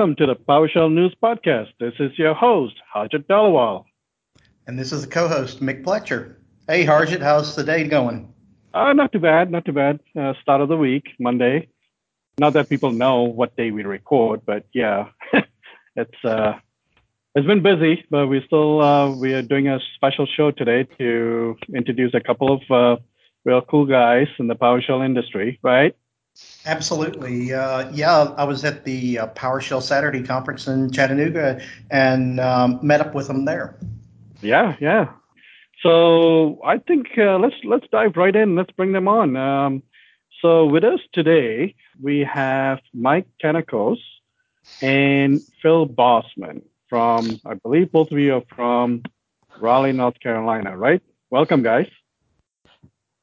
Welcome 0.00 0.16
to 0.16 0.24
the 0.24 0.34
PowerShell 0.34 0.90
News 0.90 1.14
Podcast. 1.22 1.72
This 1.78 1.92
is 2.00 2.18
your 2.18 2.32
host, 2.32 2.74
Harjit 2.96 3.26
Dhaliwal. 3.26 3.84
And 4.66 4.78
this 4.78 4.92
is 4.92 5.02
the 5.02 5.06
co-host, 5.06 5.60
Mick 5.60 5.84
Pletcher. 5.84 6.36
Hey, 6.66 6.86
Harjit, 6.86 7.20
how's 7.20 7.54
the 7.54 7.62
day 7.62 7.86
going? 7.86 8.32
Uh, 8.72 8.94
not 8.94 9.12
too 9.12 9.18
bad, 9.18 9.50
not 9.50 9.66
too 9.66 9.74
bad. 9.74 10.00
Uh, 10.18 10.32
start 10.40 10.62
of 10.62 10.70
the 10.70 10.76
week, 10.78 11.04
Monday. 11.18 11.68
Not 12.38 12.54
that 12.54 12.70
people 12.70 12.92
know 12.92 13.24
what 13.24 13.54
day 13.58 13.72
we 13.72 13.82
record, 13.82 14.40
but 14.46 14.64
yeah, 14.72 15.08
it's 15.96 16.24
uh, 16.24 16.54
it's 17.34 17.46
been 17.46 17.62
busy, 17.62 18.02
but 18.08 18.26
we 18.28 18.42
still 18.46 18.80
uh, 18.80 19.14
we 19.14 19.34
are 19.34 19.42
doing 19.42 19.68
a 19.68 19.80
special 19.96 20.26
show 20.26 20.50
today 20.50 20.84
to 20.96 21.58
introduce 21.74 22.14
a 22.14 22.20
couple 22.22 22.50
of 22.54 22.62
uh, 22.70 22.96
real 23.44 23.60
cool 23.60 23.84
guys 23.84 24.28
in 24.38 24.46
the 24.46 24.56
PowerShell 24.56 25.04
industry, 25.04 25.60
right? 25.62 25.94
Absolutely. 26.66 27.54
Uh, 27.54 27.90
yeah, 27.92 28.34
I 28.36 28.44
was 28.44 28.64
at 28.64 28.84
the 28.84 29.20
uh, 29.20 29.26
PowerShell 29.28 29.82
Saturday 29.82 30.22
conference 30.22 30.66
in 30.66 30.90
Chattanooga 30.90 31.60
and 31.90 32.38
um, 32.38 32.78
met 32.82 33.00
up 33.00 33.14
with 33.14 33.28
them 33.28 33.46
there. 33.46 33.76
Yeah, 34.42 34.76
yeah. 34.80 35.08
So 35.82 36.60
I 36.62 36.78
think 36.78 37.08
uh, 37.16 37.38
let's 37.38 37.54
let's 37.64 37.86
dive 37.90 38.16
right 38.16 38.36
in. 38.36 38.56
Let's 38.56 38.70
bring 38.72 38.92
them 38.92 39.08
on. 39.08 39.36
Um, 39.36 39.82
so 40.42 40.66
with 40.66 40.84
us 40.84 41.00
today 41.12 41.74
we 42.00 42.20
have 42.20 42.80
Mike 42.92 43.26
Kanakos 43.42 43.98
and 44.82 45.40
Phil 45.62 45.86
Bossman 45.86 46.62
from 46.88 47.40
I 47.46 47.54
believe 47.54 47.90
both 47.90 48.10
of 48.10 48.18
you 48.18 48.34
are 48.34 48.42
from 48.54 49.02
Raleigh, 49.58 49.92
North 49.92 50.20
Carolina, 50.20 50.76
right? 50.76 51.02
Welcome, 51.30 51.62
guys. 51.62 51.86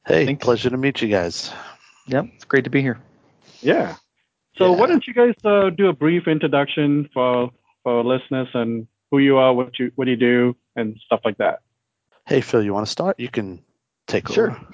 Hey, 0.06 0.26
Thanks. 0.26 0.44
pleasure 0.44 0.70
to 0.70 0.76
meet 0.76 1.02
you 1.02 1.08
guys. 1.08 1.52
Yep, 2.06 2.26
it's 2.34 2.44
great 2.44 2.64
to 2.64 2.70
be 2.70 2.80
here. 2.80 2.98
Yeah. 3.60 3.96
So 4.56 4.72
yeah. 4.72 4.80
why 4.80 4.86
don't 4.86 5.06
you 5.06 5.14
guys 5.14 5.34
uh, 5.44 5.70
do 5.70 5.88
a 5.88 5.92
brief 5.92 6.26
introduction 6.26 7.08
for 7.12 7.50
for 7.82 8.04
listeners 8.04 8.48
and 8.54 8.86
who 9.10 9.18
you 9.18 9.38
are, 9.38 9.54
what 9.54 9.78
you 9.78 9.92
what 9.94 10.06
do 10.06 10.10
you 10.10 10.16
do, 10.16 10.56
and 10.76 10.98
stuff 11.06 11.20
like 11.24 11.38
that. 11.38 11.60
Hey 12.26 12.40
Phil, 12.40 12.62
you 12.62 12.74
want 12.74 12.86
to 12.86 12.90
start? 12.90 13.18
You 13.18 13.28
can 13.28 13.62
take 14.06 14.28
sure. 14.28 14.50
over. 14.50 14.66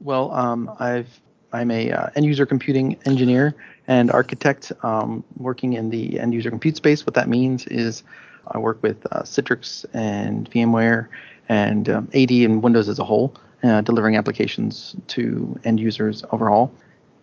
Well, 0.00 0.32
um, 0.32 0.70
I've 0.78 1.20
I'm 1.52 1.70
a 1.70 1.90
uh, 1.92 2.10
end 2.14 2.26
user 2.26 2.46
computing 2.46 2.98
engineer 3.06 3.54
and 3.88 4.10
architect 4.10 4.72
um, 4.82 5.24
working 5.36 5.74
in 5.74 5.90
the 5.90 6.20
end 6.20 6.34
user 6.34 6.50
compute 6.50 6.76
space. 6.76 7.06
What 7.06 7.14
that 7.14 7.28
means 7.28 7.66
is 7.66 8.02
I 8.48 8.58
work 8.58 8.82
with 8.82 9.06
uh, 9.12 9.22
Citrix 9.22 9.84
and 9.92 10.50
VMware 10.50 11.08
and 11.48 11.88
um, 11.88 12.08
AD 12.14 12.30
and 12.30 12.62
Windows 12.62 12.88
as 12.88 12.98
a 12.98 13.04
whole, 13.04 13.34
uh, 13.62 13.80
delivering 13.80 14.16
applications 14.16 14.94
to 15.08 15.58
end 15.64 15.80
users 15.80 16.24
overall 16.30 16.72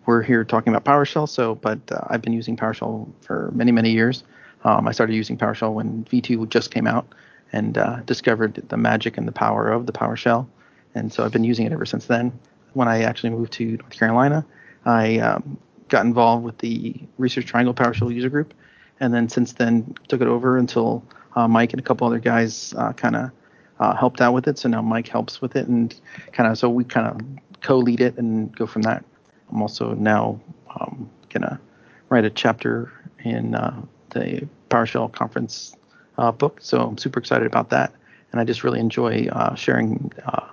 we're 0.08 0.22
here 0.22 0.42
talking 0.42 0.74
about 0.74 0.86
PowerShell. 0.86 1.28
So, 1.28 1.54
but 1.54 1.78
uh, 1.92 2.00
I've 2.06 2.22
been 2.22 2.32
using 2.32 2.56
PowerShell 2.56 3.12
for 3.20 3.50
many, 3.54 3.72
many 3.72 3.90
years. 3.90 4.24
Um, 4.64 4.88
I 4.88 4.92
started 4.92 5.12
using 5.12 5.36
PowerShell 5.36 5.74
when 5.74 6.04
V2 6.04 6.48
just 6.48 6.70
came 6.70 6.86
out 6.86 7.06
and 7.52 7.76
uh, 7.76 7.96
discovered 8.06 8.54
the 8.54 8.78
magic 8.78 9.18
and 9.18 9.28
the 9.28 9.32
power 9.32 9.70
of 9.70 9.84
the 9.84 9.92
PowerShell. 9.92 10.46
And 10.94 11.12
so 11.12 11.24
I've 11.26 11.30
been 11.30 11.44
using 11.44 11.66
it 11.66 11.72
ever 11.72 11.84
since 11.84 12.06
then. 12.06 12.32
When 12.72 12.88
I 12.88 13.02
actually 13.02 13.28
moved 13.30 13.52
to 13.54 13.76
North 13.76 13.98
Carolina, 13.98 14.46
I 14.86 15.18
um, 15.18 15.58
got 15.88 16.06
involved 16.06 16.42
with 16.42 16.56
the 16.56 16.94
Research 17.18 17.44
Triangle 17.44 17.74
PowerShell 17.74 18.12
user 18.12 18.30
group. 18.30 18.54
And 19.00 19.12
then 19.12 19.28
since 19.28 19.52
then, 19.52 19.94
took 20.08 20.22
it 20.22 20.26
over 20.26 20.56
until 20.56 21.04
uh, 21.36 21.46
Mike 21.46 21.74
and 21.74 21.80
a 21.80 21.84
couple 21.84 22.06
other 22.06 22.18
guys 22.18 22.72
uh, 22.78 22.94
kind 22.94 23.14
of 23.14 23.30
uh, 23.78 23.94
helped 23.94 24.22
out 24.22 24.32
with 24.32 24.48
it. 24.48 24.56
So 24.56 24.70
now 24.70 24.80
Mike 24.80 25.08
helps 25.08 25.42
with 25.42 25.54
it 25.54 25.68
and 25.68 25.94
kind 26.32 26.50
of, 26.50 26.56
so 26.56 26.70
we 26.70 26.84
kind 26.84 27.08
of 27.08 27.60
co 27.60 27.76
lead 27.76 28.00
it 28.00 28.16
and 28.16 28.56
go 28.56 28.64
from 28.64 28.80
that. 28.82 29.04
I'm 29.50 29.62
also 29.62 29.94
now 29.94 30.40
um, 30.78 31.08
gonna 31.30 31.60
write 32.08 32.24
a 32.24 32.30
chapter 32.30 32.92
in 33.24 33.54
uh, 33.54 33.80
the 34.10 34.46
PowerShell 34.70 35.12
conference 35.12 35.76
uh, 36.16 36.32
book, 36.32 36.58
so 36.60 36.80
I'm 36.80 36.98
super 36.98 37.18
excited 37.18 37.46
about 37.46 37.70
that. 37.70 37.92
And 38.32 38.40
I 38.40 38.44
just 38.44 38.62
really 38.62 38.80
enjoy 38.80 39.26
uh, 39.32 39.54
sharing 39.54 40.12
uh, 40.26 40.48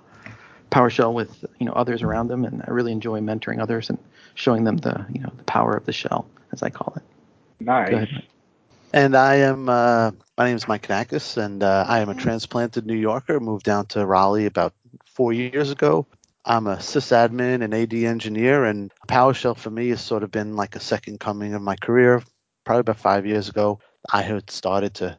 PowerShell 0.72 1.14
with 1.14 1.46
you 1.60 1.66
know 1.66 1.74
others 1.74 2.04
around 2.04 2.28
them, 2.28 2.46
and 2.46 2.64
I 2.68 2.72
really 2.72 2.92
enjoy 2.92 3.20
mentoring 3.20 3.62
others 3.62 3.90
and 3.90 3.98
showing 4.36 4.64
them 4.64 4.78
the 4.78 5.06
you 5.12 5.22
know 5.22 5.32
the 5.38 5.44
power 5.44 5.76
of 5.76 5.86
the 5.86 5.94
shell, 5.94 6.26
as 6.52 6.64
I 6.64 6.70
call 6.70 6.94
it. 6.96 7.04
Nice. 7.60 8.10
And 8.94 9.16
I 9.16 9.36
am 9.36 9.68
uh, 9.68 10.12
my 10.38 10.46
name 10.46 10.56
is 10.56 10.68
Mike 10.68 10.88
Kanakos, 10.88 11.38
and 11.38 11.64
uh, 11.64 11.86
I 11.88 12.00
am 12.00 12.10
a 12.10 12.16
transplanted 12.16 12.86
New 12.86 12.96
Yorker. 12.96 13.40
Moved 13.40 13.66
down 13.66 13.88
to 13.88 14.06
Raleigh 14.06 14.46
about 14.46 14.74
four 15.06 15.34
years 15.34 15.72
ago. 15.72 16.06
I'm 16.48 16.68
a 16.68 16.76
sysadmin 16.76 17.64
and 17.64 17.74
AD 17.74 17.94
engineer, 17.94 18.66
and 18.66 18.92
PowerShell 19.08 19.58
for 19.58 19.72
me 19.72 19.90
has 19.90 20.02
sort 20.02 20.22
of 20.22 20.30
been 20.30 20.56
like 20.56 20.76
a 20.76 20.80
second 20.80 21.20
coming 21.20 21.56
of 21.56 21.62
my 21.64 21.76
career. 21.76 22.22
Probably 22.64 22.82
about 22.82 22.98
five 22.98 23.26
years 23.26 23.50
ago, 23.50 23.80
I 24.14 24.22
had 24.22 24.52
started 24.52 24.94
to 24.96 25.18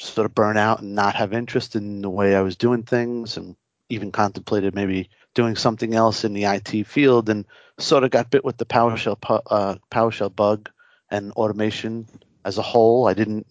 sort 0.00 0.26
of 0.26 0.34
burn 0.34 0.56
out 0.56 0.80
and 0.80 0.96
not 0.96 1.14
have 1.14 1.32
interest 1.32 1.76
in 1.76 2.02
the 2.02 2.10
way 2.10 2.34
I 2.34 2.40
was 2.40 2.56
doing 2.56 2.82
things, 2.82 3.36
and 3.36 3.54
even 3.88 4.10
contemplated 4.10 4.74
maybe 4.74 5.10
doing 5.34 5.54
something 5.54 5.94
else 5.94 6.24
in 6.24 6.32
the 6.32 6.44
IT 6.44 6.88
field, 6.88 7.28
and 7.28 7.44
sort 7.78 8.02
of 8.02 8.10
got 8.10 8.30
bit 8.30 8.44
with 8.44 8.56
the 8.56 8.66
PowerShell 8.66 9.40
uh, 9.46 9.76
PowerShell 9.92 10.34
bug 10.34 10.70
and 11.08 11.30
automation 11.32 12.06
as 12.44 12.58
a 12.58 12.62
whole. 12.62 13.06
I 13.06 13.14
didn't 13.14 13.46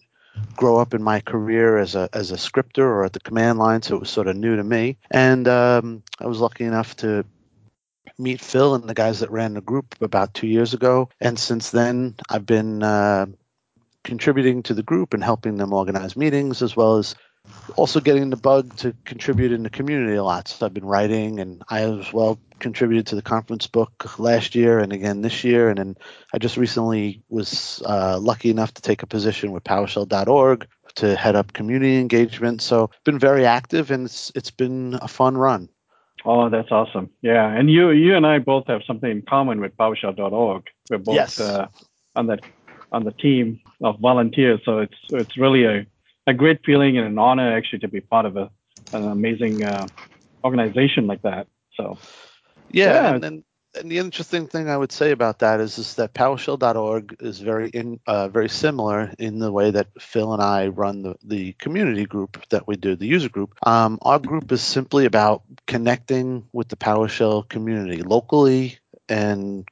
grow 0.56 0.78
up 0.78 0.94
in 0.94 1.02
my 1.02 1.20
career 1.20 1.78
as 1.78 1.94
a 1.94 2.08
as 2.12 2.30
a 2.30 2.38
scripter 2.38 2.86
or 2.86 3.04
at 3.04 3.12
the 3.12 3.20
command 3.20 3.58
line, 3.58 3.82
so 3.82 3.96
it 3.96 4.00
was 4.00 4.10
sort 4.10 4.26
of 4.26 4.36
new 4.36 4.56
to 4.56 4.64
me. 4.64 4.98
And 5.10 5.46
um, 5.48 6.02
I 6.20 6.26
was 6.26 6.40
lucky 6.40 6.64
enough 6.64 6.96
to 6.96 7.24
meet 8.18 8.40
Phil 8.40 8.74
and 8.74 8.88
the 8.88 8.94
guys 8.94 9.20
that 9.20 9.30
ran 9.30 9.54
the 9.54 9.60
group 9.60 9.94
about 10.00 10.34
two 10.34 10.48
years 10.48 10.74
ago. 10.74 11.08
And 11.20 11.38
since 11.38 11.70
then, 11.70 12.16
I've 12.28 12.46
been 12.46 12.82
uh, 12.82 13.26
contributing 14.02 14.62
to 14.64 14.74
the 14.74 14.82
group 14.82 15.14
and 15.14 15.22
helping 15.22 15.56
them 15.56 15.72
organize 15.72 16.16
meetings 16.16 16.62
as 16.62 16.74
well 16.74 16.96
as 16.96 17.14
also 17.76 18.00
getting 18.00 18.30
the 18.30 18.36
bug 18.36 18.76
to 18.76 18.94
contribute 19.04 19.52
in 19.52 19.62
the 19.62 19.70
community 19.70 20.16
a 20.16 20.24
lot. 20.24 20.48
So 20.48 20.66
I've 20.66 20.74
been 20.74 20.84
writing, 20.84 21.40
and 21.40 21.62
I 21.68 21.82
as 21.82 22.12
well 22.12 22.38
contributed 22.58 23.06
to 23.06 23.14
the 23.14 23.22
conference 23.22 23.66
book 23.66 24.18
last 24.18 24.54
year 24.54 24.80
and 24.80 24.92
again 24.92 25.22
this 25.22 25.44
year. 25.44 25.68
And 25.68 25.78
then 25.78 25.96
I 26.32 26.38
just 26.38 26.56
recently 26.56 27.22
was 27.28 27.82
uh, 27.86 28.18
lucky 28.20 28.50
enough 28.50 28.74
to 28.74 28.82
take 28.82 29.02
a 29.02 29.06
position 29.06 29.52
with 29.52 29.64
PowerShell.org 29.64 30.66
to 30.96 31.16
head 31.16 31.36
up 31.36 31.52
community 31.52 31.98
engagement. 31.98 32.60
So 32.60 32.90
been 33.04 33.18
very 33.18 33.46
active, 33.46 33.90
and 33.90 34.06
it's 34.06 34.32
it's 34.34 34.50
been 34.50 34.98
a 35.00 35.08
fun 35.08 35.36
run. 35.36 35.68
Oh, 36.24 36.48
that's 36.48 36.70
awesome! 36.72 37.10
Yeah, 37.22 37.46
and 37.46 37.70
you 37.70 37.90
you 37.90 38.16
and 38.16 38.26
I 38.26 38.38
both 38.38 38.66
have 38.66 38.82
something 38.86 39.10
in 39.10 39.22
common 39.22 39.60
with 39.60 39.76
PowerShell.org. 39.76 40.64
We're 40.90 40.98
both 40.98 41.14
yes. 41.14 41.40
uh, 41.40 41.68
on 42.16 42.26
that 42.26 42.40
on 42.90 43.04
the 43.04 43.12
team 43.12 43.60
of 43.82 44.00
volunteers, 44.00 44.60
so 44.64 44.78
it's 44.78 44.98
it's 45.10 45.36
really 45.36 45.64
a 45.64 45.86
a 46.28 46.34
great 46.34 46.60
feeling 46.64 46.98
and 46.98 47.06
an 47.06 47.18
honor 47.18 47.56
actually 47.56 47.78
to 47.80 47.88
be 47.88 48.02
part 48.02 48.26
of 48.26 48.36
a, 48.36 48.50
an 48.92 49.08
amazing 49.08 49.64
uh, 49.64 49.86
organization 50.44 51.06
like 51.06 51.22
that. 51.22 51.46
So, 51.74 51.96
yeah, 52.70 52.92
yeah. 52.92 53.14
And, 53.14 53.24
and, 53.24 53.44
and, 53.74 53.90
the 53.90 53.96
interesting 53.96 54.46
thing 54.46 54.68
I 54.68 54.76
would 54.76 54.92
say 54.92 55.10
about 55.12 55.38
that 55.38 55.58
is, 55.60 55.78
is 55.78 55.94
that 55.94 56.12
PowerShell.org 56.12 57.16
is 57.20 57.40
very 57.40 57.70
in 57.70 57.98
uh, 58.06 58.28
very 58.28 58.50
similar 58.50 59.14
in 59.18 59.38
the 59.38 59.50
way 59.50 59.70
that 59.70 59.88
Phil 59.98 60.34
and 60.34 60.42
I 60.42 60.68
run 60.68 61.02
the, 61.02 61.16
the 61.24 61.52
community 61.54 62.04
group 62.04 62.46
that 62.50 62.68
we 62.68 62.76
do, 62.76 62.94
the 62.94 63.06
user 63.06 63.30
group. 63.30 63.54
Um, 63.66 63.98
our 64.02 64.18
group 64.18 64.52
is 64.52 64.62
simply 64.62 65.06
about 65.06 65.44
connecting 65.66 66.44
with 66.52 66.68
the 66.68 66.76
PowerShell 66.76 67.48
community 67.48 68.02
locally 68.02 68.78
and 69.08 69.66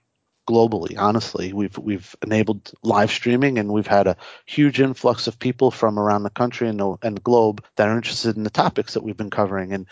globally. 0.46 0.96
Honestly, 0.98 1.52
we've 1.52 1.76
we've 1.78 2.14
enabled 2.22 2.72
live 2.82 3.10
streaming, 3.10 3.58
and 3.58 3.72
we've 3.72 3.86
had 3.86 4.06
a 4.06 4.16
huge 4.46 4.80
influx 4.80 5.26
of 5.26 5.38
people 5.38 5.70
from 5.70 5.98
around 5.98 6.22
the 6.22 6.30
country 6.30 6.68
and 6.68 6.80
the, 6.80 6.96
and 7.02 7.16
the 7.16 7.22
globe 7.22 7.64
that 7.76 7.88
are 7.88 7.96
interested 7.96 8.36
in 8.36 8.44
the 8.44 8.50
topics 8.50 8.94
that 8.94 9.02
we've 9.02 9.16
been 9.16 9.30
covering. 9.30 9.72
And 9.72 9.86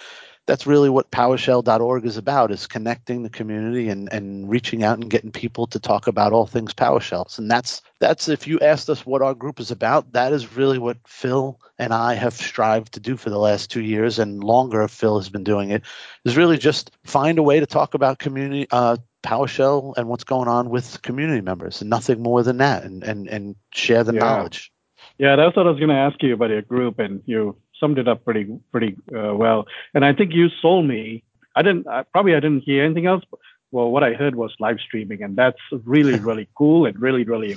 that's 0.46 0.67
really 0.67 0.90
what 0.90 1.11
PowerShell.org 1.11 2.05
is 2.05 2.17
about: 2.17 2.50
is 2.50 2.67
connecting 2.67 3.23
the 3.23 3.31
community 3.31 3.88
and 3.88 4.12
and 4.12 4.49
reaching 4.49 4.82
out 4.82 4.99
and 4.99 5.11
getting 5.11 5.32
people 5.32 5.67
to 5.69 5.81
talk 5.81 6.06
about 6.06 6.32
all 6.32 6.46
things 6.46 6.75
PowerShells. 6.75 7.38
And 7.38 7.50
that's 7.50 7.82
that's 7.99 8.29
if 8.29 8.46
you 8.46 8.61
asked 8.61 8.90
us 8.90 9.05
what 9.05 9.23
our 9.23 9.34
group 9.34 9.61
is 9.61 9.70
about, 9.70 10.12
that 10.12 10.32
is 10.32 10.56
really 10.56 10.79
what 10.79 10.99
Phil 11.06 11.58
and 11.79 11.93
I 11.93 12.14
have 12.14 12.34
strived 12.34 12.93
to 12.94 13.00
do 13.00 13.17
for 13.17 13.31
the 13.31 13.38
last 13.38 13.70
two 13.70 13.82
years 13.82 14.19
and 14.19 14.44
longer. 14.44 14.87
Phil 14.87 15.19
has 15.19 15.29
been 15.29 15.44
doing 15.44 15.70
it. 15.70 15.82
Is 16.25 16.37
really 16.37 16.58
just 16.58 16.90
find 17.05 17.38
a 17.38 17.43
way 17.43 17.61
to 17.61 17.67
talk 17.67 17.94
about 17.94 18.19
community. 18.19 18.67
Uh, 18.70 18.99
PowerShell 19.25 19.94
and 19.97 20.09
what's 20.09 20.25
going 20.25 20.49
on 20.49 20.71
with 20.71 21.00
community 21.03 21.41
members, 21.41 21.81
and 21.81 21.91
nothing 21.91 22.23
more 22.23 22.43
than 22.43 22.59
that, 22.59 22.85
and 22.85 23.03
and 23.03 23.26
and 23.29 23.56
share 23.73 24.05
the 24.05 24.12
yeah. 24.12 24.21
knowledge. 24.21 24.71
Yeah, 25.19 25.37
that's 25.37 25.56
what 25.56 25.67
I 25.67 25.71
was 25.71 25.79
going 25.79 25.91
to 25.91 25.97
ask 25.97 26.23
you 26.23 26.35
about 26.35 26.50
your 26.50 26.62
group, 26.62 26.99
and 26.99 27.23
you 27.26 27.56
summed 27.81 27.99
it 27.99 28.06
up 28.06 28.25
pretty 28.25 28.47
pretty 28.71 28.97
uh, 29.17 29.35
well. 29.35 29.67
And 29.94 30.05
I 30.05 30.12
think 30.12 30.32
you 30.32 30.49
sold 30.61 30.87
me. 30.87 31.25
I 31.56 31.62
didn't 31.62 31.88
I, 31.88 32.03
probably 32.03 32.35
I 32.35 32.41
didn't 32.41 32.62
hear 32.65 32.85
anything 32.85 33.06
else. 33.06 33.25
Well, 33.71 33.91
what 33.91 34.05
I 34.05 34.12
heard 34.12 34.35
was 34.35 34.53
live 34.61 34.79
streaming, 34.79 35.23
and 35.23 35.37
that's 35.37 35.59
really 35.85 36.19
really 36.31 36.49
cool 36.55 36.87
and 36.87 37.00
really 37.00 37.25
really 37.25 37.56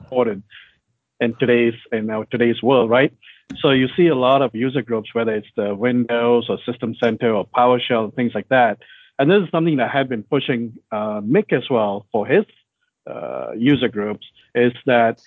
important 0.00 0.44
in 1.20 1.34
today's 1.36 1.74
in 1.92 2.10
our 2.10 2.26
today's 2.26 2.62
world, 2.62 2.90
right? 2.90 3.12
So 3.60 3.70
you 3.70 3.88
see 3.96 4.08
a 4.08 4.16
lot 4.16 4.42
of 4.42 4.54
user 4.54 4.82
groups, 4.82 5.14
whether 5.14 5.32
it's 5.32 5.48
the 5.56 5.74
Windows 5.74 6.46
or 6.48 6.58
System 6.66 6.94
Center 6.96 7.32
or 7.32 7.46
PowerShell, 7.46 8.14
things 8.14 8.32
like 8.34 8.48
that 8.48 8.78
and 9.18 9.30
this 9.30 9.42
is 9.42 9.50
something 9.50 9.76
that 9.76 9.90
I 9.90 9.98
have 9.98 10.08
been 10.08 10.22
pushing 10.22 10.78
uh, 10.90 11.20
Mick 11.20 11.52
as 11.52 11.68
well 11.70 12.06
for 12.12 12.26
his 12.26 12.44
uh, 13.06 13.52
user 13.56 13.88
groups, 13.88 14.26
is 14.54 14.72
that 14.86 15.20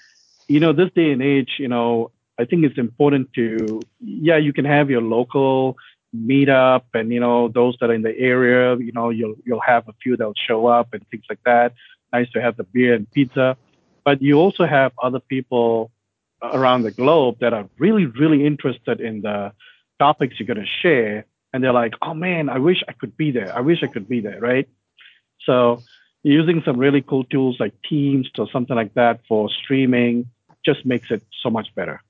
you 0.50 0.60
know, 0.60 0.74
this 0.74 0.90
day 0.96 1.12
and 1.12 1.22
age, 1.22 1.52
you 1.60 1.68
know, 1.68 2.12
I 2.40 2.46
think 2.46 2.66
it's 2.66 2.78
important 2.78 3.32
to, 3.34 3.80
yeah, 4.00 4.38
you 4.38 4.52
can 4.52 4.66
have 4.66 4.90
your 4.90 5.02
local 5.02 5.78
meetup 6.16 6.86
and, 6.96 7.14
you 7.14 7.20
know, 7.20 7.50
those 7.50 7.78
that 7.80 7.92
are 7.92 7.94
in 7.94 8.02
the 8.02 8.18
area, 8.18 8.76
you 8.78 8.92
know, 8.92 9.10
you'll, 9.12 9.36
you'll 9.46 9.62
have 9.62 9.88
a 9.88 9.94
few 10.02 10.18
that'll 10.18 10.34
show 10.48 10.66
up 10.66 10.94
and 10.94 11.08
things 11.10 11.24
like 11.30 11.40
that. 11.46 11.74
Nice 12.12 12.30
to 12.32 12.42
have 12.42 12.58
the 12.58 12.64
beer 12.64 12.96
and 12.96 13.10
pizza. 13.12 13.58
But 14.04 14.24
you 14.24 14.40
also 14.40 14.66
have 14.66 14.92
other 15.02 15.20
people 15.20 15.92
around 16.42 16.82
the 16.82 16.92
globe 16.92 17.38
that 17.42 17.54
are 17.54 17.70
really, 17.78 18.08
really 18.08 18.44
interested 18.46 19.00
in 19.02 19.22
the 19.22 19.54
topics 20.00 20.40
you're 20.40 20.48
going 20.48 20.66
to 20.66 20.66
share. 20.82 21.26
And 21.54 21.64
they're 21.64 21.74
like, 21.74 21.94
oh 22.02 22.14
man, 22.14 22.50
I 22.50 22.60
wish 22.60 22.84
I 22.88 22.94
could 22.94 23.18
be 23.18 23.32
there. 23.32 23.56
I 23.56 23.62
wish 23.62 23.84
I 23.84 23.88
could 23.88 24.08
be 24.08 24.22
there, 24.22 24.40
right? 24.40 24.68
So 25.46 25.82
using 26.24 26.62
some 26.66 26.78
really 26.78 27.02
cool 27.02 27.24
tools 27.24 27.58
like 27.60 27.74
Teams 27.90 28.30
or 28.38 28.48
something 28.52 28.76
like 28.76 28.94
that 28.94 29.22
for 29.28 29.50
streaming 29.50 30.30
just 30.66 30.86
makes 30.86 31.10
it 31.10 31.24
so 31.42 31.50
much 31.50 31.74
better. 31.76 32.02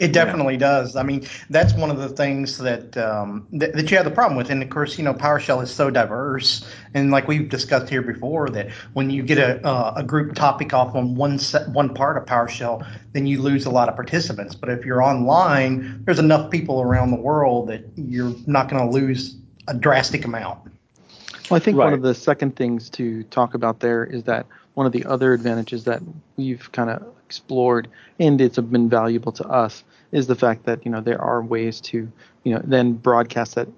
It 0.00 0.12
definitely 0.12 0.54
yeah. 0.54 0.60
does. 0.60 0.96
I 0.96 1.02
mean, 1.02 1.26
that's 1.50 1.74
one 1.74 1.90
of 1.90 1.98
the 1.98 2.08
things 2.08 2.58
that, 2.58 2.96
um, 2.96 3.46
that, 3.52 3.74
that 3.74 3.90
you 3.90 3.96
have 3.98 4.06
the 4.06 4.10
problem 4.10 4.36
with, 4.36 4.50
and 4.50 4.62
of 4.62 4.70
course, 4.70 4.98
you 4.98 5.04
know, 5.04 5.12
PowerShell 5.12 5.62
is 5.62 5.70
so 5.70 5.90
diverse, 5.90 6.66
and 6.94 7.10
like 7.10 7.28
we've 7.28 7.48
discussed 7.48 7.90
here 7.90 8.02
before, 8.02 8.48
that 8.50 8.70
when 8.94 9.10
you 9.10 9.22
get 9.22 9.38
a 9.38 9.64
uh, 9.66 9.92
a 9.96 10.02
group 10.02 10.34
topic 10.34 10.72
off 10.72 10.94
on 10.94 11.14
one 11.14 11.38
set, 11.38 11.68
one 11.68 11.92
part 11.92 12.16
of 12.16 12.24
PowerShell, 12.24 12.86
then 13.12 13.26
you 13.26 13.40
lose 13.42 13.66
a 13.66 13.70
lot 13.70 13.88
of 13.88 13.94
participants. 13.94 14.54
But 14.54 14.70
if 14.70 14.84
you're 14.84 15.02
online, 15.02 16.02
there's 16.04 16.18
enough 16.18 16.50
people 16.50 16.80
around 16.80 17.10
the 17.10 17.20
world 17.20 17.68
that 17.68 17.84
you're 17.96 18.34
not 18.46 18.68
going 18.68 18.82
to 18.82 18.90
lose 18.90 19.36
a 19.68 19.74
drastic 19.74 20.24
amount. 20.24 20.58
Well, 21.50 21.56
I 21.56 21.60
think 21.60 21.76
right. 21.76 21.84
one 21.84 21.92
of 21.92 22.02
the 22.02 22.14
second 22.14 22.56
things 22.56 22.88
to 22.90 23.24
talk 23.24 23.54
about 23.54 23.80
there 23.80 24.04
is 24.04 24.24
that 24.24 24.46
one 24.74 24.86
of 24.86 24.92
the 24.92 25.04
other 25.04 25.34
advantages 25.34 25.84
that 25.84 26.00
we've 26.36 26.72
kind 26.72 26.88
of 26.88 27.02
explored 27.32 27.88
and 28.20 28.42
it's 28.42 28.58
been 28.58 28.90
valuable 28.90 29.32
to 29.32 29.44
us 29.48 29.84
is 30.12 30.26
the 30.26 30.34
fact 30.34 30.66
that 30.66 30.84
you 30.84 30.90
know 30.92 31.00
there 31.00 31.20
are 31.20 31.42
ways 31.42 31.80
to 31.80 31.96
you 32.44 32.54
know 32.54 32.60
then 32.62 32.92
broadcast 32.92 33.54
that 33.54 33.68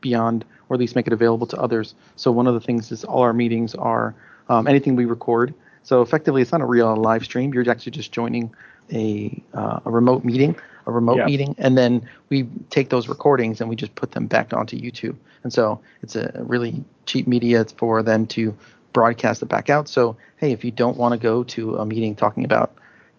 beyond 0.00 0.44
or 0.68 0.74
at 0.74 0.80
least 0.80 0.96
make 0.96 1.06
it 1.06 1.12
available 1.12 1.46
to 1.46 1.56
others. 1.56 1.94
So 2.16 2.32
one 2.32 2.48
of 2.48 2.54
the 2.54 2.60
things 2.60 2.90
is 2.90 3.04
all 3.04 3.22
our 3.22 3.32
meetings 3.32 3.76
are 3.76 4.16
um, 4.48 4.66
anything 4.66 4.96
we 4.96 5.04
record. 5.04 5.54
So 5.84 6.02
effectively 6.02 6.42
it's 6.42 6.50
not 6.50 6.60
a 6.60 6.66
real 6.66 6.96
live 6.96 7.22
stream. 7.22 7.54
You're 7.54 7.70
actually 7.70 7.92
just 7.92 8.10
joining 8.10 8.52
a, 8.92 9.40
uh, 9.54 9.78
a 9.84 9.90
remote 9.90 10.24
meeting 10.24 10.56
a 10.88 10.92
remote 10.92 11.18
yeah. 11.18 11.26
meeting 11.26 11.52
and 11.58 11.76
then 11.76 12.08
we 12.28 12.46
take 12.70 12.90
those 12.90 13.08
recordings 13.08 13.60
and 13.60 13.68
we 13.68 13.74
just 13.74 13.92
put 13.96 14.12
them 14.12 14.28
back 14.28 14.52
onto 14.52 14.76
youtube. 14.76 15.16
And 15.42 15.52
so 15.52 15.80
it's 16.02 16.14
a 16.14 16.30
really 16.46 16.84
cheap 17.06 17.26
media. 17.26 17.64
For 17.76 18.04
them 18.04 18.26
to 18.28 18.54
broadcast 18.96 19.42
it 19.42 19.46
back 19.46 19.68
out. 19.68 19.90
So, 19.90 20.16
hey, 20.38 20.52
if 20.52 20.64
you 20.64 20.70
don't 20.70 20.96
want 20.96 21.12
to 21.12 21.18
go 21.18 21.44
to 21.44 21.76
a 21.76 21.84
meeting 21.84 22.16
talking 22.16 22.46
about, 22.46 22.74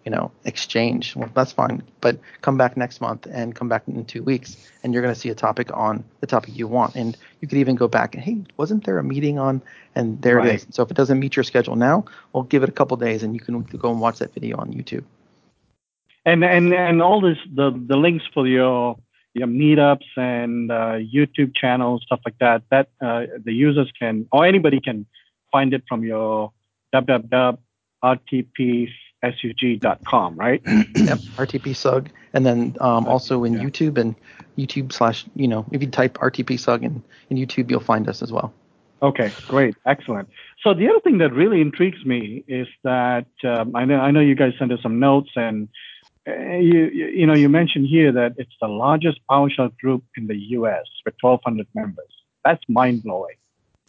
you 0.08 0.14
know, 0.16 0.30
exchange, 0.46 1.14
well, 1.14 1.28
that's 1.34 1.52
fine. 1.52 1.82
But 2.00 2.18
come 2.40 2.56
back 2.56 2.78
next 2.78 3.02
month 3.02 3.26
and 3.30 3.54
come 3.54 3.68
back 3.68 3.82
in 3.86 4.06
two 4.06 4.22
weeks, 4.22 4.56
and 4.82 4.94
you're 4.94 5.02
going 5.02 5.12
to 5.12 5.20
see 5.20 5.28
a 5.28 5.34
topic 5.34 5.70
on 5.74 6.02
the 6.20 6.26
topic 6.26 6.56
you 6.56 6.66
want. 6.66 6.94
And 6.96 7.14
you 7.42 7.46
could 7.46 7.58
even 7.58 7.76
go 7.76 7.88
back 7.88 8.14
and, 8.14 8.24
hey, 8.24 8.38
wasn't 8.56 8.86
there 8.86 8.96
a 8.96 9.04
meeting 9.04 9.38
on? 9.38 9.60
And 9.94 10.22
there 10.22 10.36
right. 10.36 10.48
it 10.48 10.54
is. 10.54 10.66
So 10.70 10.82
if 10.82 10.90
it 10.90 10.96
doesn't 10.96 11.20
meet 11.20 11.36
your 11.36 11.44
schedule 11.44 11.76
now, 11.76 12.06
we'll 12.32 12.44
give 12.44 12.62
it 12.62 12.70
a 12.70 12.72
couple 12.72 12.96
days, 12.96 13.22
and 13.22 13.34
you 13.34 13.40
can 13.40 13.60
go 13.60 13.90
and 13.90 14.00
watch 14.00 14.18
that 14.20 14.32
video 14.32 14.56
on 14.56 14.72
YouTube. 14.72 15.04
And 16.24 16.42
and 16.42 16.72
and 16.72 17.02
all 17.02 17.20
this 17.20 17.36
the 17.54 17.70
the 17.86 17.96
links 17.96 18.24
for 18.32 18.46
your 18.46 18.96
your 19.34 19.46
meetups 19.46 20.08
and 20.16 20.72
uh, 20.72 20.96
YouTube 21.16 21.54
channels, 21.54 22.02
stuff 22.06 22.20
like 22.24 22.38
that, 22.40 22.62
that 22.70 22.88
uh, 23.02 23.26
the 23.44 23.52
users 23.52 23.92
can 23.98 24.26
or 24.32 24.46
anybody 24.46 24.80
can 24.80 25.04
find 25.52 25.74
it 25.74 25.82
from 25.86 26.02
your 26.02 26.50
www.rtpsug.com, 29.24 30.36
right? 30.36 30.62
yep, 30.66 31.18
RTP 31.36 31.74
SUG. 31.74 32.10
And 32.32 32.44
then 32.44 32.76
um, 32.80 33.06
also 33.06 33.44
in 33.44 33.54
yeah. 33.54 33.60
YouTube 33.60 33.98
and 33.98 34.14
YouTube 34.56 34.92
slash, 34.92 35.24
you 35.34 35.48
know, 35.48 35.66
if 35.72 35.80
you 35.82 35.88
type 35.88 36.14
RTPSUG 36.18 36.82
in, 36.82 37.02
in 37.30 37.36
YouTube, 37.36 37.70
you'll 37.70 37.80
find 37.80 38.08
us 38.08 38.22
as 38.22 38.32
well. 38.32 38.52
Okay, 39.00 39.30
great, 39.46 39.76
excellent. 39.86 40.28
So 40.62 40.74
the 40.74 40.88
other 40.88 40.98
thing 41.00 41.18
that 41.18 41.32
really 41.32 41.60
intrigues 41.60 42.04
me 42.04 42.44
is 42.48 42.66
that 42.82 43.26
um, 43.44 43.76
I 43.76 43.84
know 43.84 44.00
I 44.00 44.10
know 44.10 44.18
you 44.18 44.34
guys 44.34 44.54
sent 44.58 44.72
us 44.72 44.80
some 44.82 44.98
notes, 44.98 45.30
and 45.36 45.68
uh, 46.28 46.32
you, 46.32 46.90
you 46.92 47.06
you 47.06 47.26
know 47.26 47.34
you 47.34 47.48
mentioned 47.48 47.86
here 47.86 48.10
that 48.10 48.34
it's 48.38 48.54
the 48.60 48.66
largest 48.66 49.20
PowerShell 49.30 49.78
group 49.78 50.02
in 50.16 50.26
the 50.26 50.36
U.S. 50.36 50.84
with 51.04 51.14
1,200 51.20 51.68
members. 51.76 52.08
That's 52.44 52.62
mind 52.68 53.04
blowing. 53.04 53.36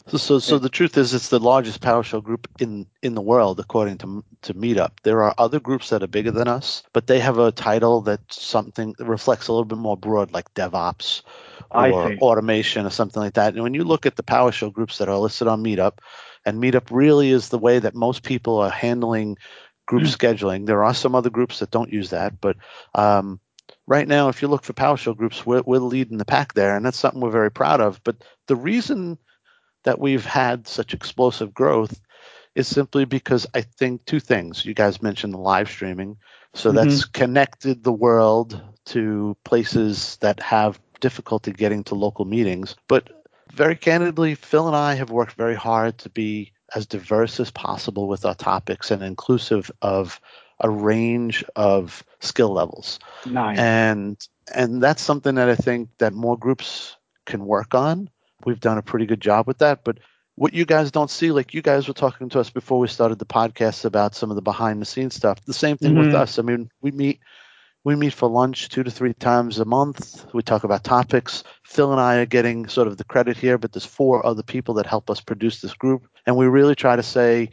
So, 0.10 0.18
so, 0.18 0.40
so 0.40 0.58
the 0.58 0.70
truth 0.70 0.98
is, 0.98 1.14
it's 1.14 1.30
the 1.30 1.40
largest 1.40 1.82
PowerShell 1.82 2.24
group 2.24 2.48
in 2.60 2.88
in 3.04 3.14
the 3.14 3.22
world, 3.22 3.60
according 3.60 4.00
to 4.00 4.24
to 4.42 4.54
Meetup. 4.54 4.92
There 5.04 5.24
are 5.24 5.36
other 5.38 5.60
groups 5.60 5.90
that 5.90 6.02
are 6.02 6.08
bigger 6.08 6.32
than 6.32 6.48
us, 6.48 6.84
but 6.94 7.08
they 7.08 7.20
have 7.20 7.38
a 7.38 7.52
title 7.52 8.02
that 8.02 8.22
something 8.32 8.96
that 8.98 9.06
reflects 9.06 9.48
a 9.48 9.54
little 9.54 9.66
bit 9.66 9.78
more 9.78 9.98
broad, 9.98 10.32
like 10.32 10.54
DevOps 10.56 11.22
or 11.72 12.14
automation 12.16 12.86
or 12.86 12.90
something 12.90 13.22
like 13.22 13.36
that. 13.36 13.54
And 13.54 13.62
when 13.62 13.76
you 13.76 13.84
look 13.84 14.06
at 14.06 14.16
the 14.16 14.24
PowerShell 14.24 14.74
groups 14.74 14.98
that 14.98 15.10
are 15.10 15.18
listed 15.18 15.48
on 15.48 15.64
Meetup, 15.64 16.00
and 16.46 16.62
Meetup 16.62 16.88
really 16.90 17.30
is 17.30 17.50
the 17.50 17.60
way 17.60 17.78
that 17.80 17.94
most 17.94 18.24
people 18.24 18.58
are 18.58 18.72
handling 18.72 19.38
group 19.86 20.04
mm-hmm. 20.04 20.26
scheduling. 20.26 20.66
There 20.66 20.84
are 20.84 20.94
some 20.94 21.14
other 21.14 21.30
groups 21.30 21.60
that 21.60 21.72
don't 21.72 21.94
use 21.94 22.10
that, 22.10 22.42
but 22.42 22.58
um, 22.96 23.40
right 23.86 24.08
now, 24.08 24.30
if 24.30 24.42
you 24.42 24.48
look 24.48 24.64
for 24.64 24.74
PowerShell 24.74 25.18
groups, 25.18 25.46
we're, 25.46 25.62
we're 25.66 25.80
leading 25.80 26.18
the 26.18 26.26
pack 26.26 26.54
there, 26.54 26.76
and 26.76 26.86
that's 26.86 26.98
something 26.98 27.22
we're 27.22 27.30
very 27.30 27.52
proud 27.52 27.82
of. 27.82 28.02
But 28.04 28.24
the 28.48 28.56
reason 28.56 29.18
that 29.84 30.00
we've 30.00 30.26
had 30.26 30.68
such 30.68 30.94
explosive 30.94 31.54
growth 31.54 32.00
is 32.56 32.68
simply 32.68 33.06
because 33.06 33.48
I 33.54 33.62
think 33.62 34.06
two 34.06 34.20
things. 34.20 34.66
You 34.66 34.74
guys 34.74 35.02
mentioned 35.02 35.34
the 35.34 35.38
live 35.40 35.70
streaming. 35.70 36.18
So 36.54 36.70
mm-hmm. 36.70 36.78
that's 36.78 37.06
connected 37.06 37.84
the 37.84 37.94
world 37.94 38.62
to 38.88 39.38
places 39.44 40.18
that 40.18 40.40
have 40.42 40.80
difficulty 41.00 41.52
getting 41.52 41.84
to 41.86 41.96
local 41.96 42.26
meetings. 42.26 42.76
But 42.88 43.24
very 43.54 43.76
candidly, 43.76 44.36
Phil 44.36 44.68
and 44.68 44.76
I 44.76 44.96
have 44.96 45.12
worked 45.12 45.34
very 45.34 45.56
hard 45.56 45.98
to 46.00 46.10
be 46.10 46.52
as 46.76 46.86
diverse 46.86 47.40
as 47.40 47.52
possible 47.52 48.08
with 48.08 48.26
our 48.26 48.36
topics 48.36 48.92
and 48.92 49.04
inclusive 49.04 49.72
of 49.82 50.20
a 50.60 50.70
range 50.70 51.44
of 51.56 52.04
skill 52.20 52.52
levels. 52.52 53.00
Nice. 53.26 53.58
And 53.58 54.28
and 54.54 54.82
that's 54.82 55.02
something 55.02 55.36
that 55.36 55.50
I 55.50 55.56
think 55.56 55.90
that 56.00 56.14
more 56.14 56.38
groups 56.38 56.98
can 57.26 57.46
work 57.46 57.74
on 57.74 58.10
we've 58.46 58.60
done 58.60 58.78
a 58.78 58.84
pretty 58.84 59.06
good 59.06 59.22
job 59.22 59.48
with 59.48 59.60
that. 59.60 59.84
But 59.84 60.00
what 60.36 60.54
you 60.54 60.66
guys 60.66 60.92
don't 60.92 61.10
see, 61.10 61.32
like 61.32 61.54
you 61.54 61.62
guys 61.62 61.88
were 61.88 61.94
talking 61.94 62.30
to 62.30 62.40
us 62.40 62.50
before 62.50 62.80
we 62.80 62.88
started 62.88 63.20
the 63.20 63.26
podcast 63.26 63.86
about 63.86 64.16
some 64.16 64.30
of 64.30 64.36
the 64.36 64.42
behind 64.42 64.82
the 64.82 64.86
scenes 64.86 65.16
stuff. 65.16 65.44
The 65.46 65.54
same 65.54 65.78
thing 65.78 65.96
mm-hmm. 65.96 66.08
with 66.08 66.16
us. 66.16 66.40
I 66.40 66.44
mean, 66.44 66.70
we 66.82 66.92
meet 66.92 67.20
we 67.84 67.96
meet 67.96 68.14
for 68.14 68.30
lunch 68.30 68.70
two 68.70 68.84
to 68.84 68.92
three 68.92 69.14
times 69.14 69.60
a 69.60 69.66
month. 69.66 70.26
We 70.34 70.42
talk 70.42 70.64
about 70.64 70.84
topics. 70.84 71.44
Phil 71.64 71.92
and 71.92 72.02
I 72.02 72.18
are 72.18 72.26
getting 72.26 72.68
sort 72.68 72.88
of 72.88 72.98
the 72.98 73.04
credit 73.06 73.38
here, 73.38 73.58
but 73.58 73.72
there's 73.72 73.86
four 73.86 74.26
other 74.26 74.44
people 74.44 74.76
that 74.76 74.86
help 74.86 75.10
us 75.10 75.22
produce 75.22 75.62
this 75.62 75.74
group. 75.74 76.08
And 76.26 76.36
we 76.36 76.48
really 76.48 76.76
try 76.76 76.96
to 76.96 77.04
say, 77.04 77.52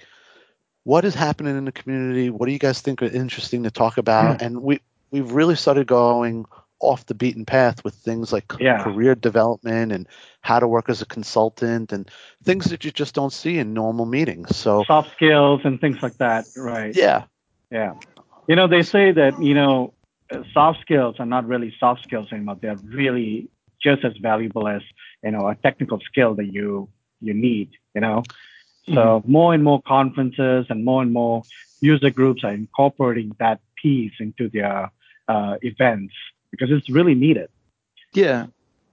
what 0.82 1.04
is 1.04 1.14
happening 1.14 1.56
in 1.56 1.64
the 1.64 1.72
community? 1.72 2.30
What 2.30 2.46
do 2.46 2.52
you 2.52 2.58
guys 2.58 2.80
think 2.80 3.02
are 3.02 3.06
interesting 3.06 3.62
to 3.64 3.70
talk 3.70 3.98
about? 3.98 4.38
Mm-hmm. 4.38 4.46
And 4.46 4.62
we 4.62 4.80
we've 5.10 5.32
really 5.32 5.56
started 5.56 5.86
going 5.86 6.44
off 6.80 7.06
the 7.06 7.14
beaten 7.14 7.44
path 7.44 7.82
with 7.84 7.94
things 7.94 8.32
like 8.32 8.52
yeah. 8.60 8.82
career 8.82 9.14
development 9.14 9.92
and 9.92 10.06
how 10.42 10.60
to 10.60 10.68
work 10.68 10.88
as 10.88 11.00
a 11.00 11.06
consultant 11.06 11.92
and 11.92 12.10
things 12.44 12.66
that 12.66 12.84
you 12.84 12.90
just 12.90 13.14
don't 13.14 13.32
see 13.32 13.58
in 13.58 13.72
normal 13.72 14.06
meetings. 14.06 14.56
So 14.56 14.84
soft 14.84 15.12
skills 15.12 15.62
and 15.64 15.80
things 15.80 16.02
like 16.02 16.18
that, 16.18 16.46
right? 16.56 16.94
Yeah. 16.94 17.24
Yeah. 17.70 17.94
You 18.46 18.56
know, 18.56 18.68
they 18.68 18.82
say 18.82 19.10
that, 19.12 19.42
you 19.42 19.54
know, 19.54 19.94
soft 20.52 20.80
skills 20.80 21.16
are 21.18 21.26
not 21.26 21.46
really 21.46 21.74
soft 21.80 22.02
skills 22.04 22.28
anymore. 22.30 22.58
They're 22.60 22.76
really 22.76 23.48
just 23.82 24.04
as 24.04 24.16
valuable 24.18 24.68
as, 24.68 24.82
you 25.22 25.30
know, 25.30 25.48
a 25.48 25.54
technical 25.54 26.00
skill 26.00 26.34
that 26.34 26.46
you 26.46 26.88
you 27.20 27.34
need, 27.34 27.70
you 27.94 28.00
know. 28.00 28.22
So 28.86 28.92
mm-hmm. 28.92 29.32
more 29.32 29.54
and 29.54 29.64
more 29.64 29.82
conferences 29.82 30.66
and 30.68 30.84
more 30.84 31.02
and 31.02 31.12
more 31.12 31.42
user 31.80 32.10
groups 32.10 32.44
are 32.44 32.52
incorporating 32.52 33.34
that 33.38 33.60
piece 33.82 34.12
into 34.20 34.48
their 34.48 34.90
uh, 35.28 35.56
events 35.62 36.14
because 36.56 36.76
it's 36.76 36.90
really 36.90 37.14
needed. 37.14 37.48
Yeah. 38.12 38.46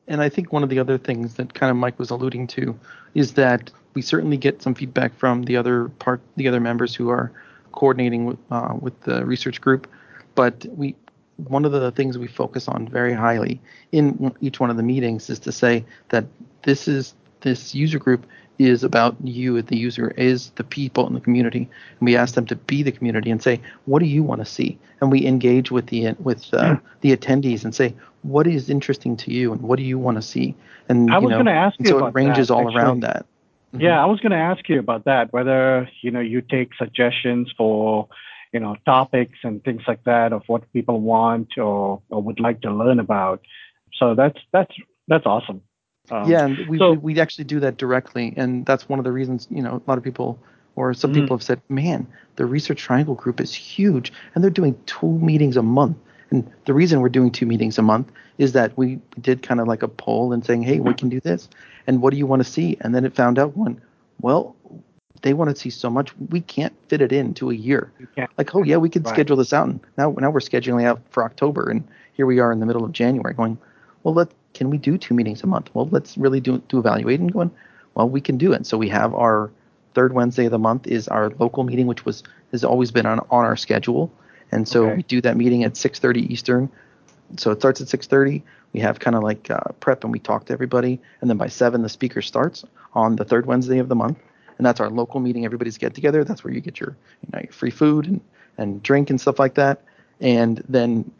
And 0.08 0.22
I 0.22 0.30
think 0.30 0.52
one 0.52 0.64
of 0.64 0.70
the 0.70 0.80
other 0.80 0.98
things 0.98 1.36
that 1.36 1.54
kind 1.54 1.72
of 1.72 1.78
Mike 1.78 1.98
was 1.98 2.10
alluding 2.10 2.48
to 2.48 2.78
is 3.14 3.34
that 3.34 3.72
we 3.94 4.02
certainly 4.02 4.38
get 4.38 4.62
some 4.62 4.74
feedback 4.74 5.16
from 5.18 5.44
the 5.44 5.56
other 5.56 5.90
part, 5.90 6.22
the 6.36 6.48
other 6.48 6.60
members 6.60 6.94
who 6.96 7.10
are 7.10 7.32
coordinating 7.72 8.26
with, 8.26 8.38
uh, 8.52 8.76
with 8.80 9.00
the 9.02 9.26
research 9.26 9.62
group. 9.62 9.88
But 10.36 10.66
we, 10.76 10.96
one 11.38 11.66
of 11.66 11.72
the 11.72 11.92
things 11.92 12.18
we 12.18 12.28
focus 12.28 12.68
on 12.68 12.88
very 12.88 13.14
highly 13.14 13.62
in 13.92 14.34
each 14.42 14.60
one 14.60 14.70
of 14.70 14.78
the 14.78 14.84
meetings 14.84 15.30
is 15.30 15.40
to 15.40 15.52
say 15.52 15.86
that 16.10 16.26
this 16.64 16.88
is 16.88 17.14
this 17.42 17.76
user 17.76 18.00
group 18.00 18.26
is 18.60 18.84
about 18.84 19.16
you 19.24 19.62
the 19.62 19.78
user 19.78 20.12
is 20.12 20.52
the 20.52 20.64
people 20.64 21.08
in 21.08 21.14
the 21.14 21.20
community 21.20 21.70
and 22.00 22.06
we 22.06 22.16
ask 22.16 22.36
them 22.36 22.46
to 22.46 22.56
be 22.56 22.84
the 22.84 22.92
community 22.92 23.32
and 23.32 23.42
say 23.42 23.60
what 23.86 24.00
do 24.00 24.06
you 24.06 24.24
want 24.24 24.40
to 24.40 24.46
see 24.46 24.78
and 25.02 25.12
we 25.12 25.26
engage 25.26 25.72
with 25.72 25.88
the 25.88 26.14
with 26.20 26.54
uh, 26.54 26.76
hmm. 26.76 26.86
the 27.02 27.16
attendees 27.16 27.64
and 27.64 27.74
say 27.74 27.94
what 28.22 28.46
is 28.46 28.70
interesting 28.70 29.18
to 29.18 29.32
you 29.32 29.52
and 29.52 29.62
what 29.62 29.78
do 29.78 29.84
you 29.84 29.98
want 29.98 30.18
to 30.18 30.22
see 30.22 30.56
and 30.88 31.12
I 31.12 31.18
was 31.18 31.32
going 31.32 31.46
to 31.46 31.52
ask 31.52 31.80
you 31.80 31.88
so 31.88 32.06
it 32.06 32.14
ranges 32.14 32.48
that, 32.48 32.54
all 32.54 32.68
actually. 32.68 32.82
around 32.82 33.00
that 33.02 33.26
mm-hmm. 33.74 33.82
yeah 33.82 34.02
I 34.02 34.06
was 34.06 34.20
going 34.20 34.32
to 34.32 34.38
ask 34.38 34.70
you 34.70 34.80
about 34.80 35.06
that 35.06 35.34
whether 35.34 35.90
you 36.02 36.12
know 36.12 36.20
you 36.20 36.42
take 36.42 36.74
suggestions 36.76 37.52
for 37.58 38.08
you 38.54 38.60
know, 38.60 38.78
topics 38.86 39.40
and 39.44 39.64
things 39.64 39.82
like 39.88 40.04
that 40.04 40.32
of 40.32 40.44
what 40.46 40.72
people 40.74 41.02
want 41.02 41.58
or, 41.58 42.02
or 42.10 42.22
would 42.22 42.40
like 42.40 42.62
to 42.62 42.72
learn 42.72 43.00
about. 43.00 43.42
So 43.98 44.14
that's 44.16 44.40
that's 44.52 44.74
that's 45.08 45.26
awesome. 45.26 45.62
Um, 46.12 46.30
yeah, 46.30 46.46
and 46.46 46.68
we, 46.68 46.78
so, 46.78 46.92
we, 46.92 47.14
we 47.14 47.20
actually 47.22 47.46
do 47.46 47.60
that 47.62 47.78
directly, 47.78 48.34
and 48.36 48.66
that's 48.66 48.90
one 48.90 49.00
of 49.00 49.06
the 49.06 49.12
reasons 49.12 49.48
you 49.50 49.62
know 49.62 49.82
a 49.86 49.90
lot 49.90 49.98
of 49.98 50.04
people 50.04 50.40
or 50.76 50.94
some 50.94 51.12
mm-hmm. 51.12 51.22
people 51.22 51.38
have 51.38 51.44
said, 51.44 51.62
man, 51.70 52.08
the 52.36 52.46
Research 52.46 52.82
Triangle 52.82 53.16
group 53.16 53.40
is 53.40 53.54
huge, 53.54 54.12
and 54.34 54.44
they're 54.44 54.52
doing 54.52 54.76
two 54.86 55.20
meetings 55.20 55.56
a 55.56 55.62
month. 55.62 55.98
And 56.32 56.52
the 56.66 56.74
reason 56.74 57.00
we're 57.00 57.10
doing 57.10 57.32
two 57.32 57.46
meetings 57.46 57.78
a 57.78 57.84
month 57.84 58.12
is 58.40 58.54
that 58.54 58.76
we 58.76 59.00
did 59.22 59.44
kind 59.44 59.60
of 59.60 59.68
like 59.68 59.84
a 59.84 59.88
poll 59.88 60.34
and 60.34 60.44
saying, 60.44 60.64
hey, 60.64 60.80
we 60.80 60.94
can 60.96 61.10
do 61.10 61.20
this, 61.20 61.48
and 61.88 62.02
what 62.02 62.12
do 62.12 62.18
you 62.18 62.26
want 62.26 62.44
to 62.44 62.50
see? 62.50 62.78
And 62.82 62.94
then 62.96 63.06
it 63.06 63.16
found 63.16 63.38
out 63.38 63.56
one, 63.56 63.82
well, 64.20 64.56
they 65.22 65.34
want 65.34 65.50
to 65.52 65.56
see 65.56 65.70
so 65.70 65.90
much, 65.90 66.14
we 66.30 66.42
can't 66.42 66.74
fit 66.90 67.02
it 67.02 67.14
into 67.14 67.50
a 67.50 67.54
year. 67.54 67.92
Like, 68.38 68.56
oh 68.56 68.64
yeah, 68.64 68.78
we 68.78 68.90
could 68.90 69.06
right. 69.06 69.14
schedule 69.14 69.38
this 69.38 69.54
out, 69.54 69.68
and 69.68 69.80
now 69.98 70.12
now 70.20 70.32
we're 70.32 70.40
scheduling 70.40 70.86
out 70.86 71.02
for 71.12 71.24
October, 71.24 71.70
and 71.70 71.88
here 72.14 72.26
we 72.26 72.40
are 72.40 72.52
in 72.52 72.60
the 72.60 72.66
middle 72.66 72.84
of 72.84 72.92
January, 72.92 73.34
going, 73.34 73.58
well, 74.04 74.14
let 74.14 74.30
can 74.54 74.70
we 74.70 74.78
do 74.78 74.98
two 74.98 75.14
meetings 75.14 75.44
a 75.44 75.48
month? 75.48 75.70
Well, 75.74 75.88
let's 75.92 76.18
really 76.18 76.40
do 76.40 76.60
do 76.68 76.80
evaluate 76.80 77.20
and 77.20 77.32
going, 77.32 77.52
well, 77.96 78.10
we 78.10 78.22
can 78.22 78.38
do 78.38 78.54
it. 78.54 78.66
So 78.66 78.78
we 78.78 78.90
have 78.90 79.14
our 79.14 79.52
third 79.94 80.14
Wednesday 80.14 80.46
of 80.46 80.52
the 80.52 80.60
month 80.60 80.88
is 80.88 81.08
our 81.08 81.30
local 81.40 81.64
meeting, 81.64 81.88
which 81.88 82.06
was 82.06 82.24
has 82.52 82.64
always 82.64 82.92
been 82.92 83.06
on 83.06 83.20
on 83.20 83.46
our 83.46 83.56
schedule, 83.56 84.12
and 84.52 84.68
so 84.68 84.86
okay. 84.86 84.96
we 84.98 85.04
do 85.04 85.22
that 85.22 85.38
meeting 85.38 85.64
at 85.64 85.74
6:30 85.74 86.32
Eastern. 86.32 86.70
So 87.38 87.52
it 87.52 87.60
starts 87.60 87.82
at 87.82 87.88
6:30. 87.88 88.44
We 88.74 88.80
have 88.80 89.00
kind 89.00 89.16
of 89.16 89.24
like 89.24 89.50
uh, 89.50 89.60
prep 89.80 90.04
and 90.04 90.12
we 90.12 90.20
talk 90.20 90.46
to 90.46 90.54
everybody, 90.54 91.00
and 91.22 91.30
then 91.30 91.38
by 91.38 91.48
seven 91.48 91.82
the 91.82 91.90
speaker 91.90 92.22
starts 92.22 92.66
on 92.94 93.16
the 93.16 93.26
third 93.26 93.46
Wednesday 93.46 93.80
of 93.80 93.90
the 93.90 93.96
month, 93.96 94.20
and 94.58 94.66
that's 94.66 94.80
our 94.80 94.90
local 94.90 95.20
meeting. 95.20 95.46
Everybody's 95.46 95.78
get 95.78 95.96
together. 95.96 96.24
That's 96.24 96.44
where 96.44 96.54
you 96.54 96.62
get 96.62 96.80
your 96.80 96.96
you 97.22 97.30
know 97.32 97.40
your 97.40 97.52
free 97.52 97.72
food 97.72 98.08
and 98.08 98.22
and 98.58 98.84
drink 98.84 99.10
and 99.10 99.20
stuff 99.20 99.40
like 99.40 99.56
that, 99.56 99.84
and 100.20 100.64
then 100.68 101.12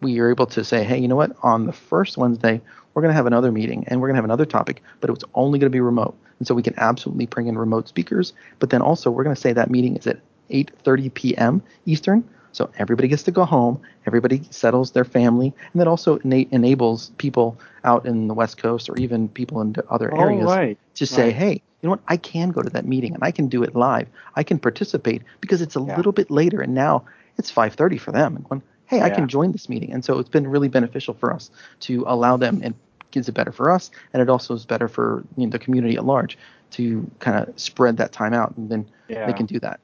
we 0.00 0.18
are 0.20 0.30
able 0.30 0.46
to 0.46 0.64
say, 0.64 0.84
hey, 0.84 0.98
you 0.98 1.08
know 1.08 1.16
what? 1.16 1.36
On 1.42 1.66
the 1.66 1.72
first 1.72 2.16
Wednesday, 2.16 2.60
we're 2.94 3.02
going 3.02 3.10
to 3.12 3.16
have 3.16 3.26
another 3.26 3.52
meeting 3.52 3.84
and 3.88 4.00
we're 4.00 4.08
going 4.08 4.14
to 4.14 4.18
have 4.18 4.24
another 4.24 4.44
topic, 4.44 4.82
but 5.00 5.10
it's 5.10 5.24
only 5.34 5.58
going 5.58 5.70
to 5.70 5.74
be 5.74 5.80
remote. 5.80 6.16
And 6.38 6.46
so 6.46 6.54
we 6.54 6.62
can 6.62 6.74
absolutely 6.76 7.26
bring 7.26 7.46
in 7.46 7.56
remote 7.56 7.88
speakers. 7.88 8.32
But 8.58 8.70
then 8.70 8.82
also 8.82 9.10
we're 9.10 9.24
going 9.24 9.36
to 9.36 9.40
say 9.40 9.52
that 9.52 9.70
meeting 9.70 9.96
is 9.96 10.06
at 10.06 10.20
8:30 10.50 11.14
p.m. 11.14 11.62
Eastern. 11.86 12.28
So 12.52 12.70
everybody 12.78 13.08
gets 13.08 13.22
to 13.24 13.30
go 13.30 13.46
home, 13.46 13.80
everybody 14.06 14.42
settles 14.50 14.90
their 14.90 15.04
family, 15.04 15.54
and 15.72 15.80
that 15.80 15.88
also 15.88 16.18
ena- 16.18 16.44
enables 16.50 17.10
people 17.16 17.58
out 17.84 18.04
in 18.04 18.28
the 18.28 18.34
West 18.34 18.58
Coast 18.58 18.90
or 18.90 18.96
even 18.98 19.28
people 19.28 19.62
in 19.62 19.74
other 19.88 20.12
oh, 20.12 20.20
areas 20.20 20.44
right. 20.44 20.78
to 20.96 21.06
say, 21.06 21.24
right. 21.24 21.34
hey, 21.34 21.52
you 21.52 21.88
know 21.88 21.90
what? 21.90 22.00
I 22.08 22.18
can 22.18 22.50
go 22.50 22.60
to 22.60 22.68
that 22.70 22.84
meeting 22.84 23.14
and 23.14 23.24
I 23.24 23.30
can 23.30 23.48
do 23.48 23.62
it 23.62 23.74
live. 23.74 24.06
I 24.36 24.42
can 24.42 24.58
participate 24.58 25.22
because 25.40 25.62
it's 25.62 25.76
a 25.76 25.80
yeah. 25.80 25.96
little 25.96 26.12
bit 26.12 26.30
later, 26.30 26.60
and 26.60 26.74
now 26.74 27.04
it's 27.38 27.50
5:30 27.50 27.98
for 27.98 28.12
them. 28.12 28.44
And 28.50 28.62
hey, 28.92 28.98
yeah. 28.98 29.06
I 29.06 29.10
can 29.10 29.26
join 29.26 29.52
this 29.52 29.70
meeting, 29.70 29.90
and 29.90 30.04
so 30.04 30.18
it's 30.18 30.28
been 30.28 30.46
really 30.46 30.68
beneficial 30.68 31.14
for 31.14 31.32
us 31.32 31.50
to 31.80 32.04
allow 32.06 32.36
them 32.36 32.60
and 32.62 32.74
gives 33.10 33.26
it 33.26 33.32
better 33.32 33.52
for 33.52 33.70
us, 33.70 33.90
and 34.12 34.20
it 34.20 34.28
also 34.28 34.54
is 34.54 34.66
better 34.66 34.86
for 34.86 35.24
you 35.38 35.46
know, 35.46 35.50
the 35.50 35.58
community 35.58 35.96
at 35.96 36.04
large 36.04 36.36
to 36.72 37.10
kind 37.18 37.36
of 37.38 37.58
spread 37.58 37.96
that 37.96 38.12
time 38.12 38.34
out, 38.34 38.54
and 38.58 38.70
then 38.70 38.86
yeah. 39.08 39.26
they 39.26 39.32
can 39.32 39.46
do 39.46 39.58
that. 39.60 39.80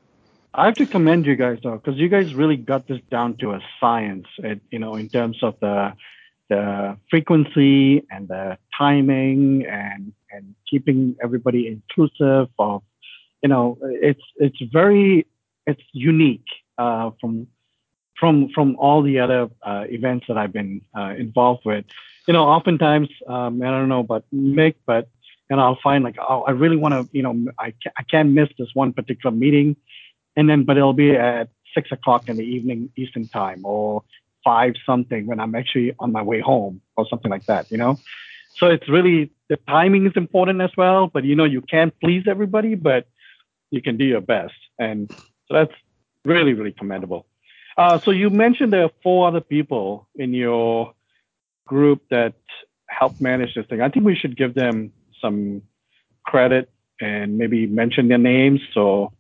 I 0.53 0.67
have 0.67 0.75
to 0.75 0.87
commend 0.87 1.25
you 1.25 1.37
guys 1.37 1.59
though, 1.63 1.77
because 1.79 1.99
you 1.99 2.09
guys 2.11 2.35
really 2.35 2.57
got 2.57 2.87
this 2.87 3.01
down 3.11 3.37
to 3.39 3.53
a 3.53 3.61
science. 3.81 4.27
It, 4.39 4.61
you 4.71 4.79
know, 4.79 4.97
in 4.97 5.09
terms 5.09 5.39
of 5.43 5.55
the 5.61 5.95
the 6.51 6.97
frequency 7.11 8.05
and 8.11 8.29
the 8.29 8.59
timing 8.77 9.67
and 9.67 10.13
and 10.31 10.55
keeping 10.71 11.17
everybody 11.23 11.67
inclusive 11.67 12.49
of, 12.59 12.83
you 13.43 13.49
know, 13.49 13.79
it's 13.83 14.23
it's 14.37 14.61
very 14.71 15.27
it's 15.67 15.83
unique 15.93 16.51
uh, 16.77 17.11
from 17.21 17.47
from 18.19 18.49
from 18.55 18.77
all 18.77 19.03
the 19.03 19.19
other 19.19 19.49
uh, 19.63 19.85
events 19.89 20.27
that 20.29 20.37
I've 20.37 20.53
been 20.53 20.81
uh, 20.97 21.15
involved 21.17 21.63
with 21.65 21.85
you 22.29 22.35
know, 22.35 22.45
oftentimes, 22.45 23.09
um, 23.27 23.63
I 23.63 23.71
don't 23.71 23.89
know 23.89 24.01
about 24.01 24.25
Mick, 24.33 24.75
but 24.87 25.09
and 25.49 25.59
I'll 25.59 25.79
find 25.83 26.05
like, 26.05 26.17
oh, 26.21 26.43
I 26.43 26.51
really 26.51 26.77
want 26.77 26.93
to, 26.93 27.09
you 27.17 27.23
know, 27.23 27.47
I 27.59 27.73
can't, 27.83 27.95
I 27.97 28.03
can't 28.03 28.29
miss 28.33 28.51
this 28.59 28.69
one 28.75 28.93
particular 28.93 29.35
meeting, 29.35 29.77
and 30.37 30.49
then 30.49 30.65
but 30.65 30.77
it'll 30.77 30.93
be 30.93 31.17
at 31.17 31.49
six 31.75 31.91
o'clock 31.91 32.29
in 32.29 32.37
the 32.37 32.45
evening 32.45 32.91
Eastern 32.97 33.29
time 33.29 33.63
or 33.65 34.05
five 34.45 34.75
something 34.85 35.27
when 35.27 35.41
I'm 35.41 35.55
actually 35.55 35.95
on 35.99 36.13
my 36.13 36.23
way 36.23 36.41
home 36.41 36.83
or 36.99 37.07
something 37.09 37.31
like 37.31 37.47
that, 37.47 37.67
you 37.71 37.79
know. 37.79 37.99
So 38.59 38.67
it's 38.67 38.89
really 38.91 39.31
the 39.49 39.57
timing 39.67 40.07
is 40.07 40.13
important 40.15 40.61
as 40.61 40.71
well, 40.77 41.07
but 41.07 41.25
you 41.25 41.35
know 41.35 41.45
you 41.45 41.63
can't 41.63 41.95
please 41.99 42.25
everybody, 42.29 42.75
but 42.75 43.09
you 43.71 43.81
can 43.81 43.97
do 43.97 44.05
your 44.05 44.21
best, 44.21 44.61
and 44.79 45.09
so 45.47 45.55
that's 45.55 45.73
really 46.27 46.53
really 46.53 46.73
commendable. 46.73 47.25
Uh, 47.79 47.99
so 48.01 48.11
you 48.11 48.29
mentioned 48.29 48.73
there 48.73 48.83
are 48.83 48.91
four 49.05 49.29
other 49.29 49.41
people 49.41 50.09
in 50.17 50.35
your 50.35 50.93
group 51.65 52.03
that 52.11 52.35
help 52.89 53.21
manage 53.21 53.55
this 53.55 53.67
thing. 53.67 53.81
I 53.81 53.89
think 53.89 54.05
we 54.05 54.17
should 54.17 54.37
give 54.37 54.55
them 54.55 54.93
some 55.21 55.63
credit 56.25 56.69
and 57.01 57.39
maybe 57.39 57.69
mention 57.69 58.09
their 58.09 58.19
names. 58.19 58.61
So, 58.75 59.13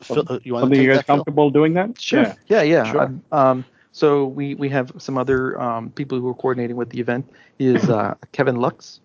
Phil, 0.00 0.24
uh, 0.28 0.38
you 0.44 0.56
something 0.60 0.80
you 0.80 0.88
guys 0.88 0.98
that, 0.98 1.06
comfortable 1.06 1.46
Phil? 1.46 1.58
doing 1.58 1.74
that? 1.74 2.00
Sure. 2.00 2.22
Yeah, 2.22 2.34
yeah. 2.46 2.62
yeah. 2.62 2.92
Sure. 2.92 3.02
Um, 3.02 3.22
um, 3.32 3.64
so 3.90 4.26
we 4.26 4.54
we 4.54 4.68
have 4.68 4.92
some 4.98 5.18
other 5.18 5.60
um, 5.60 5.90
people 5.90 6.18
who 6.20 6.28
are 6.28 6.34
coordinating 6.34 6.76
with 6.76 6.90
the 6.90 7.00
event. 7.00 7.28
Is 7.58 7.90
uh, 7.90 8.14
Kevin 8.30 8.56
Lux, 8.56 9.00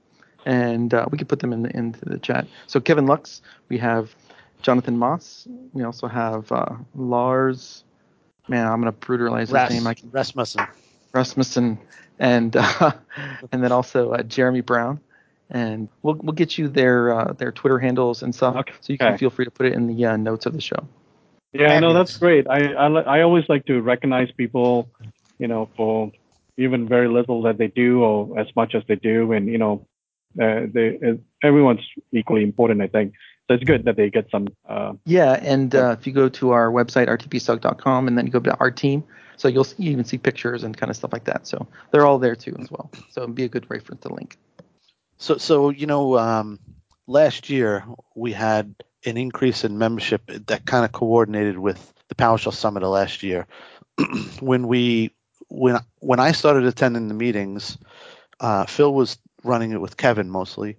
and 0.46 0.94
uh, 0.94 1.08
we 1.12 1.18
could 1.18 1.30
put 1.30 1.40
them 1.40 1.54
in 1.54 1.64
the, 1.64 1.76
into 1.76 2.06
the 2.06 2.20
chat. 2.20 2.48
So 2.68 2.80
Kevin 2.80 3.08
Lux, 3.08 3.42
we 3.70 3.78
have 3.80 4.14
Jonathan 4.62 4.98
Moss. 4.98 5.48
We 5.74 5.84
also 5.84 6.08
have 6.08 6.52
uh, 6.52 6.76
Lars. 6.96 7.84
Man, 8.50 8.68
I'm 8.68 8.80
gonna 8.80 8.92
brutalize 8.92 9.52
Ras- 9.52 9.70
his 9.70 9.80
name. 9.80 9.88
I 9.88 9.94
can, 9.94 10.10
Rasmussen. 10.12 10.66
Rasmussen 11.14 11.78
and 12.20 12.56
uh, 12.56 12.92
and 13.52 13.64
then 13.64 13.72
also 13.72 14.12
uh, 14.12 14.24
Jeremy 14.24 14.62
Brown. 14.62 15.00
And 15.52 15.90
we'll 16.04 16.16
we'll 16.16 16.34
get 16.34 16.58
you 16.58 16.68
their 16.68 17.14
uh, 17.14 17.34
their 17.34 17.52
Twitter 17.52 17.80
handles 17.80 18.22
and 18.22 18.36
stuff, 18.36 18.56
okay. 18.56 18.74
so 18.82 18.94
you 18.94 19.00
can 19.00 19.18
feel 19.18 19.32
free 19.32 19.46
to 19.46 19.52
put 19.52 19.66
it 19.66 19.74
in 19.74 19.88
the 19.88 20.06
uh, 20.06 20.18
notes 20.18 20.46
of 20.46 20.54
the 20.54 20.62
show. 20.62 20.88
Yeah, 21.54 21.80
no, 21.80 21.94
that's 21.94 22.16
great. 22.18 22.48
I, 22.48 22.74
I 22.74 22.88
I 22.88 23.22
always 23.22 23.46
like 23.50 23.66
to 23.66 23.82
recognize 23.82 24.32
people, 24.32 24.90
you 25.40 25.48
know, 25.48 25.68
for 25.76 26.12
even 26.58 26.88
very 26.88 27.08
little 27.08 27.42
that 27.44 27.58
they 27.58 27.68
do 27.68 28.04
or 28.04 28.38
as 28.38 28.48
much 28.56 28.76
as 28.76 28.84
they 28.88 28.96
do, 28.96 29.32
and 29.32 29.48
you 29.48 29.58
know, 29.58 29.88
uh, 30.40 30.68
they 30.72 31.00
uh, 31.04 31.14
everyone's 31.44 31.82
equally 32.12 32.44
important. 32.44 32.82
I 32.82 32.88
think 32.88 33.14
so. 33.50 33.56
It's 33.56 33.64
good 33.64 33.86
that 33.86 33.96
they 33.96 34.10
get 34.10 34.30
some. 34.32 34.48
Uh, 34.68 34.94
yeah, 35.06 35.40
and 35.42 35.74
uh, 35.76 35.96
if 36.00 36.08
you 36.08 36.14
go 36.14 36.30
to 36.30 36.52
our 36.52 36.72
website 36.72 37.08
rtpsug.com 37.08 38.08
and 38.08 38.18
then 38.18 38.26
you 38.26 38.32
go 38.32 38.40
to 38.40 38.58
our 38.60 38.72
team, 38.72 39.04
so 39.38 39.48
you'll 39.48 39.64
see, 39.64 39.84
you 39.84 39.92
even 39.92 40.06
see 40.06 40.18
pictures 40.18 40.64
and 40.64 40.78
kind 40.78 40.90
of 40.90 40.96
stuff 40.96 41.14
like 41.14 41.26
that. 41.26 41.48
So 41.48 41.68
they're 41.92 42.06
all 42.06 42.20
there 42.20 42.36
too 42.36 42.56
as 42.60 42.70
well. 42.70 42.92
So 43.10 43.24
it'd 43.24 43.36
be 43.36 43.46
a 43.46 43.50
good 43.50 43.70
reference 43.70 44.02
to 44.04 44.14
link. 44.14 44.38
So 45.18 45.38
so 45.38 45.70
you 45.70 45.88
know, 45.88 46.18
um, 46.18 46.60
last 47.08 47.50
year 47.50 47.84
we 48.16 48.32
had 48.32 48.76
an 49.06 49.18
increase 49.18 49.64
in 49.64 49.78
membership 49.78 50.22
that 50.28 50.66
kind 50.66 50.86
of 50.86 50.92
coordinated 50.92 51.58
with 51.58 51.94
the 52.10 52.16
PowerShell 52.16 52.54
Summit 52.54 52.84
of 52.84 52.90
last 52.90 53.24
year. 53.24 53.48
when 54.40 54.68
we 54.68 55.12
when 55.48 55.80
when 56.00 56.20
I 56.20 56.32
started 56.32 56.66
attending 56.66 57.08
the 57.08 57.14
meetings, 57.14 57.78
uh, 58.40 58.66
Phil 58.66 58.94
was 58.94 59.18
running 59.44 59.72
it 59.72 59.82
with 59.82 59.98
Kevin 59.98 60.30
mostly, 60.30 60.78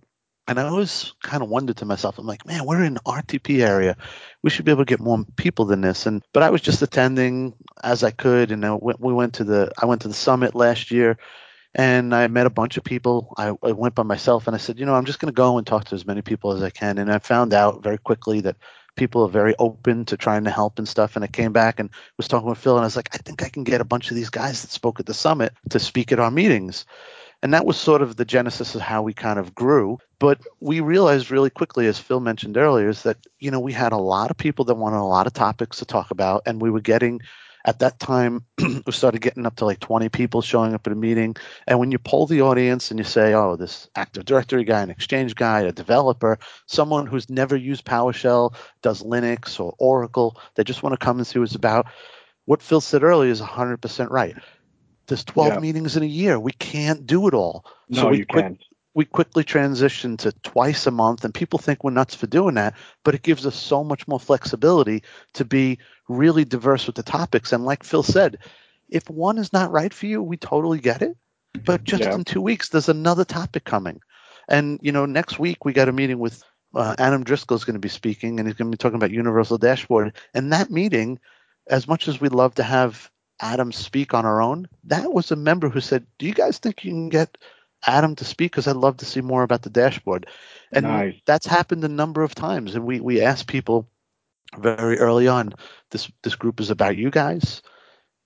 and 0.51 0.59
I 0.59 0.65
always 0.65 1.15
kind 1.23 1.45
of 1.45 1.49
wondered 1.49 1.77
to 1.77 1.85
myself, 1.85 2.19
I'm 2.19 2.27
like, 2.27 2.45
man, 2.45 2.67
we're 2.67 2.83
in 2.83 2.97
RTP 3.07 3.65
area. 3.65 3.97
We 4.43 4.51
should 4.51 4.65
be 4.65 4.73
able 4.73 4.85
to 4.85 4.89
get 4.89 4.99
more 4.99 5.25
people 5.37 5.65
than 5.65 5.81
this. 5.81 6.07
And 6.07 6.25
but 6.33 6.43
I 6.43 6.51
was 6.51 6.61
just 6.61 6.83
attending 6.83 7.55
as 7.85 8.03
I 8.03 8.11
could, 8.11 8.51
and 8.51 8.67
I 8.67 8.75
went, 8.75 9.01
we 9.01 9.13
went 9.13 9.33
to 9.35 9.45
the 9.45 9.71
I 9.81 9.87
went 9.87 10.03
to 10.03 10.09
the 10.09 10.15
summit 10.15 10.57
last 10.57 10.91
year, 10.91 11.19
and 11.77 12.13
I 12.13 12.27
met 12.27 12.47
a 12.47 12.51
bunch 12.51 12.77
of 12.77 12.83
people. 12.83 13.33
I, 13.39 13.55
I 13.63 13.71
went 13.71 13.95
by 13.95 14.03
myself, 14.03 14.49
and 14.49 14.57
I 14.57 14.59
said, 14.59 14.81
you 14.81 14.85
know, 14.85 14.97
I'm 14.97 15.05
just 15.05 15.21
going 15.21 15.33
to 15.33 15.37
go 15.37 15.57
and 15.57 15.65
talk 15.65 15.85
to 15.85 15.95
as 15.95 16.05
many 16.05 16.21
people 16.21 16.51
as 16.51 16.65
I 16.65 16.71
can. 16.71 16.99
And 16.99 17.13
I 17.13 17.21
found 17.21 17.55
out 17.55 17.85
very 17.85 17.99
quickly 17.99 18.41
that 18.41 18.57
people 18.97 19.23
are 19.23 19.29
very 19.29 19.55
open 19.61 20.05
to 20.07 20.17
trying 20.17 20.43
to 20.43 20.51
help 20.51 20.81
and 20.81 20.89
stuff. 20.89 21.15
And 21.15 21.25
I 21.25 21.29
came 21.29 21.53
back 21.53 21.79
and 21.79 21.91
was 22.17 22.27
talking 22.27 22.49
with 22.49 22.59
Phil, 22.59 22.75
and 22.75 22.83
I 22.83 22.87
was 22.87 22.97
like, 22.97 23.11
I 23.15 23.19
think 23.19 23.45
I 23.45 23.51
can 23.51 23.63
get 23.63 23.81
a 23.81 23.85
bunch 23.85 24.11
of 24.11 24.17
these 24.17 24.31
guys 24.31 24.63
that 24.63 24.73
spoke 24.73 24.99
at 24.99 25.07
the 25.07 25.15
summit 25.15 25.53
to 25.69 25.79
speak 25.79 26.11
at 26.11 26.19
our 26.19 26.33
meetings. 26.33 26.87
And 27.41 27.55
that 27.55 27.67
was 27.67 27.77
sort 27.77 28.03
of 28.03 28.17
the 28.17 28.25
genesis 28.25 28.75
of 28.75 28.81
how 28.81 29.03
we 29.03 29.15
kind 29.15 29.39
of 29.39 29.55
grew. 29.55 29.99
But 30.21 30.43
we 30.61 30.81
realized 30.81 31.31
really 31.31 31.49
quickly, 31.49 31.87
as 31.87 31.99
Phil 31.99 32.21
mentioned 32.21 32.59
earlier, 32.59 32.91
is 32.91 33.03
that, 33.05 33.17
you 33.39 33.51
know, 33.51 33.59
we 33.59 33.73
had 33.73 33.93
a 33.93 33.97
lot 33.97 34.31
of 34.31 34.37
people 34.37 34.67
that 34.67 34.75
wanted 34.75 34.99
a 34.99 35.03
lot 35.03 35.27
of 35.27 35.33
topics 35.33 35.79
to 35.79 35.87
talk 35.87 36.11
about. 36.11 36.43
And 36.45 36.61
we 36.61 36.71
were 36.71 36.83
getting, 36.83 37.23
at 37.65 37.79
that 37.79 37.99
time, 37.99 38.45
we 38.59 38.93
started 38.93 39.23
getting 39.23 39.47
up 39.47 39.57
to 39.57 39.65
like 39.65 39.81
20 39.81 40.11
people 40.11 40.43
showing 40.43 40.75
up 40.75 40.87
at 40.87 40.93
a 40.93 40.97
meeting. 40.97 41.37
And 41.67 41.79
when 41.79 41.91
you 41.91 41.99
poll 41.99 42.27
the 42.27 42.43
audience 42.43 42.91
and 42.91 43.01
you 43.01 43.05
say, 43.05 43.33
oh, 43.33 43.57
this 43.57 43.89
Active 43.97 44.27
Directory 44.27 44.65
guy, 44.65 44.83
an 44.83 44.91
Exchange 44.91 45.35
guy, 45.35 45.63
a 45.63 45.73
developer, 45.73 46.39
someone 46.67 47.07
who's 47.07 47.31
never 47.31 47.57
used 47.57 47.87
PowerShell, 47.87 48.55
does 48.83 49.03
Linux 49.03 49.59
or 49.59 49.75
Oracle, 49.79 50.39
they 50.55 50.65
just 50.65 50.83
want 50.83 50.93
to 50.93 51.03
come 51.03 51.17
and 51.17 51.27
see 51.27 51.39
what 51.39 51.47
it's 51.47 51.55
about. 51.55 51.87
What 52.45 52.63
Phil 52.63 52.83
said 52.83 53.03
earlier 53.03 53.31
is 53.31 53.41
100% 53.41 54.11
right 54.11 54.37
there's 55.11 55.25
12 55.25 55.55
yeah. 55.55 55.59
meetings 55.59 55.97
in 55.97 56.05
a 56.05 56.07
year. 56.07 56.39
We 56.39 56.53
can't 56.53 57.05
do 57.05 57.27
it 57.27 57.35
all. 57.35 57.67
No, 57.89 58.03
so 58.03 58.09
we 58.11 58.19
you 58.19 58.27
quick, 58.27 58.45
can't. 58.45 58.65
We 58.95 59.05
quickly 59.05 59.45
transitioned 59.45 60.19
to 60.19 60.33
twice 60.43 60.87
a 60.87 60.91
month 60.91 61.25
and 61.25 61.33
people 61.33 61.59
think 61.59 61.85
we're 61.85 61.91
nuts 61.91 62.15
for 62.15 62.27
doing 62.27 62.55
that 62.55 62.75
but 63.05 63.15
it 63.15 63.23
gives 63.23 63.47
us 63.47 63.55
so 63.55 63.85
much 63.85 64.09
more 64.09 64.21
flexibility 64.21 65.03
to 65.35 65.45
be 65.45 65.79
really 66.09 66.45
diverse 66.45 66.87
with 66.87 66.97
the 66.97 67.03
topics. 67.03 67.53
And 67.53 67.65
like 67.65 67.85
phil 67.85 68.03
said 68.03 68.39
if 68.89 69.09
one 69.09 69.39
is 69.39 69.53
not 69.53 69.71
right 69.71 69.93
for 69.95 70.07
you 70.07 70.23
we 70.23 70.37
totally 70.37 70.81
get 70.81 71.03
it. 71.03 71.17
But 71.65 71.85
just 71.85 72.03
Yeah. 72.03 72.15
in 72.15 72.25
two 72.25 72.41
weeks 72.41 72.69
there's 72.69 72.89
another 72.89 73.25
topic 73.25 73.65
coming. 73.65 74.01
And 74.49 74.79
you 74.83 74.93
know 74.93 75.07
next 75.07 75.39
week 75.39 75.65
we 75.65 75.73
got 75.73 75.89
a 75.89 75.93
meeting 75.93 76.19
with 76.19 76.43
uh, 76.75 76.95
adam 76.99 77.25
driscoll 77.25 77.57
is 77.57 77.65
going 77.65 77.75
to 77.75 77.81
be 77.81 77.89
speaking 77.89 78.39
and 78.39 78.49
he's 78.49 78.57
going 78.57 78.71
to 78.71 78.77
be 78.77 78.81
talking 78.81 78.97
about 78.97 79.11
universal 79.11 79.59
dashboard. 79.59 80.15
And 80.35 80.53
that 80.53 80.71
meeting 80.71 81.19
as 81.69 81.87
much 81.87 82.09
as 82.09 82.21
we'd 82.21 82.33
love 82.33 82.55
to 82.57 82.63
have 82.65 83.11
adam 83.41 83.73
speak 83.73 84.13
on 84.13 84.27
our 84.27 84.43
own 84.43 84.69
that 84.85 85.13
was 85.15 85.31
a 85.31 85.37
member 85.37 85.71
who 85.71 85.81
said 85.81 86.07
do 86.19 86.27
you 86.27 86.35
guys 86.35 86.59
think 86.59 86.85
you 86.85 86.91
can 86.91 87.09
get 87.09 87.39
Adam 87.87 88.15
to 88.17 88.25
speak 88.25 88.53
because 88.53 88.69
I'd 88.69 88.77
love 88.77 88.99
to 88.99 89.05
see 89.05 89.21
more 89.21 89.43
about 89.43 89.63
the 89.63 89.71
dashboard. 89.71 90.27
And 90.73 90.85
Nice. 90.85 91.15
that's 91.27 91.47
happened 91.47 91.85
a 91.85 91.89
number 91.89 92.23
of 92.23 92.35
times. 92.35 92.75
And 92.75 92.85
we, 92.85 93.01
we 93.01 93.23
asked 93.23 93.47
people 93.47 93.89
very 94.59 94.99
early 94.99 95.29
on, 95.29 95.55
this 95.91 96.11
this 96.23 96.35
group 96.35 96.61
is 96.61 96.71
about 96.71 96.97
you 96.97 97.11
guys. 97.11 97.63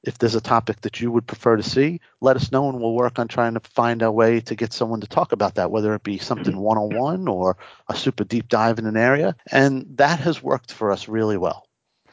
If 0.03 0.19
there's 0.19 0.35
a 0.35 0.41
topic 0.41 0.83
that 0.83 1.01
you 1.01 1.11
would 1.11 1.27
prefer 1.27 1.57
to 1.57 1.63
see, 1.63 2.01
let 2.21 2.37
us 2.37 2.53
know 2.53 2.69
and 2.69 2.79
we'll 2.79 2.93
work 2.93 3.19
on 3.19 3.27
trying 3.27 3.55
to 3.55 3.61
find 3.61 4.03
a 4.03 4.13
way 4.13 4.41
to 4.41 4.55
get 4.55 4.73
someone 4.73 5.01
to 5.01 5.07
talk 5.07 5.33
about 5.33 5.55
that, 5.55 5.71
whether 5.71 5.95
it 5.95 6.03
be 6.03 6.19
something 6.19 6.59
one 6.59 6.77
on 6.77 6.95
one 6.95 7.27
or 7.27 7.57
a 7.89 7.97
super 7.97 8.25
deep 8.25 8.49
dive 8.49 8.79
in 8.79 8.85
an 8.87 8.99
area. 8.99 9.35
And 9.51 9.87
that 9.97 10.21
has 10.21 10.43
worked 10.43 10.73
for 10.73 10.91
us 10.91 11.09
really 11.09 11.39
well. 11.39 11.67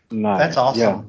Nice. 0.10 0.40
That's 0.40 0.58
awesome. 0.58 0.82
Yeah. 0.82 1.02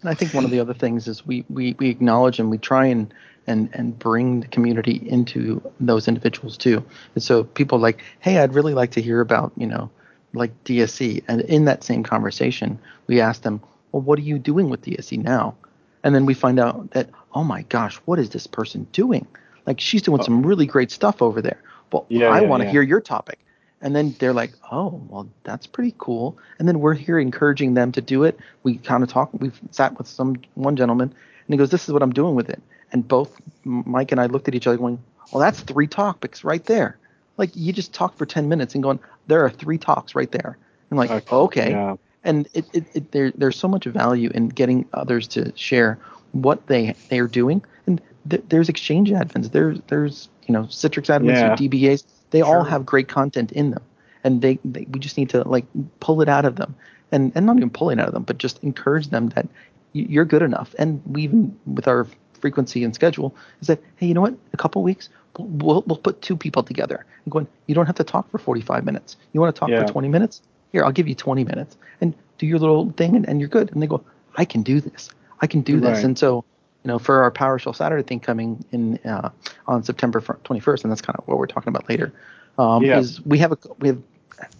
And 0.00 0.10
I 0.10 0.14
think 0.14 0.32
one 0.32 0.44
of 0.44 0.50
the 0.50 0.60
other 0.60 0.74
things 0.74 1.06
is 1.06 1.26
we, 1.26 1.44
we, 1.50 1.74
we 1.78 1.90
acknowledge 1.90 2.38
and 2.38 2.50
we 2.50 2.56
try 2.56 2.86
and, 2.86 3.12
and, 3.46 3.68
and 3.72 3.98
bring 3.98 4.40
the 4.40 4.48
community 4.48 5.02
into 5.08 5.62
those 5.80 6.08
individuals 6.08 6.56
too. 6.56 6.84
And 7.14 7.22
so 7.22 7.44
people 7.44 7.78
like, 7.78 8.02
hey, 8.20 8.38
I'd 8.38 8.54
really 8.54 8.74
like 8.74 8.90
to 8.92 9.02
hear 9.02 9.20
about, 9.20 9.52
you 9.56 9.66
know, 9.66 9.90
like 10.32 10.52
DSC. 10.64 11.22
And 11.28 11.40
in 11.42 11.64
that 11.66 11.84
same 11.84 12.02
conversation, 12.02 12.78
we 13.06 13.20
ask 13.20 13.42
them, 13.42 13.60
well, 13.92 14.02
what 14.02 14.18
are 14.18 14.22
you 14.22 14.38
doing 14.38 14.68
with 14.68 14.82
DSC 14.82 15.22
now? 15.22 15.54
And 16.02 16.14
then 16.14 16.26
we 16.26 16.34
find 16.34 16.58
out 16.60 16.90
that, 16.92 17.10
oh 17.34 17.44
my 17.44 17.62
gosh, 17.62 17.96
what 18.04 18.18
is 18.18 18.30
this 18.30 18.46
person 18.46 18.86
doing? 18.92 19.26
Like 19.66 19.80
she's 19.80 20.02
doing 20.02 20.22
some 20.22 20.44
really 20.44 20.66
great 20.66 20.90
stuff 20.90 21.22
over 21.22 21.42
there. 21.42 21.60
Well, 21.92 22.06
Yeah, 22.08 22.28
I 22.28 22.40
yeah, 22.40 22.48
want 22.48 22.60
to 22.60 22.64
yeah. 22.66 22.72
hear 22.72 22.82
your 22.82 23.00
topic. 23.00 23.38
And 23.82 23.94
then 23.94 24.14
they're 24.18 24.32
like, 24.32 24.52
oh, 24.72 25.00
well, 25.08 25.28
that's 25.44 25.66
pretty 25.66 25.94
cool. 25.98 26.38
And 26.58 26.66
then 26.66 26.80
we're 26.80 26.94
here 26.94 27.18
encouraging 27.18 27.74
them 27.74 27.92
to 27.92 28.00
do 28.00 28.24
it. 28.24 28.38
We 28.62 28.78
kind 28.78 29.02
of 29.02 29.08
talk. 29.08 29.30
We've 29.34 29.58
sat 29.70 29.98
with 29.98 30.06
some 30.08 30.36
one 30.54 30.76
gentleman, 30.76 31.08
and 31.10 31.54
he 31.54 31.56
goes, 31.58 31.70
"This 31.70 31.86
is 31.86 31.92
what 31.92 32.02
I'm 32.02 32.12
doing 32.12 32.34
with 32.34 32.48
it." 32.48 32.60
And 32.92 33.06
both 33.06 33.36
Mike 33.64 34.12
and 34.12 34.20
I 34.20 34.26
looked 34.26 34.48
at 34.48 34.54
each 34.54 34.66
other, 34.66 34.76
going, 34.76 34.98
"Well, 35.32 35.40
that's 35.40 35.60
three 35.60 35.86
topics 35.86 36.44
right 36.44 36.64
there. 36.64 36.98
Like 37.36 37.50
you 37.54 37.72
just 37.72 37.92
talk 37.92 38.16
for 38.16 38.26
ten 38.26 38.48
minutes 38.48 38.74
and 38.74 38.82
going, 38.82 38.98
there 39.26 39.44
are 39.44 39.50
three 39.50 39.78
talks 39.78 40.14
right 40.14 40.30
there." 40.30 40.56
I'm 40.90 40.96
like, 40.96 41.10
Okay, 41.10 41.36
okay. 41.36 41.70
Yeah. 41.70 41.96
And 42.24 42.48
it, 42.54 42.64
it, 42.72 42.84
it 42.94 43.12
there 43.12 43.30
there's 43.32 43.58
so 43.58 43.68
much 43.68 43.84
value 43.86 44.30
in 44.34 44.48
getting 44.48 44.86
others 44.92 45.26
to 45.28 45.52
share 45.56 45.98
what 46.32 46.66
they 46.66 46.94
they 47.08 47.18
are 47.18 47.28
doing. 47.28 47.62
And 47.86 48.00
th- 48.28 48.42
there's 48.48 48.68
exchange 48.68 49.10
admins. 49.10 49.50
There's 49.52 49.80
there's 49.88 50.28
you 50.46 50.52
know 50.52 50.62
Citrix 50.64 51.06
admins, 51.06 51.36
Yeah. 51.36 51.56
DBAs. 51.56 52.04
They 52.30 52.42
all 52.42 52.64
have 52.64 52.84
great 52.84 53.08
content 53.08 53.52
in 53.52 53.70
them, 53.70 53.82
and 54.24 54.42
they, 54.42 54.58
they 54.64 54.86
we 54.90 54.98
just 54.98 55.16
need 55.16 55.30
to 55.30 55.46
like 55.48 55.64
pull 56.00 56.20
it 56.22 56.28
out 56.28 56.44
of 56.44 56.56
them, 56.56 56.74
and 57.12 57.32
and 57.34 57.46
not 57.46 57.56
even 57.56 57.70
pull 57.70 57.90
it 57.90 57.98
out 58.00 58.08
of 58.08 58.14
them, 58.14 58.24
but 58.24 58.38
just 58.38 58.62
encourage 58.62 59.08
them 59.08 59.28
that 59.30 59.48
you're 59.92 60.24
good 60.24 60.42
enough. 60.42 60.74
And 60.78 61.00
we 61.06 61.22
even 61.22 61.56
with 61.66 61.88
our 61.88 62.06
frequency 62.36 62.84
and 62.84 62.94
schedule 62.94 63.34
is 63.60 63.66
that 63.68 63.80
hey, 63.96 64.06
you 64.06 64.14
know 64.14 64.20
what? 64.20 64.34
A 64.52 64.56
couple 64.56 64.82
weeks 64.82 65.08
we'll, 65.38 65.82
we'll 65.86 65.98
put 65.98 66.22
two 66.22 66.36
people 66.36 66.62
together 66.62 67.04
and 67.24 67.32
going. 67.32 67.46
You 67.66 67.74
don't 67.74 67.86
have 67.86 67.96
to 67.96 68.04
talk 68.04 68.30
for 68.30 68.38
45 68.38 68.84
minutes. 68.84 69.16
You 69.32 69.40
want 69.40 69.54
to 69.54 69.58
talk 69.58 69.68
Yeah. 69.68 69.84
for 69.86 69.92
20 69.92 70.08
minutes? 70.08 70.42
Here, 70.72 70.84
I'll 70.84 70.92
give 70.92 71.08
you 71.08 71.14
20 71.14 71.44
minutes 71.44 71.76
and 72.00 72.14
do 72.38 72.46
your 72.46 72.58
little 72.58 72.90
thing, 72.92 73.16
and, 73.16 73.28
and 73.28 73.40
you're 73.40 73.48
good. 73.48 73.72
And 73.72 73.82
they 73.82 73.86
go, 73.86 74.02
I 74.36 74.44
can 74.44 74.62
do 74.62 74.80
this. 74.80 75.10
I 75.40 75.46
can 75.46 75.60
do 75.62 75.80
this. 75.80 75.96
Right. 75.96 76.04
And 76.04 76.18
so 76.18 76.44
you 76.84 76.88
know, 76.88 76.98
for 76.98 77.22
our 77.22 77.30
PowerShell 77.32 77.74
Saturday 77.74 78.02
thing 78.04 78.20
coming 78.20 78.64
in 78.70 78.98
uh, 78.98 79.30
on 79.66 79.82
September 79.82 80.20
21st, 80.20 80.84
and 80.84 80.90
that's 80.92 81.00
kind 81.02 81.18
of 81.18 81.26
what 81.26 81.38
we're 81.38 81.46
talking 81.46 81.68
about 81.68 81.88
later. 81.88 82.12
Um, 82.58 82.84
Yeah. 82.84 82.98
Is 82.98 83.20
we 83.26 83.38
have 83.38 83.52
a 83.52 83.58
we 83.80 83.88
have 83.88 84.02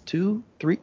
two, 0.06 0.42
three, 0.58 0.78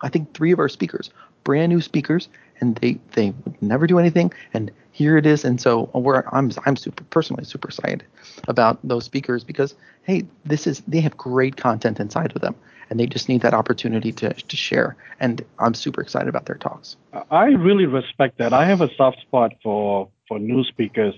I 0.00 0.08
think 0.08 0.34
three 0.34 0.52
of 0.52 0.58
our 0.58 0.68
speakers, 0.68 1.10
brand 1.42 1.70
new 1.70 1.80
speakers, 1.80 2.28
and 2.64 2.76
they 2.76 2.98
they 3.12 3.30
would 3.44 3.60
never 3.62 3.86
do 3.86 3.98
anything, 3.98 4.32
and 4.54 4.70
here 4.92 5.16
it 5.16 5.26
is. 5.26 5.44
And 5.44 5.60
so 5.60 5.90
I'm 6.32 6.50
I'm 6.64 6.76
super 6.76 7.04
personally 7.04 7.44
super 7.44 7.68
excited 7.68 8.04
about 8.48 8.78
those 8.82 9.04
speakers 9.04 9.44
because 9.44 9.74
hey, 10.02 10.24
this 10.44 10.66
is 10.66 10.82
they 10.88 11.00
have 11.00 11.16
great 11.16 11.56
content 11.56 12.00
inside 12.00 12.32
of 12.34 12.40
them, 12.40 12.54
and 12.88 12.98
they 12.98 13.06
just 13.06 13.28
need 13.28 13.42
that 13.42 13.54
opportunity 13.54 14.12
to 14.12 14.32
to 14.32 14.56
share. 14.56 14.96
And 15.20 15.44
I'm 15.58 15.74
super 15.74 16.00
excited 16.00 16.28
about 16.28 16.46
their 16.46 16.56
talks. 16.56 16.96
I 17.30 17.46
really 17.68 17.86
respect 17.86 18.38
that. 18.38 18.52
I 18.52 18.64
have 18.66 18.80
a 18.80 18.90
soft 18.96 19.20
spot 19.20 19.52
for 19.62 20.08
for 20.26 20.38
new 20.38 20.64
speakers, 20.64 21.14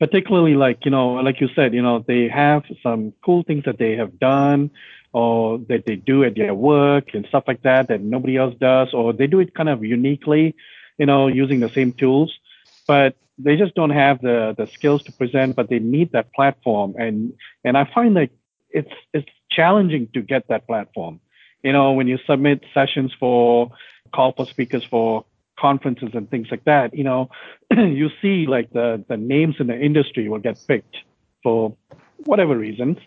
particularly 0.00 0.54
like 0.54 0.84
you 0.84 0.90
know, 0.90 1.14
like 1.28 1.40
you 1.40 1.48
said, 1.54 1.74
you 1.74 1.82
know, 1.82 2.04
they 2.06 2.28
have 2.28 2.64
some 2.82 3.12
cool 3.24 3.44
things 3.44 3.64
that 3.64 3.78
they 3.78 3.92
have 3.96 4.18
done, 4.18 4.70
or 5.16 5.56
that 5.70 5.86
they 5.86 5.96
do 5.96 6.24
at 6.24 6.34
their 6.34 6.54
work 6.54 7.14
and 7.14 7.24
stuff 7.26 7.44
like 7.46 7.62
that 7.62 7.88
that 7.88 8.02
nobody 8.02 8.36
else 8.36 8.54
does, 8.60 8.92
or 8.92 9.14
they 9.14 9.26
do 9.26 9.40
it 9.40 9.54
kind 9.54 9.70
of 9.70 9.82
uniquely, 9.82 10.54
you 10.98 11.06
know, 11.06 11.26
using 11.26 11.58
the 11.60 11.70
same 11.70 11.92
tools, 11.94 12.30
but 12.86 13.16
they 13.38 13.56
just 13.56 13.74
don't 13.74 13.96
have 14.04 14.20
the 14.20 14.54
the 14.58 14.66
skills 14.66 15.02
to 15.04 15.12
present. 15.12 15.56
But 15.56 15.70
they 15.70 15.78
need 15.78 16.12
that 16.12 16.34
platform, 16.34 16.94
and 16.98 17.32
and 17.64 17.78
I 17.78 17.88
find 17.94 18.14
that 18.18 18.28
it's 18.68 18.92
it's 19.14 19.30
challenging 19.50 20.08
to 20.12 20.20
get 20.20 20.48
that 20.48 20.66
platform. 20.66 21.20
You 21.62 21.72
know, 21.72 21.92
when 21.92 22.08
you 22.08 22.18
submit 22.26 22.62
sessions 22.74 23.10
for 23.18 23.72
call 24.14 24.32
for 24.36 24.44
speakers 24.44 24.84
for 24.84 25.24
conferences 25.58 26.10
and 26.12 26.30
things 26.30 26.48
like 26.50 26.64
that, 26.64 26.92
you 26.92 27.04
know, 27.04 27.30
you 27.70 28.10
see 28.20 28.46
like 28.46 28.70
the, 28.74 29.02
the 29.08 29.16
names 29.16 29.54
in 29.60 29.66
the 29.66 29.78
industry 29.88 30.28
will 30.28 30.44
get 30.48 30.58
picked 30.68 30.96
for 31.42 31.74
whatever 32.26 32.56
reasons. 32.56 32.98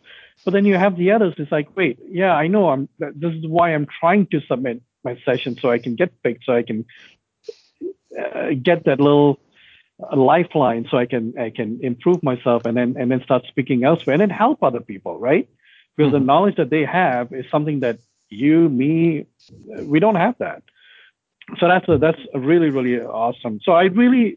But 0.45 0.51
then 0.53 0.65
you 0.65 0.75
have 0.75 0.97
the 0.97 1.11
others. 1.11 1.35
It's 1.37 1.51
like, 1.51 1.67
wait, 1.75 1.99
yeah, 2.09 2.33
I 2.33 2.47
know. 2.47 2.69
I'm. 2.69 2.89
This 2.99 3.33
is 3.33 3.45
why 3.47 3.73
I'm 3.73 3.87
trying 3.99 4.27
to 4.27 4.41
submit 4.41 4.81
my 5.03 5.17
session 5.25 5.57
so 5.61 5.69
I 5.69 5.79
can 5.79 5.95
get 5.95 6.11
picked, 6.23 6.45
so 6.45 6.53
I 6.53 6.63
can 6.63 6.85
uh, 8.19 8.49
get 8.61 8.85
that 8.85 8.99
little 8.99 9.39
uh, 10.01 10.15
lifeline, 10.15 10.87
so 10.89 10.97
I 10.97 11.05
can 11.05 11.33
I 11.37 11.49
can 11.49 11.79
improve 11.83 12.23
myself, 12.23 12.63
and 12.65 12.75
then 12.77 12.95
and 12.97 13.11
then 13.11 13.21
start 13.23 13.45
speaking 13.47 13.83
elsewhere, 13.83 14.13
and 14.13 14.21
then 14.21 14.29
help 14.29 14.63
other 14.63 14.79
people, 14.79 15.19
right? 15.19 15.47
Because 15.97 16.11
the 16.13 16.19
Mhm. 16.19 16.25
knowledge 16.25 16.55
that 16.55 16.69
they 16.69 16.85
have 16.85 17.33
is 17.33 17.45
something 17.51 17.81
that 17.81 17.99
you, 18.29 18.69
me, 18.69 19.25
we 19.83 19.99
don't 19.99 20.15
have 20.15 20.37
that 20.39 20.63
so 21.59 21.67
that's 21.67 21.87
a, 21.89 21.97
that's 21.97 22.19
a 22.33 22.39
really 22.39 22.69
really 22.69 22.99
awesome 22.99 23.59
so 23.63 23.73
i'm 23.73 23.93
really 23.95 24.35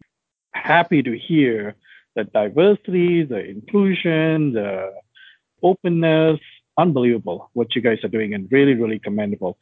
happy 0.55 1.03
to 1.03 1.19
hear 1.19 1.75
the 2.17 2.25
diversity 2.25 3.25
the 3.25 3.39
inclusion 3.45 4.53
the 4.53 4.93
openness 5.63 6.41
unbelievable 6.79 7.51
what 7.55 7.75
you 7.75 7.83
guys 7.83 7.99
are 8.03 8.09
doing 8.09 8.35
and 8.35 8.51
really 8.51 8.75
really 8.75 8.99
commendable 8.99 9.59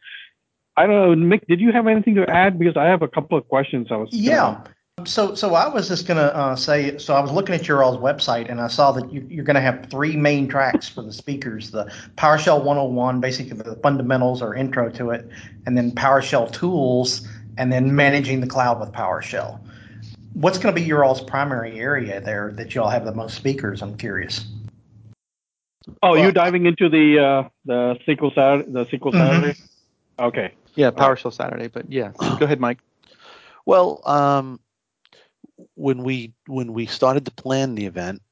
i 0.77 0.87
don't 0.87 1.21
know 1.21 1.29
mick 1.37 1.47
did 1.47 1.61
you 1.61 1.73
have 1.73 1.87
anything 1.87 2.15
to 2.15 2.29
add 2.31 2.59
because 2.59 2.77
i 2.77 2.85
have 2.85 3.03
a 3.03 3.09
couple 3.09 3.37
of 3.37 3.47
questions 3.49 3.89
i 3.91 3.97
was 3.97 4.11
gonna- 4.11 4.23
Yeah. 4.23 4.61
So, 5.07 5.35
so 5.35 5.55
I 5.55 5.67
was 5.67 5.89
just 5.89 6.07
gonna 6.07 6.31
uh, 6.43 6.55
say. 6.57 6.99
So 6.99 7.15
I 7.15 7.21
was 7.21 7.33
looking 7.33 7.55
at 7.55 7.67
your 7.67 7.83
all's 7.83 7.97
website, 7.97 8.51
and 8.51 8.61
I 8.61 8.67
saw 8.67 8.93
that 8.93 9.11
you, 9.11 9.27
you're 9.31 9.47
gonna 9.47 9.59
have 9.63 9.87
three 9.87 10.15
main 10.15 10.47
tracks 10.47 10.91
for 10.91 11.01
the 11.01 11.13
speakers: 11.13 11.71
the 11.71 11.91
PowerShell 12.19 12.63
101, 12.63 13.19
basically 13.19 13.57
the 13.57 13.77
fundamentals 13.77 14.43
or 14.43 14.55
intro 14.55 14.91
to 14.91 15.09
it, 15.09 15.27
and 15.65 15.75
then 15.75 15.93
PowerShell 15.93 16.53
tools, 16.53 17.27
and 17.57 17.73
then 17.73 17.97
managing 17.97 18.43
the 18.43 18.47
cloud 18.47 18.79
with 18.79 18.93
PowerShell. 18.93 19.59
What's 20.35 20.59
going 20.59 20.75
to 20.75 20.81
be 20.81 20.87
your 20.87 21.05
all's 21.05 21.21
primary 21.21 21.79
area 21.81 22.21
there 22.21 22.53
that 22.53 22.75
y'all 22.75 22.89
have 22.89 23.05
the 23.05 23.15
most 23.15 23.35
speakers? 23.37 23.83
I'm 23.83 23.97
curious. 23.97 24.45
oh 26.03 26.13
Well- 26.13 26.23
you're 26.23 26.33
diving 26.33 26.67
into 26.67 26.89
the 26.89 27.19
uh 27.19 27.49
the 27.65 27.97
sql 28.07 28.33
saturday 28.35 28.71
the 28.71 28.85
sql 28.87 29.13
Mhm. 29.13 29.19
saturday 29.19 29.61
okay 30.19 30.55
Yeah, 30.77 30.87
right. 30.87 30.97
PowerShell 30.97 31.33
Saturday. 31.33 31.67
But 31.69 31.91
yeah, 31.91 32.13
go 32.39 32.45
ahead, 32.45 32.61
Mike. 32.61 32.79
Well, 33.67 34.01
um, 34.07 34.61
when 35.75 36.05
we 36.05 36.35
when 36.47 36.73
we 36.73 36.87
started 36.87 37.25
to 37.25 37.31
plan 37.33 37.75
the 37.75 37.87
event, 37.87 38.23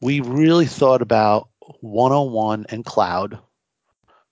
we 0.00 0.20
really 0.20 0.66
thought 0.66 1.02
about 1.02 1.48
101 1.80 2.66
and 2.70 2.84
cloud 2.84 3.38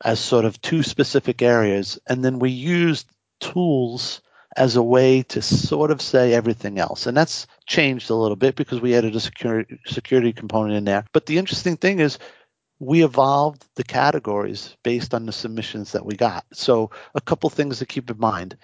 as 0.03 0.19
sort 0.19 0.45
of 0.45 0.61
two 0.61 0.83
specific 0.83 1.43
areas, 1.43 1.99
and 2.09 2.25
then 2.25 2.39
we 2.39 2.51
used 2.51 3.07
tools 3.41 4.23
as 4.57 4.77
a 4.77 4.83
way 4.83 5.23
to 5.23 5.41
sort 5.41 5.91
of 5.91 6.03
say 6.03 6.35
everything 6.35 6.79
else. 6.79 7.07
And 7.07 7.17
that's 7.17 7.47
changed 7.67 8.11
a 8.11 8.15
little 8.15 8.37
bit 8.37 8.55
because 8.55 8.81
we 8.81 8.95
added 8.95 9.17
a 9.17 9.21
security 9.21 9.79
security 9.87 10.33
component 10.33 10.75
in 10.75 10.85
there. 10.85 11.05
But 11.13 11.27
the 11.27 11.39
interesting 11.39 11.77
thing 11.77 12.01
is 12.01 12.19
we 12.79 13.05
evolved 13.05 13.67
the 13.77 13.85
categories 13.85 14.77
based 14.83 15.15
on 15.15 15.27
the 15.27 15.33
submissions 15.33 15.93
that 15.93 16.05
we 16.05 16.17
got. 16.17 16.45
So 16.53 16.91
a 17.15 17.21
couple 17.21 17.49
things 17.49 17.79
to 17.79 17.87
keep 17.87 18.11
in 18.11 18.19
mind. 18.19 18.57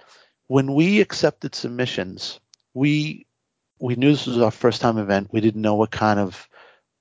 When 0.48 0.74
we 0.74 1.00
accepted 1.00 1.54
submissions, 1.54 2.40
we 2.74 3.26
we 3.80 3.94
knew 3.94 4.10
this 4.10 4.26
was 4.26 4.38
our 4.38 4.50
first 4.50 4.80
time 4.80 4.98
event. 4.98 5.28
We 5.32 5.40
didn't 5.40 5.62
know 5.62 5.74
what 5.74 5.90
kind 5.90 6.18
of 6.18 6.48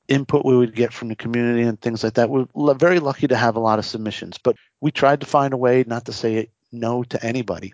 input 0.08 0.46
we 0.46 0.56
would 0.56 0.76
get 0.76 0.94
from 0.94 1.10
the 1.10 1.16
community 1.16 1.64
and 1.64 1.80
things 1.82 2.04
like 2.04 2.14
that. 2.14 2.30
We're 2.30 2.74
very 2.76 3.00
lucky 3.00 3.28
to 3.28 3.36
have 3.36 3.56
a 3.56 3.60
lot 3.60 3.80
of 3.80 3.86
submissions, 3.86 4.38
but 4.38 4.56
we 4.80 4.92
tried 4.92 5.20
to 5.22 5.26
find 5.26 5.54
a 5.54 5.58
way 5.58 5.84
not 5.88 6.06
to 6.06 6.14
say 6.14 6.50
no 6.72 7.04
to 7.04 7.26
anybody. 7.26 7.74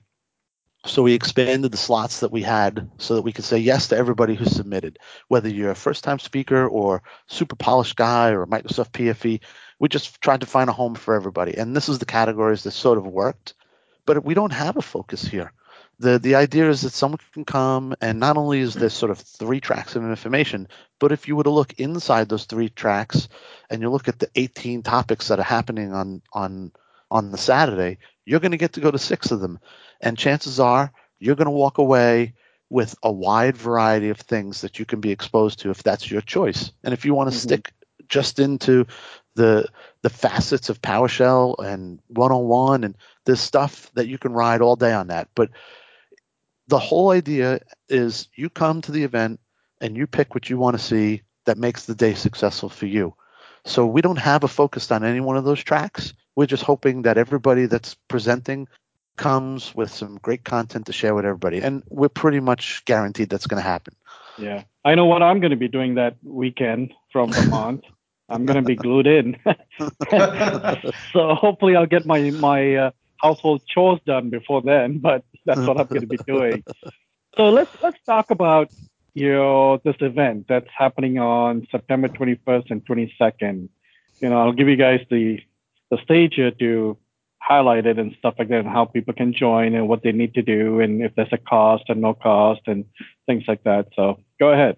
So 0.86 1.02
we 1.02 1.14
expanded 1.14 1.72
the 1.72 1.78
slots 1.78 2.20
that 2.20 2.32
we 2.32 2.42
had 2.42 2.90
so 2.98 3.16
that 3.16 3.22
we 3.22 3.32
could 3.32 3.46
say 3.46 3.58
yes 3.58 3.88
to 3.88 3.98
everybody 3.98 4.36
who 4.36 4.46
submitted, 4.46 5.00
whether 5.30 5.48
you're 5.48 5.72
a 5.72 5.76
first 5.76 6.04
time 6.04 6.20
speaker 6.20 6.68
or 6.68 7.02
super 7.28 7.56
polished 7.56 7.96
guy 7.96 8.32
or 8.32 8.46
Microsoft 8.46 8.92
PFE. 8.92 9.40
We 9.80 9.88
just 9.88 10.20
tried 10.20 10.42
to 10.42 10.46
find 10.46 10.70
a 10.70 10.74
home 10.74 10.96
for 10.96 11.14
everybody. 11.14 11.58
And 11.58 11.74
this 11.76 11.88
is 11.88 12.00
the 12.00 12.06
categories 12.06 12.64
that 12.64 12.72
sort 12.72 12.98
of 12.98 13.08
worked, 13.08 13.54
but 14.06 14.26
we 14.26 14.34
don't 14.34 14.52
have 14.52 14.76
a 14.76 14.82
focus 14.82 15.24
here. 15.24 15.54
The, 16.00 16.20
the 16.20 16.36
idea 16.36 16.70
is 16.70 16.82
that 16.82 16.92
someone 16.92 17.20
can 17.34 17.46
come 17.46 17.96
and 18.02 18.20
not 18.20 18.36
only 18.36 18.60
is 18.60 18.74
there 18.74 18.90
sort 18.90 19.12
of 19.12 19.20
three 19.20 19.62
tracks 19.62 19.96
of 19.96 20.04
information, 20.04 20.68
but 21.00 21.14
if 21.14 21.30
you 21.30 21.38
were 21.38 21.44
to 21.44 21.50
look 21.50 21.74
inside 21.80 22.28
those 22.28 22.44
three 22.44 22.68
tracks 22.68 23.30
and 23.70 23.82
you 23.82 23.90
look 23.90 24.10
at 24.10 24.20
the 24.20 24.30
18 24.36 24.84
topics 24.84 25.30
that 25.30 25.40
are 25.40 25.44
happening 25.44 25.94
on 25.94 26.22
on 26.34 26.74
on 27.10 27.32
the 27.32 27.38
Saturday, 27.38 28.00
you're 28.26 28.40
going 28.40 28.52
to 28.52 28.58
get 28.58 28.74
to 28.74 28.82
go 28.82 28.92
to 28.92 29.00
six 29.00 29.32
of 29.32 29.40
them. 29.40 29.60
And 30.02 30.18
chances 30.18 30.60
are 30.60 30.92
you're 31.20 31.36
going 31.36 31.46
to 31.46 31.52
walk 31.52 31.78
away 31.78 32.34
with 32.70 32.96
a 33.04 33.12
wide 33.12 33.56
variety 33.56 34.10
of 34.10 34.20
things 34.20 34.62
that 34.62 34.80
you 34.80 34.86
can 34.86 35.00
be 35.00 35.12
exposed 35.12 35.60
to 35.60 35.70
if 35.70 35.84
that's 35.84 36.10
your 36.10 36.22
choice. 36.22 36.72
And 36.84 36.94
if 36.94 37.06
you 37.06 37.14
want 37.14 37.30
to 37.30 37.36
mm-hmm. 37.36 37.48
stick 37.48 37.74
just 38.10 38.40
into 38.40 38.86
the 39.36 39.68
the 40.02 40.10
facets 40.10 40.70
of 40.70 40.82
PowerShell 40.82 41.64
and 41.64 42.00
101 42.08 42.84
and 42.84 42.96
this 43.26 43.42
stuff 43.42 43.90
that 43.94 44.08
you 44.08 44.18
can 44.18 44.34
ride 44.34 44.62
all 44.62 44.76
day 44.76 44.92
on 44.92 45.08
that. 45.08 45.30
But 45.34 45.50
the 46.68 46.80
whole 46.80 47.12
idea 47.12 47.62
is 47.90 48.28
you 48.36 48.50
come 48.50 48.82
to 48.82 48.92
the 48.92 49.04
event 49.04 49.40
and 49.82 49.96
you 49.96 50.08
pick 50.08 50.34
what 50.34 50.50
you 50.50 50.58
want 50.58 50.78
to 50.78 50.84
see 50.84 51.22
that 51.46 51.58
makes 51.58 51.86
the 51.86 51.96
day 51.96 52.14
successful 52.14 52.70
for 52.70 52.86
you. 52.86 53.16
So 53.66 53.86
we 53.86 54.02
don't 54.02 54.18
have 54.18 54.44
a 54.44 54.48
focus 54.48 54.92
on 54.92 55.04
any 55.04 55.22
one 55.22 55.38
of 55.38 55.46
those 55.46 55.64
tracks. 55.64 56.14
We're 56.36 56.48
just 56.48 56.64
hoping 56.64 57.04
that 57.04 57.18
everybody 57.18 57.66
that's 57.66 57.96
presenting 58.08 58.68
comes 59.16 59.74
with 59.76 59.92
some 59.92 60.18
great 60.22 60.44
content 60.44 60.88
to 60.88 60.94
share 60.94 61.16
with 61.16 61.26
everybody. 61.26 61.60
And 61.60 61.84
we're 61.90 62.10
pretty 62.10 62.40
much 62.40 62.84
guaranteed 62.86 63.30
that's 63.30 63.48
going 63.48 63.62
to 63.62 63.68
happen. 63.68 63.96
Yeah. 64.38 64.64
I 64.84 64.96
know 64.96 65.06
what 65.06 65.22
I'm 65.22 65.40
going 65.40 65.52
to 65.52 65.58
be 65.58 65.68
doing 65.68 65.96
that 65.96 66.18
weekend 66.24 66.94
from 67.12 67.32
Vermont. 67.32 67.86
I'm 68.30 68.46
going 68.46 68.62
to 68.62 68.68
be 68.68 68.76
glued 68.76 69.06
in. 69.06 69.38
so 71.14 71.36
hopefully 71.36 71.76
I'll 71.76 71.86
get 71.86 72.06
my, 72.06 72.32
my 72.32 72.76
uh, 72.76 72.92
household 73.22 73.62
chores 73.68 74.00
done 74.06 74.30
before 74.30 74.62
then, 74.62 74.98
but 74.98 75.24
that's 75.46 75.62
what 75.62 75.80
I'm 75.80 75.88
going 75.88 76.02
to 76.02 76.08
be 76.08 76.18
doing. 76.26 76.64
So 77.38 77.50
let's, 77.50 77.72
let's 77.82 78.02
talk 78.06 78.32
about 78.32 78.72
your 79.14 79.80
this 79.84 79.96
event 80.00 80.46
that's 80.48 80.70
happening 80.76 81.20
on 81.20 81.68
September 81.72 82.08
21st 82.08 82.72
and 82.72 82.86
22nd. 82.86 83.70
You 84.20 84.30
know, 84.30 84.40
I'll 84.40 84.54
give 84.54 84.68
you 84.68 84.76
guys 84.76 85.02
the 85.10 85.40
the 85.92 85.98
stage 86.04 86.34
here 86.36 86.52
to 86.52 86.98
highlight 87.40 87.86
it 87.86 88.00
and 88.00 88.16
stuff 88.18 88.36
like 88.40 88.50
that, 88.50 88.60
and 88.60 88.68
how 88.68 88.86
people 88.86 89.14
can 89.14 89.34
join 89.34 89.76
and 89.76 89.88
what 89.88 90.02
they 90.02 90.12
need 90.12 90.34
to 90.36 90.42
do, 90.42 90.80
and 90.80 91.04
if 91.04 91.14
there's 91.16 91.34
a 91.34 91.38
cost 91.38 91.84
and 91.90 92.02
no 92.02 92.14
cost 92.14 92.62
and 92.68 92.86
things 93.26 93.44
like 93.48 93.64
that. 93.64 93.88
So 93.96 94.20
go 94.40 94.50
ahead. 94.50 94.78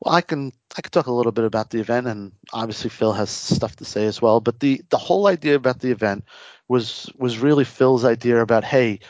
Well, 0.00 0.14
I 0.14 0.20
can 0.20 0.52
I 0.76 0.82
can 0.82 0.90
talk 0.90 1.06
a 1.06 1.12
little 1.12 1.32
bit 1.32 1.44
about 1.44 1.70
the 1.70 1.80
event, 1.80 2.06
and 2.06 2.32
obviously 2.52 2.90
Phil 2.90 3.12
has 3.12 3.30
stuff 3.30 3.76
to 3.76 3.84
say 3.84 4.06
as 4.06 4.22
well. 4.22 4.40
But 4.40 4.60
the 4.60 4.82
the 4.90 4.98
whole 4.98 5.26
idea 5.26 5.56
about 5.56 5.80
the 5.80 5.90
event 5.90 6.24
was 6.68 7.10
was 7.16 7.38
really 7.38 7.64
Phil's 7.64 8.04
idea 8.04 8.40
about 8.40 8.64
hey, 8.64 9.00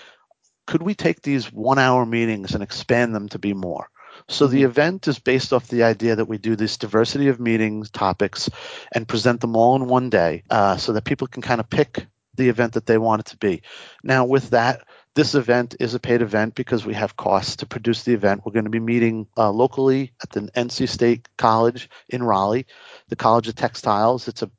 could 0.66 0.82
we 0.82 0.94
take 0.94 1.22
these 1.22 1.52
one 1.52 1.78
hour 1.78 2.06
meetings 2.06 2.54
and 2.54 2.62
expand 2.62 3.14
them 3.14 3.28
to 3.28 3.38
be 3.38 3.54
more? 3.54 3.88
So 4.28 4.46
the 4.46 4.58
mm-hmm. 4.58 4.66
event 4.66 5.08
is 5.08 5.18
based 5.18 5.52
off 5.52 5.68
the 5.68 5.82
idea 5.82 6.16
that 6.16 6.24
we 6.26 6.38
do 6.38 6.56
this 6.56 6.76
diversity 6.76 7.28
of 7.28 7.40
meetings 7.40 7.90
topics 7.90 8.48
and 8.92 9.08
present 9.08 9.40
them 9.40 9.56
all 9.56 9.76
in 9.76 9.86
one 9.86 10.10
day, 10.10 10.42
uh, 10.50 10.76
so 10.76 10.92
that 10.92 11.04
people 11.04 11.26
can 11.26 11.42
kind 11.42 11.60
of 11.60 11.68
pick 11.68 12.06
the 12.36 12.48
event 12.48 12.72
that 12.72 12.86
they 12.86 12.98
want 12.98 13.20
it 13.20 13.26
to 13.26 13.36
be. 13.36 13.62
Now, 14.02 14.24
with 14.24 14.50
that, 14.50 14.82
this 15.14 15.34
event 15.34 15.76
is 15.78 15.94
a 15.94 16.00
paid 16.00 16.22
event 16.22 16.54
because 16.54 16.84
we 16.84 16.94
have 16.94 17.16
costs 17.16 17.56
to 17.56 17.66
produce 17.66 18.02
the 18.02 18.14
event. 18.14 18.42
We're 18.44 18.52
going 18.52 18.64
to 18.64 18.70
be 18.70 18.80
meeting 18.80 19.28
uh, 19.36 19.50
locally 19.50 20.12
at 20.22 20.30
the 20.30 20.40
NC 20.56 20.88
State 20.88 21.28
College 21.38 21.88
in 22.08 22.22
Raleigh, 22.22 22.66
the 23.08 23.16
College 23.16 23.46
of 23.46 23.54
Textiles. 23.54 24.26
It's 24.26 24.42
a 24.42 24.50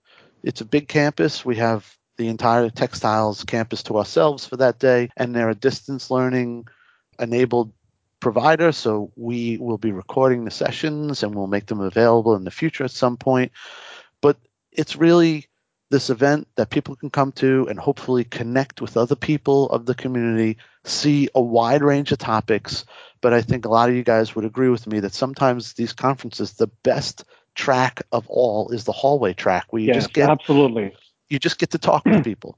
it's 0.43 0.61
a 0.61 0.65
big 0.65 0.87
campus. 0.87 1.43
We 1.43 1.55
have 1.57 1.97
the 2.17 2.27
entire 2.27 2.69
textiles 2.69 3.43
campus 3.43 3.83
to 3.83 3.97
ourselves 3.97 4.45
for 4.45 4.57
that 4.57 4.79
day, 4.79 5.09
and 5.17 5.35
they're 5.35 5.49
a 5.49 5.55
distance 5.55 6.09
learning 6.09 6.67
enabled 7.19 7.73
provider, 8.25 8.71
so 8.71 9.11
we 9.15 9.55
will 9.59 9.77
be 9.77 9.91
recording 9.91 10.45
the 10.45 10.49
sessions 10.49 11.21
and 11.21 11.35
we'll 11.35 11.45
make 11.45 11.67
them 11.67 11.79
available 11.79 12.33
in 12.33 12.43
the 12.43 12.49
future 12.49 12.83
at 12.83 12.89
some 12.89 13.17
point. 13.17 13.51
But 14.19 14.35
it's 14.71 14.95
really 14.95 15.45
this 15.91 16.09
event 16.09 16.47
that 16.55 16.71
people 16.71 16.95
can 16.95 17.11
come 17.11 17.33
to 17.33 17.67
and 17.69 17.77
hopefully 17.77 18.23
connect 18.23 18.81
with 18.81 18.97
other 18.97 19.15
people 19.15 19.69
of 19.69 19.85
the 19.85 19.93
community, 19.93 20.57
see 20.85 21.29
a 21.35 21.39
wide 21.39 21.83
range 21.83 22.11
of 22.11 22.17
topics. 22.17 22.85
But 23.21 23.31
I 23.31 23.43
think 23.43 23.65
a 23.65 23.69
lot 23.69 23.89
of 23.89 23.95
you 23.95 24.01
guys 24.01 24.35
would 24.35 24.43
agree 24.43 24.69
with 24.69 24.87
me 24.87 25.01
that 25.01 25.13
sometimes 25.13 25.73
these 25.73 25.93
conferences, 25.93 26.53
the 26.53 26.71
best 26.81 27.25
track 27.53 28.01
of 28.11 28.27
all 28.27 28.71
is 28.71 28.85
the 28.85 28.91
hallway 28.91 29.33
track 29.33 29.67
where 29.69 29.83
you 29.83 29.89
yes, 29.89 29.97
just 29.97 30.13
get 30.13 30.31
absolutely 30.31 30.95
you 31.29 31.37
just 31.37 31.59
get 31.59 31.69
to 31.69 31.77
talk 31.77 32.03
with 32.05 32.23
people. 32.31 32.57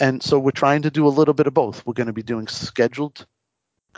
And 0.00 0.20
so 0.20 0.40
we're 0.40 0.50
trying 0.50 0.82
to 0.82 0.90
do 0.90 1.06
a 1.06 1.16
little 1.18 1.34
bit 1.34 1.46
of 1.46 1.54
both. 1.54 1.86
We're 1.86 1.92
going 1.92 2.08
to 2.08 2.12
be 2.12 2.24
doing 2.24 2.48
scheduled 2.48 3.24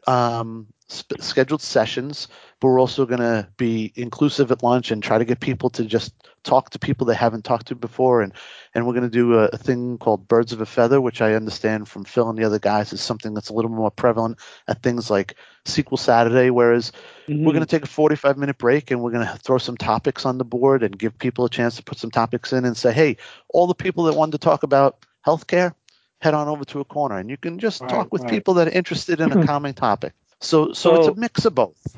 um, 0.06 0.66
sp- 0.88 1.18
scheduled 1.20 1.62
sessions, 1.62 2.28
but 2.60 2.68
we're 2.68 2.80
also 2.80 3.06
going 3.06 3.20
to 3.20 3.48
be 3.56 3.92
inclusive 3.96 4.50
at 4.50 4.62
lunch 4.62 4.90
and 4.90 5.02
try 5.02 5.18
to 5.18 5.24
get 5.24 5.40
people 5.40 5.68
to 5.70 5.84
just 5.84 6.14
talk 6.44 6.70
to 6.70 6.78
people 6.78 7.06
they 7.06 7.14
haven't 7.14 7.44
talked 7.44 7.66
to 7.66 7.74
before. 7.74 8.22
And, 8.22 8.32
and 8.74 8.86
we're 8.86 8.92
going 8.92 9.02
to 9.02 9.10
do 9.10 9.34
a, 9.34 9.46
a, 9.46 9.58
thing 9.58 9.98
called 9.98 10.28
Birds 10.28 10.52
of 10.52 10.60
a 10.60 10.66
Feather, 10.66 11.00
which 11.00 11.20
I 11.20 11.34
understand 11.34 11.88
from 11.88 12.04
Phil 12.04 12.28
and 12.28 12.38
the 12.38 12.44
other 12.44 12.60
guys 12.60 12.92
is 12.92 13.00
something 13.00 13.34
that's 13.34 13.48
a 13.48 13.54
little 13.54 13.70
more 13.70 13.90
prevalent 13.90 14.38
at 14.68 14.82
things 14.82 15.10
like 15.10 15.34
SQL 15.64 15.98
Saturday. 15.98 16.50
Whereas 16.50 16.92
mm-hmm. 17.26 17.44
we're 17.44 17.52
going 17.52 17.64
to 17.64 17.70
take 17.70 17.84
a 17.84 17.88
45 17.88 18.38
minute 18.38 18.58
break 18.58 18.90
and 18.90 19.02
we're 19.02 19.10
going 19.10 19.26
to 19.26 19.38
throw 19.38 19.58
some 19.58 19.76
topics 19.76 20.24
on 20.24 20.38
the 20.38 20.44
board 20.44 20.82
and 20.82 20.98
give 20.98 21.18
people 21.18 21.44
a 21.44 21.50
chance 21.50 21.76
to 21.76 21.82
put 21.82 21.98
some 21.98 22.10
topics 22.10 22.52
in 22.52 22.64
and 22.64 22.76
say, 22.76 22.92
hey, 22.92 23.16
all 23.48 23.66
the 23.66 23.74
people 23.74 24.04
that 24.04 24.14
wanted 24.14 24.32
to 24.32 24.38
talk 24.38 24.62
about 24.62 25.04
healthcare, 25.26 25.74
head 26.20 26.32
on 26.32 26.48
over 26.48 26.64
to 26.64 26.80
a 26.80 26.84
corner 26.84 27.18
and 27.18 27.28
you 27.28 27.36
can 27.36 27.58
just 27.58 27.82
right, 27.82 27.90
talk 27.90 28.12
with 28.12 28.22
right. 28.22 28.30
people 28.30 28.54
that 28.54 28.68
are 28.68 28.70
interested 28.70 29.20
in 29.20 29.32
a 29.32 29.46
common 29.46 29.74
topic. 29.74 30.14
So, 30.40 30.72
so, 30.72 30.72
so, 30.72 30.96
it's 30.96 31.08
a 31.08 31.14
mix 31.14 31.44
of 31.44 31.54
both. 31.54 31.96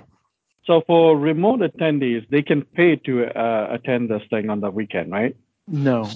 So 0.65 0.83
for 0.87 1.17
remote 1.17 1.61
attendees, 1.61 2.29
they 2.29 2.43
can 2.43 2.63
pay 2.63 2.97
to 2.97 3.27
uh, 3.27 3.69
attend 3.71 4.11
this 4.11 4.23
thing 4.29 4.51
on 4.51 4.61
the 4.61 4.71
weekend, 4.71 5.11
right? 5.11 5.35
No. 5.67 6.09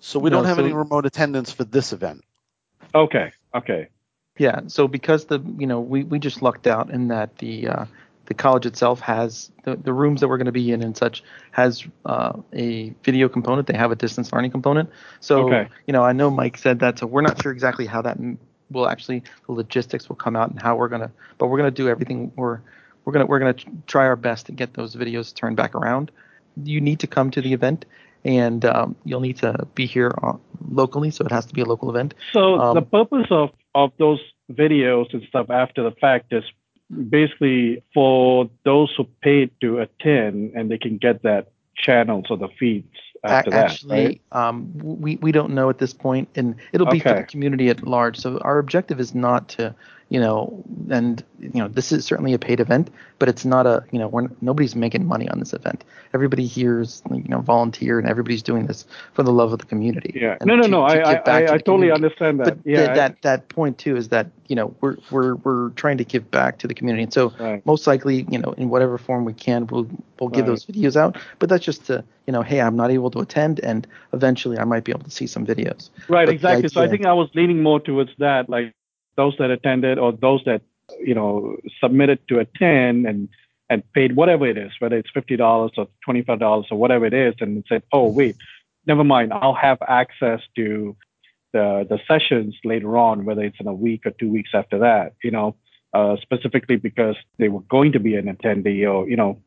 So 0.00 0.18
we 0.18 0.30
no, 0.30 0.36
don't 0.36 0.46
have 0.46 0.56
so, 0.56 0.64
any 0.64 0.72
remote 0.72 1.04
attendance 1.04 1.52
for 1.52 1.64
this 1.64 1.92
event. 1.92 2.24
Okay. 2.94 3.32
Okay. 3.54 3.88
Yeah. 4.38 4.60
So 4.68 4.88
because 4.88 5.26
the 5.26 5.40
you 5.58 5.66
know 5.66 5.80
we, 5.80 6.04
we 6.04 6.18
just 6.18 6.40
lucked 6.40 6.66
out 6.66 6.90
in 6.90 7.08
that 7.08 7.36
the 7.38 7.68
uh, 7.68 7.84
the 8.26 8.34
college 8.34 8.66
itself 8.66 9.00
has 9.00 9.50
the, 9.64 9.76
the 9.76 9.92
rooms 9.92 10.20
that 10.20 10.28
we're 10.28 10.36
going 10.36 10.46
to 10.46 10.52
be 10.52 10.72
in 10.72 10.82
and 10.82 10.96
such 10.96 11.22
has 11.50 11.84
uh, 12.06 12.32
a 12.52 12.90
video 13.02 13.28
component. 13.28 13.66
They 13.66 13.76
have 13.76 13.90
a 13.90 13.96
distance 13.96 14.32
learning 14.32 14.52
component. 14.52 14.90
So 15.20 15.48
okay. 15.48 15.68
you 15.86 15.92
know 15.92 16.02
I 16.02 16.12
know 16.12 16.30
Mike 16.30 16.56
said 16.56 16.80
that. 16.80 16.98
So 16.98 17.06
we're 17.06 17.22
not 17.22 17.42
sure 17.42 17.52
exactly 17.52 17.86
how 17.86 18.02
that 18.02 18.18
will 18.70 18.88
actually 18.88 19.22
the 19.46 19.52
logistics 19.52 20.08
will 20.08 20.16
come 20.16 20.36
out 20.36 20.50
and 20.50 20.60
how 20.60 20.76
we're 20.76 20.88
gonna 20.88 21.10
but 21.38 21.48
we're 21.48 21.58
gonna 21.58 21.70
do 21.70 21.88
everything. 21.88 22.32
We're 22.36 22.60
we're 23.04 23.12
gonna 23.12 23.26
we're 23.26 23.38
gonna 23.38 23.56
try 23.86 24.06
our 24.06 24.16
best 24.16 24.46
to 24.46 24.52
get 24.52 24.74
those 24.74 24.94
videos 24.94 25.34
turned 25.34 25.56
back 25.56 25.74
around. 25.74 26.10
You 26.62 26.80
need 26.80 27.00
to 27.00 27.06
come 27.06 27.30
to 27.30 27.40
the 27.40 27.52
event 27.52 27.84
and 28.24 28.64
um, 28.64 28.96
you'll 29.04 29.20
need 29.20 29.38
to 29.38 29.66
be 29.74 29.86
here 29.86 30.12
uh, 30.22 30.34
locally 30.70 31.10
so 31.10 31.24
it 31.24 31.30
has 31.30 31.46
to 31.46 31.54
be 31.54 31.60
a 31.60 31.64
local 31.64 31.90
event. 31.90 32.14
So 32.32 32.58
um, 32.58 32.74
the 32.74 32.82
purpose 32.82 33.26
of 33.30 33.50
of 33.74 33.92
those 33.98 34.20
videos 34.52 35.12
and 35.12 35.22
stuff 35.28 35.50
after 35.50 35.82
the 35.82 35.92
fact 35.92 36.32
is 36.32 36.44
basically 37.08 37.82
for 37.92 38.48
those 38.64 38.92
who 38.96 39.04
paid 39.22 39.50
to 39.60 39.78
attend 39.78 40.52
and 40.54 40.70
they 40.70 40.78
can 40.78 40.96
get 40.96 41.22
that 41.22 41.48
channels 41.76 42.26
or 42.30 42.36
the 42.36 42.48
feeds 42.58 42.96
after 43.24 43.54
actually, 43.54 44.02
that, 44.02 44.20
right? 44.32 44.48
um, 44.48 44.70
we 44.74 45.16
we 45.16 45.32
don't 45.32 45.52
know 45.54 45.68
at 45.70 45.78
this 45.78 45.92
point, 45.92 46.28
and 46.34 46.54
it'll 46.72 46.86
be 46.86 47.00
okay. 47.00 47.10
for 47.10 47.16
the 47.16 47.24
community 47.24 47.68
at 47.68 47.86
large. 47.86 48.18
So 48.18 48.38
our 48.38 48.58
objective 48.58 49.00
is 49.00 49.14
not 49.14 49.48
to 49.50 49.74
you 50.08 50.18
know, 50.18 50.64
and 50.90 51.22
you 51.38 51.60
know, 51.60 51.68
this 51.68 51.92
is 51.92 52.04
certainly 52.04 52.32
a 52.32 52.38
paid 52.38 52.60
event, 52.60 52.90
but 53.18 53.28
it's 53.28 53.44
not 53.44 53.66
a, 53.66 53.84
you 53.90 53.98
know, 53.98 54.08
we're, 54.08 54.28
nobody's 54.40 54.74
making 54.74 55.04
money 55.06 55.28
on 55.28 55.38
this 55.38 55.52
event. 55.52 55.84
Everybody 56.14 56.46
here 56.46 56.80
is, 56.80 57.02
you 57.10 57.28
know, 57.28 57.40
volunteer, 57.40 57.98
and 57.98 58.08
everybody's 58.08 58.42
doing 58.42 58.66
this 58.66 58.86
for 59.12 59.22
the 59.22 59.32
love 59.32 59.52
of 59.52 59.58
the 59.58 59.66
community. 59.66 60.18
Yeah. 60.18 60.38
No, 60.44 60.56
no, 60.56 60.62
to, 60.62 60.68
no. 60.68 60.88
To 60.88 60.94
I, 60.94 61.12
I, 61.12 61.14
I, 61.14 61.52
I 61.54 61.58
totally 61.58 61.90
understand 61.90 62.40
that. 62.40 62.44
But 62.44 62.58
yeah. 62.64 62.86
Th- 62.86 62.96
that 62.96 63.22
that 63.22 63.48
point 63.50 63.76
too 63.76 63.96
is 63.96 64.08
that 64.08 64.28
you 64.46 64.56
know 64.56 64.74
we're 64.80 64.96
we're 65.10 65.34
we're 65.36 65.70
trying 65.70 65.98
to 65.98 66.04
give 66.04 66.30
back 66.30 66.58
to 66.58 66.66
the 66.66 66.74
community, 66.74 67.02
and 67.02 67.12
so 67.12 67.32
right. 67.38 67.64
most 67.66 67.86
likely, 67.86 68.26
you 68.30 68.38
know, 68.38 68.52
in 68.52 68.70
whatever 68.70 68.96
form 68.96 69.26
we 69.26 69.34
can, 69.34 69.66
we'll 69.66 69.88
we'll 70.18 70.30
give 70.30 70.46
right. 70.46 70.52
those 70.52 70.64
videos 70.64 70.96
out. 70.96 71.18
But 71.38 71.50
that's 71.50 71.64
just 71.64 71.84
to, 71.86 72.02
you 72.26 72.32
know, 72.32 72.40
hey, 72.40 72.62
I'm 72.62 72.76
not 72.76 72.90
able 72.90 73.10
to 73.10 73.18
attend, 73.18 73.60
and 73.60 73.86
eventually 74.14 74.58
I 74.58 74.64
might 74.64 74.84
be 74.84 74.92
able 74.92 75.04
to 75.04 75.10
see 75.10 75.26
some 75.26 75.44
videos. 75.46 75.90
Right. 76.08 76.24
But 76.24 76.34
exactly. 76.34 76.68
so 76.70 76.80
I 76.80 76.88
think 76.88 77.04
I 77.04 77.12
was 77.12 77.28
leaning 77.34 77.62
more 77.62 77.78
towards 77.78 78.12
that, 78.18 78.48
like 78.48 78.74
those 79.18 79.34
that 79.38 79.50
attended 79.50 79.98
or 79.98 80.12
those 80.12 80.42
that 80.46 80.62
you 81.10 81.14
know 81.14 81.56
submitted 81.82 82.20
to 82.28 82.38
attend 82.38 83.06
and 83.06 83.28
and 83.68 83.82
paid 83.92 84.16
whatever 84.16 84.46
it 84.46 84.56
is, 84.56 84.72
whether 84.78 84.96
it's 84.96 85.10
fifty 85.12 85.36
dollars 85.36 85.72
or 85.76 85.88
twenty 86.04 86.22
five 86.22 86.38
dollars 86.38 86.66
or 86.70 86.78
whatever 86.78 87.04
it 87.04 87.12
is, 87.12 87.34
and 87.40 87.62
said, 87.68 87.82
"Oh 87.92 88.08
wait, 88.08 88.36
never 88.86 89.04
mind, 89.04 89.32
I'll 89.34 89.60
have 89.68 89.78
access 89.82 90.40
to 90.56 90.96
the 91.52 91.86
the 91.90 91.98
sessions 92.08 92.54
later 92.64 92.96
on, 92.96 93.26
whether 93.26 93.42
it's 93.42 93.60
in 93.60 93.66
a 93.66 93.74
week 93.74 94.06
or 94.06 94.12
two 94.12 94.30
weeks 94.30 94.50
after 94.54 94.78
that." 94.78 95.14
You 95.22 95.32
know, 95.32 95.56
uh, 95.92 96.16
specifically 96.22 96.76
because 96.76 97.16
they 97.38 97.48
were 97.48 97.64
going 97.76 97.92
to 97.92 98.00
be 98.00 98.14
an 98.16 98.26
attendee, 98.34 98.90
or 98.90 99.08
you 99.08 99.16
know. 99.16 99.42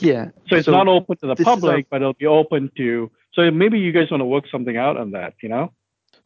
Yeah. 0.00 0.26
So 0.48 0.54
it's 0.56 0.66
so 0.66 0.72
not 0.72 0.86
open 0.86 1.16
to 1.18 1.26
the 1.26 1.36
public, 1.36 1.86
a- 1.86 1.88
but 1.90 2.02
it'll 2.02 2.12
be 2.12 2.26
open 2.26 2.70
to. 2.76 3.10
So 3.32 3.50
maybe 3.50 3.80
you 3.80 3.90
guys 3.90 4.12
want 4.12 4.20
to 4.20 4.30
work 4.36 4.44
something 4.48 4.76
out 4.76 4.96
on 4.96 5.10
that, 5.10 5.34
you 5.42 5.48
know? 5.48 5.72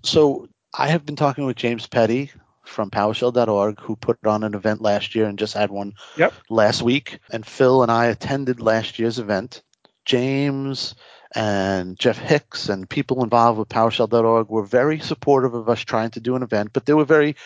So 0.02 0.46
I 0.74 0.88
have 0.88 1.06
been 1.06 1.16
talking 1.16 1.46
with 1.46 1.56
James 1.56 1.86
Petty 1.86 2.30
from 2.64 2.90
PowerShell.org, 2.90 3.80
who 3.80 3.96
put 3.96 4.24
on 4.26 4.44
an 4.44 4.54
event 4.54 4.80
last 4.80 5.14
year 5.14 5.26
and 5.26 5.38
just 5.38 5.54
had 5.54 5.70
one 5.70 5.94
Yep. 6.16 6.32
last 6.48 6.82
week. 6.82 7.18
And 7.30 7.44
Phil 7.44 7.82
and 7.82 7.90
I 7.90 8.06
attended 8.06 8.60
last 8.60 8.98
year's 8.98 9.18
event. 9.18 9.62
James 10.04 10.94
and 11.34 11.98
Jeff 11.98 12.18
Hicks 12.18 12.68
and 12.68 12.88
people 12.88 13.22
involved 13.22 13.58
with 13.58 13.68
PowerShell.org 13.68 14.48
were 14.48 14.64
very 14.64 15.00
supportive 15.00 15.54
of 15.54 15.68
us 15.68 15.80
trying 15.80 16.10
to 16.10 16.20
do 16.20 16.36
an 16.36 16.42
event, 16.42 16.70
but 16.72 16.86
they 16.86 16.92
were 16.92 17.04
very, 17.04 17.36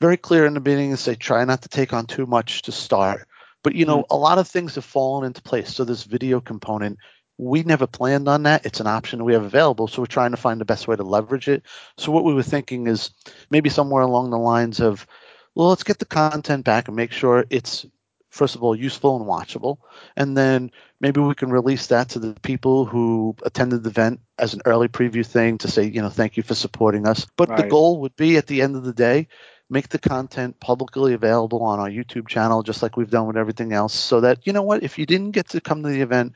very 0.00 0.16
clear 0.16 0.46
in 0.46 0.54
the 0.54 0.60
beginning 0.60 0.90
to 0.90 0.96
say 0.96 1.14
try 1.14 1.44
not 1.44 1.62
to 1.62 1.68
take 1.68 1.92
on 1.92 2.06
too 2.06 2.26
much 2.26 2.62
to 2.62 2.72
start. 2.72 3.26
But 3.62 3.74
you 3.74 3.84
know, 3.84 3.98
mm-hmm. 3.98 4.14
a 4.14 4.16
lot 4.16 4.38
of 4.38 4.48
things 4.48 4.74
have 4.74 4.84
fallen 4.84 5.24
into 5.24 5.42
place. 5.42 5.74
So 5.74 5.84
this 5.84 6.02
video 6.04 6.40
component, 6.40 6.98
we 7.42 7.62
never 7.62 7.86
planned 7.86 8.28
on 8.28 8.44
that. 8.44 8.66
It's 8.66 8.80
an 8.80 8.86
option 8.86 9.24
we 9.24 9.34
have 9.34 9.44
available. 9.44 9.88
So 9.88 10.02
we're 10.02 10.06
trying 10.06 10.30
to 10.30 10.36
find 10.36 10.60
the 10.60 10.64
best 10.64 10.88
way 10.88 10.96
to 10.96 11.02
leverage 11.02 11.48
it. 11.48 11.62
So 11.96 12.12
what 12.12 12.24
we 12.24 12.34
were 12.34 12.42
thinking 12.42 12.86
is 12.86 13.10
maybe 13.50 13.68
somewhere 13.68 14.02
along 14.02 14.30
the 14.30 14.38
lines 14.38 14.80
of, 14.80 15.06
well, 15.54 15.68
let's 15.68 15.82
get 15.82 15.98
the 15.98 16.04
content 16.04 16.64
back 16.64 16.88
and 16.88 16.96
make 16.96 17.12
sure 17.12 17.44
it's 17.50 17.86
first 18.30 18.54
of 18.54 18.62
all 18.62 18.74
useful 18.74 19.16
and 19.16 19.26
watchable, 19.26 19.76
and 20.16 20.34
then 20.34 20.70
maybe 21.02 21.20
we 21.20 21.34
can 21.34 21.50
release 21.50 21.88
that 21.88 22.08
to 22.08 22.18
the 22.18 22.34
people 22.40 22.86
who 22.86 23.36
attended 23.42 23.82
the 23.82 23.90
event 23.90 24.20
as 24.38 24.54
an 24.54 24.62
early 24.64 24.88
preview 24.88 25.24
thing 25.24 25.58
to 25.58 25.68
say, 25.68 25.84
you 25.84 26.00
know, 26.00 26.08
thank 26.08 26.38
you 26.38 26.42
for 26.42 26.54
supporting 26.54 27.06
us. 27.06 27.26
But 27.36 27.54
the 27.54 27.68
goal 27.68 28.00
would 28.00 28.16
be 28.16 28.38
at 28.38 28.46
the 28.46 28.62
end 28.62 28.74
of 28.74 28.84
the 28.84 28.94
day, 28.94 29.28
make 29.68 29.90
the 29.90 29.98
content 29.98 30.58
publicly 30.60 31.12
available 31.12 31.62
on 31.62 31.78
our 31.78 31.90
YouTube 31.90 32.26
channel, 32.26 32.62
just 32.62 32.82
like 32.82 32.96
we've 32.96 33.10
done 33.10 33.26
with 33.26 33.36
everything 33.36 33.74
else, 33.74 33.92
so 33.92 34.22
that 34.22 34.46
you 34.46 34.54
know 34.54 34.62
what, 34.62 34.82
if 34.82 34.98
you 34.98 35.04
didn't 35.04 35.32
get 35.32 35.50
to 35.50 35.60
come 35.60 35.82
to 35.82 35.90
the 35.90 36.00
event, 36.00 36.32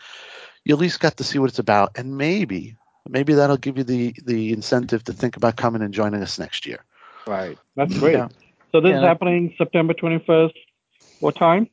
you 0.67 0.75
at 0.75 0.81
least 0.81 0.99
got 0.99 1.17
to 1.19 1.25
see 1.25 1.39
what 1.39 1.49
it's 1.49 1.61
about, 1.61 1.93
and 1.97 2.19
maybe, 2.19 2.77
maybe 3.09 3.35
that'll 3.35 3.57
give 3.57 3.79
you 3.79 3.85
the 3.85 4.13
the 4.25 4.53
incentive 4.53 5.05
to 5.05 5.13
think 5.13 5.37
about 5.37 5.55
coming 5.55 5.81
and 5.81 5.95
joining 5.95 6.21
us 6.21 6.41
next 6.41 6.67
year. 6.67 6.85
Right. 7.25 7.57
That's 7.77 7.97
great. 7.97 8.15
Yeah. 8.15 8.29
So 8.73 8.81
this 8.81 8.91
Yeah, 8.91 8.99
is 8.99 9.05
happening 9.05 9.55
September 9.57 9.95
21st. 9.95 10.55
What 11.21 11.37
time? 11.37 11.69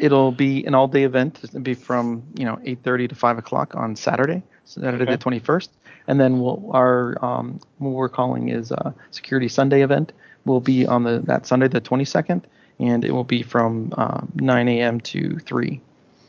It'll 0.00 0.32
be 0.32 0.64
an 0.64 0.74
all-day 0.74 1.04
event. 1.04 1.38
It'll 1.44 1.60
be 1.60 1.74
from 1.74 2.24
you 2.34 2.44
know 2.44 2.56
8:30 2.64 3.10
to 3.10 3.14
5 3.14 3.38
o'clock 3.38 3.76
on 3.76 3.94
Saturday, 3.94 4.42
Saturday 4.64 5.04
Okay. 5.04 5.12
the 5.12 5.18
21st, 5.18 5.68
and 6.08 6.18
then 6.20 6.40
we'll, 6.40 6.68
our 6.72 7.24
um, 7.24 7.60
what 7.78 7.90
we're 7.90 8.08
calling 8.08 8.48
is 8.48 8.72
a 8.72 8.92
Security 9.12 9.46
Sunday 9.48 9.82
event 9.82 10.12
will 10.46 10.60
be 10.60 10.84
on 10.84 11.04
the 11.04 11.20
that 11.26 11.46
Sunday 11.46 11.68
the 11.68 11.80
22nd, 11.80 12.42
and 12.80 13.04
it 13.04 13.12
will 13.12 13.22
be 13.22 13.42
from 13.44 13.94
uh, 13.96 14.22
9 14.34 14.68
a.m. 14.68 15.00
to 15.02 15.38
3. 15.38 15.80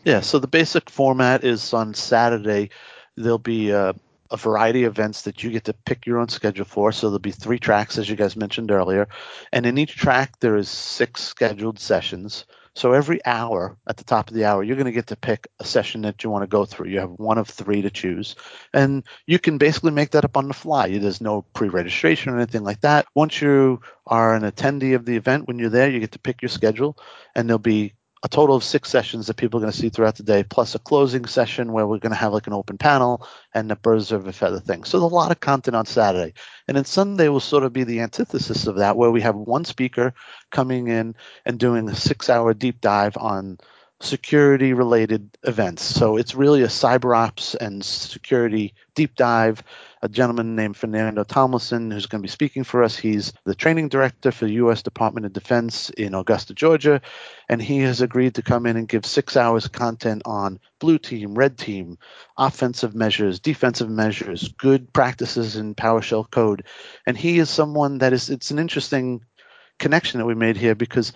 Yeah, 0.04 0.22
so 0.22 0.40
the 0.40 0.48
basic 0.48 0.90
format 0.90 1.44
is 1.44 1.74
on 1.74 1.94
Saturday, 1.94 2.72
there'll 3.16 3.38
be 3.38 3.70
a, 3.70 3.94
variety 4.34 4.86
of 4.86 4.94
events 4.94 5.24
that 5.24 5.44
you 5.44 5.52
get 5.52 5.66
to 5.66 5.74
pick 5.74 6.06
your 6.06 6.18
own 6.18 6.30
schedule 6.30 6.64
for. 6.64 6.94
So 6.94 7.08
there'll 7.08 7.20
be 7.20 7.32
three 7.32 7.60
tracks, 7.60 7.98
as 7.98 8.10
you 8.10 8.16
guys 8.16 8.38
mentioned 8.38 8.72
earlier. 8.72 9.10
And 9.52 9.66
in 9.66 9.78
each 9.78 9.98
track, 9.98 10.40
there 10.40 10.56
is 10.56 10.70
six 10.70 11.22
scheduled 11.22 11.80
sessions. 11.80 12.46
So 12.74 12.94
every 12.94 13.24
hour, 13.26 13.78
at 13.88 13.98
the 13.98 14.06
top 14.06 14.30
of 14.30 14.34
the 14.34 14.46
hour, 14.46 14.64
you're 14.64 14.78
going 14.78 14.86
to 14.86 14.94
get 14.94 15.08
to 15.08 15.18
pick 15.18 15.50
a 15.60 15.66
session 15.66 16.04
that 16.04 16.24
you 16.24 16.30
want 16.30 16.44
to 16.44 16.48
go 16.48 16.64
through. 16.64 16.88
You 16.88 17.02
have 17.02 17.12
one 17.12 17.38
of 17.38 17.50
three 17.50 17.82
to 17.82 17.90
choose. 17.90 18.38
And 18.74 19.04
you 19.28 19.38
can 19.38 19.58
basically 19.58 19.92
make 19.92 20.12
that 20.12 20.24
up 20.24 20.38
on 20.38 20.48
the 20.48 20.54
fly. 20.54 20.98
There's 20.98 21.20
no 21.20 21.42
pre 21.42 21.68
registration 21.68 22.32
or 22.32 22.38
anything 22.38 22.64
like 22.64 22.80
that. 22.82 23.08
Once 23.14 23.42
you 23.42 23.82
are 24.08 24.34
an 24.34 24.44
attendee 24.44 24.96
of 24.96 25.04
the 25.04 25.18
event, 25.18 25.50
when 25.50 25.60
you're 25.60 25.70
there, 25.70 25.90
you 25.90 26.00
get 26.00 26.14
to 26.14 26.20
pick 26.20 26.42
your 26.42 26.50
schedule. 26.50 26.98
And 27.36 27.50
there'll 27.50 27.60
be 27.60 27.94
a 28.24 28.30
total 28.30 28.56
of 28.56 28.64
six 28.64 28.90
sessions 28.90 29.28
that 29.28 29.38
people 29.38 29.60
are 29.60 29.62
going 29.62 29.72
to 29.72 29.78
see 29.78 29.90
throughout 29.90 30.16
the 30.16 30.24
day, 30.24 30.44
plus 30.44 30.76
a 30.76 30.80
closing 30.80 31.26
session 31.26 31.72
where 31.72 31.88
we're 31.88 31.98
going 31.98 32.12
to 32.12 32.18
have 32.18 32.34
like 32.34 32.46
an 32.46 32.54
open 32.54 32.78
panel 32.78 33.28
and 33.54 33.72
a 33.72 33.76
birds 33.76 34.12
of 34.12 34.28
a 34.28 34.34
feather 34.34 34.60
thing. 34.60 34.84
So 34.84 35.00
there's 35.00 35.12
a 35.12 35.16
lot 35.16 35.32
of 35.32 35.40
content 35.40 35.76
on 35.76 35.88
Saturday. 35.88 36.34
And 36.68 36.78
then 36.78 36.86
Sunday 36.86 37.30
will 37.30 37.40
sort 37.40 37.64
of 37.64 37.74
be 37.74 37.84
the 37.84 38.02
antithesis 38.02 38.68
of 38.68 38.76
that, 38.76 38.96
where 38.96 39.10
we 39.10 39.22
have 39.22 39.36
one 39.36 39.66
speaker 39.66 40.14
coming 40.52 40.88
in 40.88 41.16
and 41.46 41.60
doing 41.60 41.90
a 41.90 41.96
six 41.96 42.30
hour 42.30 42.54
deep 42.54 42.80
dive 42.80 43.18
on 43.18 43.58
security 44.02 44.74
related 44.74 45.30
events. 45.44 45.84
So 45.84 46.18
it's 46.18 46.36
really 46.36 46.64
a 46.64 46.68
cyber 46.68 47.18
ops 47.18 47.56
and 47.56 47.84
security 47.84 48.74
deep 48.96 49.16
dive. 49.16 49.64
A 50.04 50.10
gentleman 50.10 50.56
named 50.56 50.78
Fernando 50.78 51.24
Tomlinson 51.24 51.92
who's 51.92 52.08
going 52.08 52.22
to 52.22 52.26
be 52.26 52.32
speaking 52.32 52.64
for 52.64 52.84
us. 52.84 52.98
He's 52.98 53.34
the 53.46 53.54
training 53.54 53.90
director 53.90 54.32
for 54.32 54.46
the 54.46 54.54
U.S. 54.54 54.82
Department 54.82 55.28
of 55.28 55.34
Defense 55.34 55.92
in 55.92 56.16
Augusta, 56.16 56.56
Georgia, 56.56 57.02
and 57.48 57.62
he 57.62 57.80
has 57.80 58.02
agreed 58.02 58.36
to 58.36 58.42
come 58.42 58.66
in 58.66 58.78
and 58.78 58.88
give 58.88 59.06
six 59.06 59.38
hours 59.38 59.66
of 59.66 59.72
content 59.72 60.24
on 60.26 60.60
blue 60.80 60.98
team, 60.98 61.36
red 61.36 61.58
team, 61.58 62.00
offensive 62.38 62.96
measures, 62.96 63.40
defensive 63.40 63.90
measures, 63.90 64.48
good 64.58 64.92
practices 64.92 65.56
in 65.56 65.76
PowerShell 65.76 66.32
code. 66.32 66.66
And 67.06 67.16
he 67.16 67.38
is 67.38 67.50
someone 67.50 68.00
that 68.00 68.14
is, 68.14 68.30
it's 68.32 68.50
an 68.50 68.60
interesting 68.60 69.22
connection 69.78 70.20
that 70.20 70.26
we 70.26 70.36
made 70.36 70.58
here 70.58 70.76
because 70.76 71.14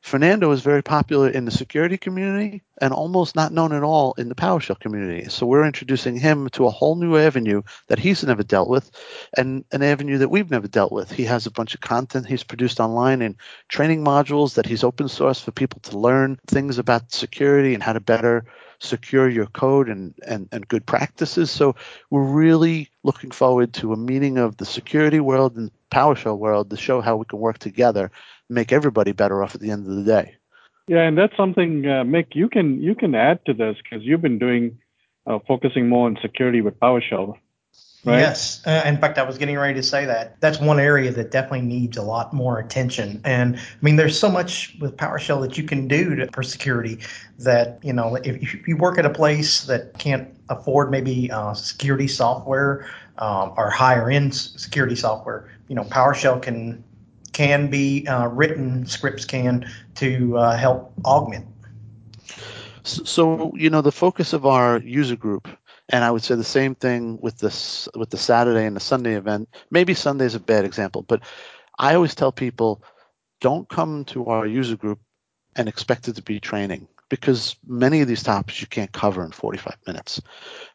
Fernando 0.00 0.50
is 0.52 0.62
very 0.62 0.82
popular 0.82 1.28
in 1.28 1.44
the 1.44 1.50
security 1.50 1.98
community 1.98 2.62
and 2.80 2.94
almost 2.94 3.34
not 3.34 3.52
known 3.52 3.72
at 3.72 3.82
all 3.82 4.14
in 4.16 4.28
the 4.28 4.34
PowerShell 4.34 4.78
community. 4.78 5.28
So 5.28 5.44
we're 5.44 5.66
introducing 5.66 6.16
him 6.16 6.48
to 6.50 6.66
a 6.66 6.70
whole 6.70 6.94
new 6.94 7.16
avenue 7.16 7.62
that 7.88 7.98
he's 7.98 8.24
never 8.24 8.42
dealt 8.42 8.68
with 8.68 8.90
and 9.36 9.64
an 9.72 9.82
avenue 9.82 10.18
that 10.18 10.30
we've 10.30 10.50
never 10.50 10.68
dealt 10.68 10.92
with. 10.92 11.10
He 11.10 11.24
has 11.24 11.46
a 11.46 11.50
bunch 11.50 11.74
of 11.74 11.80
content 11.80 12.26
he's 12.26 12.44
produced 12.44 12.80
online 12.80 13.22
and 13.22 13.36
training 13.68 14.04
modules 14.04 14.54
that 14.54 14.66
he's 14.66 14.84
open 14.84 15.08
source 15.08 15.40
for 15.40 15.50
people 15.50 15.80
to 15.80 15.98
learn 15.98 16.38
things 16.46 16.78
about 16.78 17.12
security 17.12 17.74
and 17.74 17.82
how 17.82 17.92
to 17.92 18.00
better 18.00 18.44
secure 18.80 19.28
your 19.28 19.46
code 19.46 19.88
and, 19.88 20.14
and, 20.26 20.48
and 20.52 20.68
good 20.68 20.86
practices. 20.86 21.50
So 21.50 21.74
we're 22.10 22.22
really 22.22 22.88
looking 23.02 23.32
forward 23.32 23.74
to 23.74 23.92
a 23.92 23.96
meeting 23.96 24.38
of 24.38 24.56
the 24.56 24.64
security 24.64 25.20
world 25.20 25.56
and 25.56 25.70
PowerShell 25.90 26.38
world 26.38 26.70
to 26.70 26.76
show 26.76 27.00
how 27.00 27.16
we 27.16 27.24
can 27.24 27.38
work 27.38 27.58
together 27.58 28.10
and 28.48 28.54
make 28.54 28.72
everybody 28.72 29.12
better 29.12 29.42
off 29.42 29.54
at 29.54 29.60
the 29.60 29.70
end 29.70 29.86
of 29.86 29.94
the 29.94 30.04
day. 30.04 30.34
Yeah, 30.86 31.02
and 31.02 31.18
that's 31.18 31.36
something, 31.36 31.84
uh, 31.84 32.04
Mick, 32.04 32.28
you 32.34 32.48
can 32.48 32.80
you 32.80 32.94
can 32.94 33.14
add 33.14 33.44
to 33.44 33.52
this 33.52 33.76
because 33.82 34.04
you've 34.04 34.22
been 34.22 34.38
doing 34.38 34.78
uh, 35.26 35.38
focusing 35.46 35.88
more 35.88 36.06
on 36.06 36.18
security 36.22 36.62
with 36.62 36.78
PowerShell. 36.80 37.36
Right? 38.04 38.20
Yes. 38.20 38.62
Uh, 38.64 38.82
in 38.86 38.96
fact, 38.96 39.18
I 39.18 39.24
was 39.24 39.38
getting 39.38 39.58
ready 39.58 39.74
to 39.74 39.82
say 39.82 40.06
that. 40.06 40.40
That's 40.40 40.60
one 40.60 40.78
area 40.78 41.10
that 41.10 41.32
definitely 41.32 41.62
needs 41.62 41.96
a 41.96 42.02
lot 42.02 42.32
more 42.32 42.58
attention. 42.58 43.20
And 43.24 43.56
I 43.56 43.60
mean, 43.82 43.96
there's 43.96 44.18
so 44.18 44.30
much 44.30 44.76
with 44.80 44.96
PowerShell 44.96 45.42
that 45.42 45.58
you 45.58 45.64
can 45.64 45.88
do 45.88 46.14
to, 46.14 46.28
for 46.32 46.44
security 46.44 47.00
that, 47.40 47.80
you 47.82 47.92
know, 47.92 48.14
if, 48.16 48.40
if 48.40 48.68
you 48.68 48.76
work 48.76 48.98
at 48.98 49.04
a 49.04 49.10
place 49.10 49.64
that 49.64 49.98
can't 49.98 50.28
afford 50.48 50.90
maybe 50.90 51.30
uh, 51.30 51.52
security 51.54 52.06
software 52.06 52.88
um, 53.18 53.54
higher 53.56 54.10
end 54.10 54.34
security 54.34 54.96
software, 54.96 55.50
you 55.68 55.74
know, 55.74 55.84
PowerShell 55.84 56.40
can 56.42 56.84
can 57.32 57.70
be 57.70 58.06
uh, 58.06 58.26
written, 58.26 58.86
scripts 58.86 59.24
can 59.24 59.70
to 59.96 60.36
uh, 60.36 60.56
help 60.56 60.92
augment. 61.04 61.46
So, 62.82 63.04
so, 63.04 63.52
you 63.54 63.70
know, 63.70 63.80
the 63.80 63.92
focus 63.92 64.32
of 64.32 64.46
our 64.46 64.78
user 64.78 65.14
group, 65.14 65.46
and 65.88 66.02
I 66.04 66.10
would 66.10 66.22
say 66.22 66.34
the 66.34 66.44
same 66.44 66.74
thing 66.74 67.18
with 67.20 67.38
this 67.38 67.88
with 67.94 68.10
the 68.10 68.16
Saturday 68.16 68.64
and 68.64 68.74
the 68.74 68.80
Sunday 68.80 69.14
event. 69.14 69.48
Maybe 69.70 69.94
Sunday's 69.94 70.34
a 70.34 70.40
bad 70.40 70.64
example, 70.64 71.02
but 71.02 71.22
I 71.78 71.94
always 71.94 72.14
tell 72.14 72.32
people 72.32 72.82
don't 73.40 73.68
come 73.68 74.04
to 74.06 74.26
our 74.26 74.46
user 74.46 74.76
group 74.76 75.00
and 75.54 75.68
expect 75.68 76.08
it 76.08 76.16
to 76.16 76.22
be 76.22 76.40
training 76.40 76.88
because 77.08 77.56
many 77.66 78.00
of 78.00 78.08
these 78.08 78.22
topics 78.22 78.60
you 78.60 78.66
can't 78.66 78.92
cover 78.92 79.24
in 79.24 79.32
45 79.32 79.76
minutes. 79.86 80.20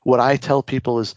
What 0.04 0.20
I 0.20 0.38
tell 0.38 0.64
people 0.64 1.00
is 1.00 1.16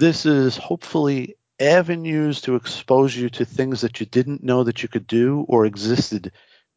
this 0.00 0.24
is 0.24 0.56
hopefully 0.56 1.36
avenues 1.60 2.40
to 2.40 2.54
expose 2.54 3.14
you 3.14 3.28
to 3.28 3.44
things 3.44 3.82
that 3.82 4.00
you 4.00 4.06
didn't 4.06 4.42
know 4.42 4.64
that 4.64 4.82
you 4.82 4.88
could 4.88 5.06
do 5.06 5.44
or 5.46 5.66
existed 5.66 6.32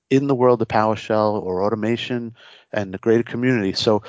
in 0.09 0.27
the 0.27 0.36
world 0.36 0.62
of 0.62 0.67
PowerShell 0.67 1.41
or 1.41 1.63
automation 1.63 2.36
and 2.73 2.93
the 2.93 2.97
greater 2.97 3.23
community. 3.23 3.71
So 3.71 4.03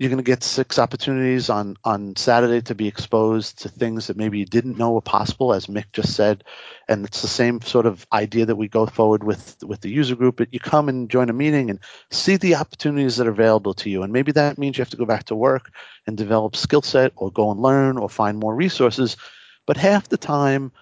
you're 0.00 0.08
going 0.08 0.16
to 0.16 0.22
get 0.22 0.42
six 0.42 0.78
opportunities 0.78 1.50
on 1.50 1.76
on 1.84 2.16
Saturday 2.16 2.62
to 2.62 2.74
be 2.74 2.88
exposed 2.88 3.58
to 3.58 3.68
things 3.68 4.06
that 4.06 4.16
maybe 4.16 4.38
you 4.38 4.46
didn't 4.46 4.78
know 4.78 4.92
were 4.92 5.02
possible, 5.02 5.52
as 5.52 5.66
Mick 5.66 5.92
just 5.92 6.14
said. 6.16 6.42
And 6.88 7.04
it's 7.04 7.20
the 7.20 7.28
same 7.28 7.60
sort 7.60 7.84
of 7.84 8.06
idea 8.10 8.46
that 8.46 8.56
we 8.56 8.66
go 8.66 8.86
forward 8.86 9.22
with 9.22 9.62
with 9.62 9.82
the 9.82 9.90
user 9.90 10.16
group. 10.16 10.36
But 10.36 10.54
you 10.54 10.58
come 10.58 10.88
and 10.88 11.10
join 11.10 11.28
a 11.28 11.34
meeting 11.34 11.68
and 11.68 11.78
see 12.10 12.38
the 12.38 12.54
opportunities 12.54 13.18
that 13.18 13.26
are 13.26 13.30
available 13.30 13.74
to 13.74 13.90
you. 13.90 14.02
And 14.02 14.10
maybe 14.10 14.32
that 14.32 14.56
means 14.56 14.78
you 14.78 14.82
have 14.82 14.88
to 14.88 14.96
go 14.96 15.04
back 15.04 15.24
to 15.24 15.34
work 15.36 15.70
and 16.06 16.16
develop 16.16 16.56
skill 16.56 16.80
set, 16.80 17.12
or 17.16 17.30
go 17.30 17.50
and 17.50 17.60
learn, 17.60 17.98
or 17.98 18.08
find 18.08 18.38
more 18.38 18.54
resources. 18.54 19.18
But 19.66 19.76
half 19.76 20.08
the 20.08 20.16
time, 20.16 20.72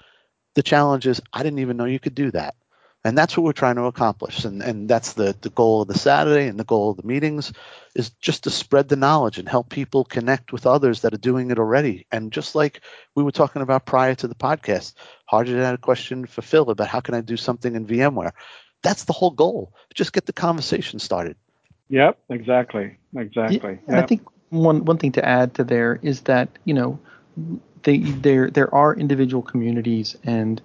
the 0.55 0.63
challenge 0.63 1.09
is 1.09 1.21
I 1.33 1.43
didn't 1.43 1.59
even 1.59 1.77
know 1.77 1.87
you 1.87 1.99
could 1.99 2.15
do 2.15 2.31
that. 2.31 2.55
And 3.09 3.17
that's 3.17 3.35
what 3.35 3.45
we're 3.45 3.53
trying 3.53 3.77
to 3.77 3.85
accomplish. 3.85 4.45
And, 4.45 4.63
and 4.63 4.87
that's 4.87 5.15
the, 5.15 5.35
the 5.41 5.49
goal 5.49 5.81
of 5.81 5.89
the 5.89 5.99
Saturday 5.99 6.47
and 6.47 6.61
the 6.61 6.65
goal 6.65 6.91
of 6.91 6.99
the 6.99 7.07
meetings 7.07 7.55
is 7.95 8.11
just 8.11 8.45
to 8.45 8.51
spread 8.51 8.91
the 8.91 8.97
knowledge 8.97 9.39
and 9.39 9.49
help 9.49 9.71
people 9.71 10.05
connect 10.05 10.53
with 10.53 10.67
others 10.67 11.01
that 11.01 11.15
are 11.15 11.19
doing 11.19 11.51
it 11.51 11.59
already. 11.59 12.07
And 12.13 12.31
just 12.31 12.55
like 12.55 12.83
we 13.15 13.23
were 13.23 13.33
talking 13.33 13.63
about 13.63 13.87
prior 13.87 14.15
to 14.17 14.29
the 14.29 14.35
podcast, 14.35 14.93
Harjit 15.33 15.57
had 15.57 15.73
a 15.73 15.79
question 15.79 16.27
for 16.27 16.43
Phil 16.43 16.69
about 16.69 16.89
how 16.89 17.01
can 17.01 17.15
I 17.15 17.23
do 17.23 17.39
something 17.39 17.75
in 17.75 17.87
VMware. 17.87 18.33
That's 18.83 19.05
the 19.05 19.15
whole 19.15 19.31
goal. 19.31 19.73
Just 19.95 20.13
get 20.13 20.27
the 20.27 20.35
conversation 20.35 20.99
started. 20.99 21.37
Yep, 21.89 22.19
exactly, 22.29 22.99
exactly. 23.17 23.79
Yeah, 23.89 23.95
yep. 23.95 24.05
I 24.05 24.07
think 24.07 24.29
one 24.51 24.85
one 24.85 24.99
thing 24.99 25.13
to 25.13 25.27
add 25.27 25.55
to 25.55 25.65
there 25.65 25.99
is 26.03 26.21
that 26.23 26.51
you 26.67 26.75
know 26.75 26.99
they 27.85 28.01
there 28.01 28.51
there 28.51 28.75
are 28.75 28.95
individual 28.95 29.43
communities 29.43 30.15
and 30.25 30.61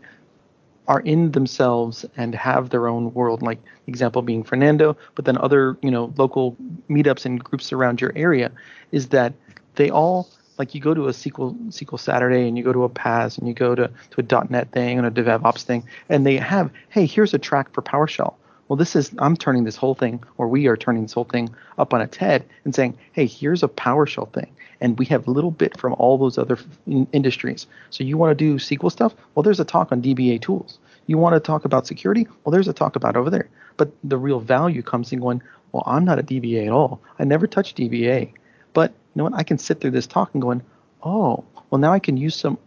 are 0.87 0.99
in 1.01 1.31
themselves 1.31 2.05
and 2.17 2.35
have 2.35 2.69
their 2.69 2.87
own 2.87 3.13
world 3.13 3.41
like 3.41 3.59
example 3.87 4.21
being 4.21 4.43
fernando 4.43 4.95
but 5.15 5.25
then 5.25 5.37
other 5.37 5.77
you 5.81 5.91
know 5.91 6.13
local 6.17 6.57
meetups 6.89 7.25
and 7.25 7.43
groups 7.43 7.71
around 7.71 8.01
your 8.01 8.11
area 8.15 8.51
is 8.91 9.09
that 9.09 9.33
they 9.75 9.89
all 9.89 10.29
like 10.57 10.75
you 10.75 10.81
go 10.81 10.93
to 10.93 11.07
a 11.07 11.11
SQL 11.11 11.57
SQL 11.69 11.99
Saturday 11.99 12.47
and 12.47 12.57
you 12.57 12.63
go 12.63 12.71
to 12.71 12.83
a 12.83 12.89
PaaS 12.89 13.39
and 13.39 13.47
you 13.47 13.55
go 13.55 13.73
to, 13.73 13.89
to 14.11 14.21
a 14.21 14.45
.NET 14.49 14.71
thing 14.71 14.99
and 14.99 15.07
a 15.07 15.11
DevOps 15.11 15.63
thing 15.63 15.83
and 16.09 16.25
they 16.25 16.37
have 16.37 16.69
hey 16.89 17.05
here's 17.05 17.33
a 17.33 17.39
track 17.39 17.73
for 17.73 17.81
PowerShell. 17.81 18.35
Well, 18.67 18.77
this 18.77 18.95
is 18.95 19.11
I'm 19.19 19.35
turning 19.35 19.65
this 19.65 19.75
whole 19.75 19.93
thing, 19.93 20.23
or 20.37 20.47
we 20.47 20.67
are 20.67 20.77
turning 20.77 21.03
this 21.03 21.13
whole 21.13 21.25
thing 21.25 21.53
up 21.77 21.93
on 21.93 22.01
its 22.01 22.17
head 22.17 22.45
and 22.63 22.73
saying, 22.73 22.97
hey, 23.11 23.25
here's 23.25 23.61
a 23.61 23.67
PowerShell 23.67 24.31
thing, 24.33 24.55
and 24.81 24.97
we 24.97 25.05
have 25.05 25.27
a 25.27 25.31
little 25.31 25.51
bit 25.51 25.79
from 25.79 25.93
all 25.93 26.17
those 26.17 26.37
other 26.37 26.57
in- 26.87 27.07
industries. 27.11 27.67
So 27.89 28.03
you 28.03 28.17
want 28.17 28.31
to 28.31 28.35
do 28.35 28.57
SQL 28.57 28.91
stuff? 28.91 29.13
Well, 29.35 29.43
there's 29.43 29.59
a 29.59 29.65
talk 29.65 29.91
on 29.91 30.01
dbatools. 30.01 30.77
You 31.07 31.17
want 31.17 31.35
to 31.35 31.39
talk 31.39 31.65
about 31.65 31.87
security? 31.87 32.27
Well, 32.43 32.51
there's 32.51 32.67
a 32.67 32.73
talk 32.73 32.95
about 32.95 33.15
over 33.15 33.29
there. 33.29 33.49
But 33.77 33.91
the 34.03 34.17
real 34.17 34.39
value 34.39 34.81
comes 34.81 35.11
in 35.11 35.19
going, 35.19 35.41
well, 35.71 35.83
I'm 35.85 36.05
not 36.05 36.19
a 36.19 36.23
DBA 36.23 36.67
at 36.67 36.71
all. 36.71 37.01
I 37.19 37.23
never 37.23 37.47
touched 37.47 37.77
DBA, 37.77 38.31
but 38.73 38.91
you 38.91 38.97
know 39.15 39.23
what? 39.25 39.33
I 39.33 39.43
can 39.43 39.57
sit 39.57 39.81
through 39.81 39.91
this 39.91 40.07
talk 40.07 40.29
and 40.33 40.41
going, 40.41 40.61
oh, 41.03 41.43
well, 41.69 41.79
now 41.79 41.91
I 41.91 41.99
can 41.99 42.17
use 42.17 42.35
some 42.35 42.57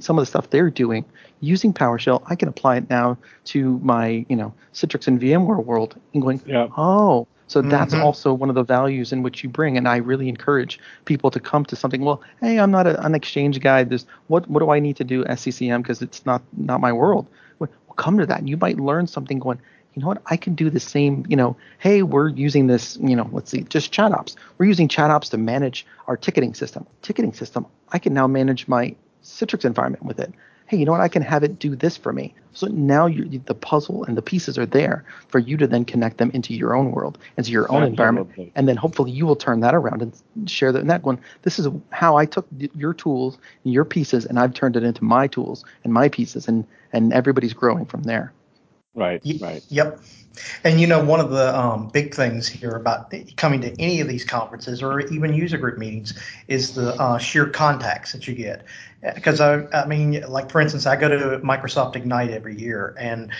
some 0.00 0.18
of 0.18 0.22
the 0.22 0.26
stuff 0.26 0.50
they're 0.50 0.70
doing 0.70 1.04
using 1.40 1.72
PowerShell, 1.72 2.22
I 2.26 2.34
can 2.34 2.48
apply 2.48 2.76
it 2.76 2.90
now 2.90 3.18
to 3.46 3.78
my, 3.78 4.24
you 4.28 4.36
know, 4.36 4.52
Citrix 4.74 5.06
and 5.06 5.20
VMware 5.20 5.64
world 5.64 5.98
and 6.14 6.22
going, 6.22 6.40
yeah. 6.46 6.68
oh, 6.76 7.26
so 7.48 7.60
mm-hmm. 7.60 7.70
that's 7.70 7.94
also 7.94 8.32
one 8.32 8.50
of 8.50 8.54
the 8.54 8.62
values 8.62 9.12
in 9.12 9.22
which 9.22 9.42
you 9.42 9.48
bring. 9.48 9.76
And 9.76 9.88
I 9.88 9.96
really 9.96 10.28
encourage 10.28 10.78
people 11.06 11.30
to 11.30 11.40
come 11.40 11.64
to 11.64 11.76
something. 11.76 12.02
Well, 12.02 12.22
hey, 12.40 12.60
I'm 12.60 12.70
not 12.70 12.86
a, 12.86 13.04
an 13.04 13.14
exchange 13.14 13.58
guy. 13.60 13.82
This 13.82 14.06
what 14.28 14.48
what 14.48 14.60
do 14.60 14.70
I 14.70 14.78
need 14.78 14.96
to 14.96 15.04
do 15.04 15.24
SCCM 15.24 15.82
because 15.82 16.00
it's 16.00 16.24
not 16.24 16.42
not 16.56 16.80
my 16.80 16.92
world. 16.92 17.26
Well, 17.58 17.70
come 17.96 18.18
to 18.18 18.26
that. 18.26 18.38
And 18.38 18.48
you 18.48 18.56
might 18.56 18.78
learn 18.78 19.06
something 19.06 19.38
going. 19.38 19.58
You 19.94 20.02
know 20.02 20.08
what? 20.08 20.22
I 20.26 20.36
can 20.36 20.54
do 20.54 20.70
the 20.70 20.78
same. 20.78 21.24
You 21.28 21.36
know, 21.36 21.56
hey, 21.78 22.02
we're 22.02 22.28
using 22.28 22.66
this. 22.68 22.98
You 23.00 23.16
know, 23.16 23.28
let's 23.32 23.50
see, 23.50 23.62
just 23.62 23.90
chat 23.90 24.12
ops. 24.12 24.36
We're 24.58 24.66
using 24.66 24.86
chat 24.86 25.10
ops 25.10 25.30
to 25.30 25.38
manage 25.38 25.86
our 26.06 26.16
ticketing 26.16 26.54
system. 26.54 26.86
Ticketing 27.02 27.32
system. 27.32 27.66
I 27.90 27.98
can 27.98 28.14
now 28.14 28.26
manage 28.26 28.68
my 28.68 28.94
Citrix 29.24 29.64
environment 29.64 30.04
with 30.04 30.20
it 30.20 30.32
hey, 30.68 30.76
you 30.76 30.84
know 30.84 30.92
what? 30.92 31.00
I 31.00 31.08
can 31.08 31.22
have 31.22 31.42
it 31.42 31.58
do 31.58 31.74
this 31.74 31.96
for 31.96 32.12
me. 32.12 32.34
So 32.52 32.66
now 32.66 33.08
the 33.08 33.54
puzzle 33.54 34.04
and 34.04 34.16
the 34.16 34.22
pieces 34.22 34.58
are 34.58 34.66
there 34.66 35.04
for 35.28 35.38
you 35.38 35.56
to 35.56 35.66
then 35.66 35.84
connect 35.84 36.18
them 36.18 36.30
into 36.34 36.54
your 36.54 36.76
own 36.76 36.92
world, 36.92 37.16
into 37.36 37.50
your 37.50 37.70
own 37.72 37.82
Absolutely. 37.82 37.90
environment, 37.90 38.52
and 38.54 38.68
then 38.68 38.76
hopefully 38.76 39.10
you 39.10 39.26
will 39.26 39.36
turn 39.36 39.60
that 39.60 39.74
around 39.74 40.02
and 40.02 40.50
share 40.50 40.70
that. 40.72 40.80
And 40.80 40.90
that 40.90 41.04
one, 41.04 41.18
this 41.42 41.58
is 41.58 41.68
how 41.90 42.16
I 42.16 42.26
took 42.26 42.46
your 42.74 42.92
tools, 42.92 43.38
and 43.64 43.72
your 43.72 43.84
pieces, 43.84 44.26
and 44.26 44.38
I've 44.38 44.54
turned 44.54 44.76
it 44.76 44.82
into 44.82 45.04
my 45.04 45.26
tools 45.26 45.64
and 45.84 45.92
my 45.92 46.08
pieces, 46.08 46.48
and 46.48 46.66
and 46.92 47.12
everybody's 47.12 47.54
growing 47.54 47.86
from 47.86 48.02
there. 48.02 48.32
Right. 48.94 49.22
Right. 49.40 49.62
Yep. 49.68 50.00
And 50.64 50.80
you 50.80 50.86
know, 50.86 51.04
one 51.04 51.20
of 51.20 51.30
the 51.30 51.56
um, 51.56 51.88
big 51.88 52.14
things 52.14 52.48
here 52.48 52.70
about 52.70 53.12
coming 53.36 53.60
to 53.60 53.80
any 53.80 54.00
of 54.00 54.08
these 54.08 54.24
conferences 54.24 54.82
or 54.82 55.00
even 55.00 55.34
user 55.34 55.58
group 55.58 55.78
meetings 55.78 56.14
is 56.48 56.74
the 56.74 56.94
uh, 56.94 57.18
sheer 57.18 57.46
contacts 57.46 58.12
that 58.12 58.26
you 58.26 58.34
get. 58.34 58.64
Because 59.00 59.40
I, 59.40 59.64
I 59.72 59.86
mean, 59.86 60.22
like 60.28 60.50
for 60.50 60.60
instance, 60.60 60.86
I 60.86 60.96
go 60.96 61.08
to 61.08 61.38
Microsoft 61.38 61.94
Ignite 61.94 62.30
every 62.30 62.58
year, 62.58 62.96
and 62.98 63.30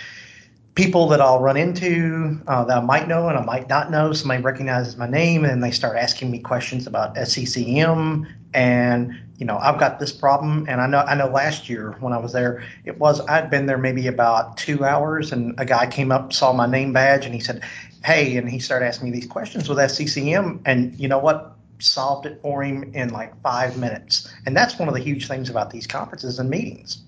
people 0.78 1.08
that 1.08 1.20
I'll 1.20 1.40
run 1.40 1.56
into 1.56 2.38
uh, 2.46 2.64
that 2.66 2.78
I 2.78 2.80
might 2.80 3.08
know 3.08 3.28
and 3.28 3.36
I 3.36 3.44
might 3.44 3.68
not 3.68 3.90
know. 3.90 4.12
Somebody 4.12 4.44
recognizes 4.44 4.96
my 4.96 5.08
name 5.08 5.44
and 5.44 5.60
they 5.60 5.72
start 5.72 5.96
asking 5.96 6.30
me 6.30 6.38
questions 6.38 6.86
about 6.86 7.16
SCCM 7.16 8.32
and 8.54 9.12
you 9.38 9.44
know 9.44 9.58
I've 9.58 9.80
got 9.80 9.98
this 9.98 10.12
problem 10.12 10.66
and 10.68 10.80
I 10.80 10.86
know 10.86 11.00
I 11.00 11.16
know 11.16 11.26
last 11.26 11.68
year 11.68 11.96
when 11.98 12.12
I 12.12 12.18
was 12.18 12.32
there 12.32 12.62
it 12.84 12.96
was 12.98 13.20
I'd 13.22 13.50
been 13.50 13.66
there 13.66 13.76
maybe 13.76 14.06
about 14.06 14.56
two 14.56 14.84
hours 14.84 15.32
and 15.32 15.52
a 15.58 15.64
guy 15.64 15.90
came 15.90 16.12
up 16.12 16.32
saw 16.32 16.52
my 16.52 16.66
name 16.66 16.92
badge 16.92 17.26
and 17.26 17.34
he 17.34 17.40
said 17.40 17.64
hey 18.04 18.36
and 18.36 18.48
he 18.48 18.60
started 18.60 18.86
asking 18.86 19.10
me 19.10 19.18
these 19.18 19.28
questions 19.28 19.68
with 19.68 19.78
SCCM 19.78 20.60
and 20.64 20.96
you 20.96 21.08
know 21.08 21.18
what 21.18 21.57
solved 21.80 22.26
it 22.26 22.40
for 22.42 22.62
him 22.62 22.90
in 22.94 23.10
like 23.10 23.40
five 23.42 23.78
minutes 23.78 24.32
and 24.46 24.56
that's 24.56 24.78
one 24.78 24.88
of 24.88 24.94
the 24.94 25.00
huge 25.00 25.28
things 25.28 25.48
about 25.50 25.70
these 25.70 25.86
conferences 25.86 26.38
and 26.38 26.50
meetings. 26.50 27.02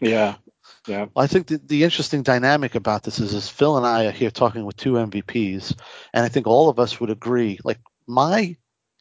Yeah, 0.00 0.34
yeah. 0.86 1.06
Well, 1.14 1.24
I 1.24 1.26
think 1.28 1.46
the, 1.46 1.58
the 1.58 1.84
interesting 1.84 2.22
dynamic 2.22 2.74
about 2.74 3.04
this 3.04 3.20
is, 3.20 3.34
is 3.34 3.48
Phil 3.48 3.76
and 3.76 3.86
I 3.86 4.06
are 4.06 4.10
here 4.12 4.30
talking 4.30 4.64
with 4.64 4.76
two 4.76 4.94
MVPs, 4.94 5.76
and 6.12 6.24
I 6.24 6.28
think 6.28 6.46
all 6.46 6.68
of 6.68 6.78
us 6.78 7.00
would 7.00 7.10
agree. 7.10 7.58
Like 7.62 7.78
my 8.06 8.56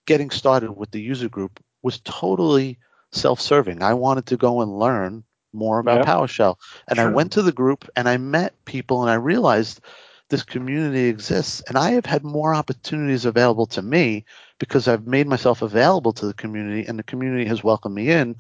getting 0.06 0.30
started 0.30 0.74
with 0.74 0.92
the 0.92 1.02
user 1.02 1.30
group 1.30 1.64
was 1.82 2.00
totally 2.02 2.78
self-serving. 3.12 3.82
I 3.82 3.94
wanted 3.94 4.28
to 4.28 4.38
go 4.38 4.62
and 4.62 4.78
learn 4.78 5.24
more 5.54 5.80
about 5.80 5.98
yep. 5.98 6.06
PowerShell, 6.06 6.56
and 6.88 6.98
sure. 6.98 7.10
I 7.10 7.12
went 7.12 7.32
to 7.34 7.42
the 7.42 7.52
group 7.52 7.90
and 7.96 8.08
I 8.08 8.18
met 8.18 8.54
people, 8.66 9.02
and 9.02 9.10
I 9.10 9.16
realized 9.16 9.82
this 10.30 10.44
community 10.44 11.10
exists, 11.10 11.62
and 11.68 11.78
I 11.78 11.92
have 11.92 12.06
had 12.06 12.24
more 12.24 12.54
opportunities 12.54 13.26
available 13.26 13.66
to 13.68 13.82
me 13.82 14.24
because 14.62 14.88
I've 14.88 15.08
made 15.08 15.28
myself 15.28 15.64
available 15.64 16.14
to 16.14 16.28
the 16.28 16.34
community, 16.34 16.88
and 16.88 16.98
the 16.98 17.04
community 17.04 17.46
has 17.46 17.64
welcomed 17.64 17.96
me 17.96 18.12
in 18.12 18.36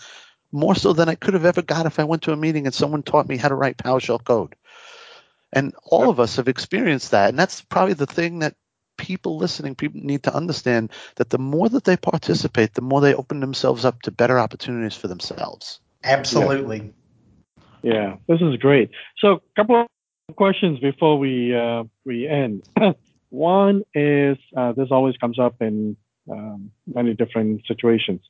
more 0.51 0.75
so 0.75 0.93
than 0.93 1.09
I 1.09 1.15
could 1.15 1.33
have 1.33 1.45
ever 1.45 1.61
got 1.61 1.85
if 1.85 1.99
I 1.99 2.03
went 2.03 2.23
to 2.23 2.31
a 2.31 2.37
meeting 2.37 2.65
and 2.65 2.73
someone 2.73 3.03
taught 3.03 3.27
me 3.27 3.37
how 3.37 3.47
to 3.47 3.55
write 3.55 3.77
PowerShell 3.77 4.23
code. 4.23 4.55
And 5.53 5.73
all 5.83 6.01
yep. 6.01 6.09
of 6.09 6.19
us 6.19 6.35
have 6.37 6.47
experienced 6.47 7.11
that. 7.11 7.29
And 7.29 7.39
that's 7.39 7.61
probably 7.61 7.93
the 7.93 8.05
thing 8.05 8.39
that 8.39 8.55
people 8.97 9.37
listening, 9.37 9.75
people 9.75 10.01
need 10.03 10.23
to 10.23 10.35
understand 10.35 10.91
that 11.15 11.29
the 11.29 11.37
more 11.37 11.69
that 11.69 11.83
they 11.85 11.97
participate, 11.97 12.73
the 12.73 12.81
more 12.81 13.01
they 13.01 13.13
open 13.13 13.39
themselves 13.39 13.85
up 13.85 14.01
to 14.03 14.11
better 14.11 14.39
opportunities 14.39 14.95
for 14.95 15.07
themselves. 15.07 15.79
Absolutely. 16.03 16.93
Yeah, 17.81 17.93
yeah 17.93 18.15
this 18.27 18.41
is 18.41 18.57
great. 18.57 18.91
So, 19.17 19.33
a 19.33 19.41
couple 19.55 19.81
of 19.81 20.35
questions 20.35 20.79
before 20.79 21.17
we 21.17 21.55
uh, 21.55 21.83
we 22.05 22.27
end. 22.27 22.67
One 23.29 23.83
is 23.93 24.37
uh, 24.55 24.73
this 24.73 24.89
always 24.91 25.17
comes 25.17 25.39
up 25.39 25.55
in 25.61 25.95
um, 26.29 26.71
many 26.87 27.13
different 27.13 27.65
situations. 27.67 28.21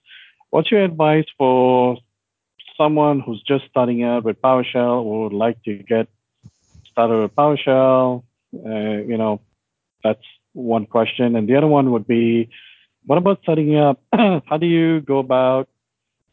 What's 0.50 0.72
your 0.72 0.84
advice 0.84 1.26
for 1.38 1.98
someone 2.78 3.20
who's 3.20 3.42
just 3.44 3.66
starting 3.70 4.04
out 4.04 4.24
with 4.24 4.42
PowerShell 4.42 5.04
or 5.04 5.24
would 5.24 5.34
like 5.34 5.62
to 5.64 5.76
get 5.76 6.08
started 6.92 7.22
with 7.22 7.36
PowerShell, 7.36 8.24
uh, 8.54 8.98
you 9.10 9.18
know, 9.18 9.42
that's 10.04 10.24
one 10.54 10.86
question. 10.86 11.36
And 11.36 11.48
the 11.48 11.56
other 11.56 11.68
one 11.68 11.92
would 11.92 12.08
be, 12.08 12.50
what 13.06 13.18
about 13.18 13.40
setting 13.46 13.78
up? 13.78 14.02
how 14.14 14.58
do 14.60 14.66
you 14.66 15.02
go 15.02 15.20
about 15.20 15.70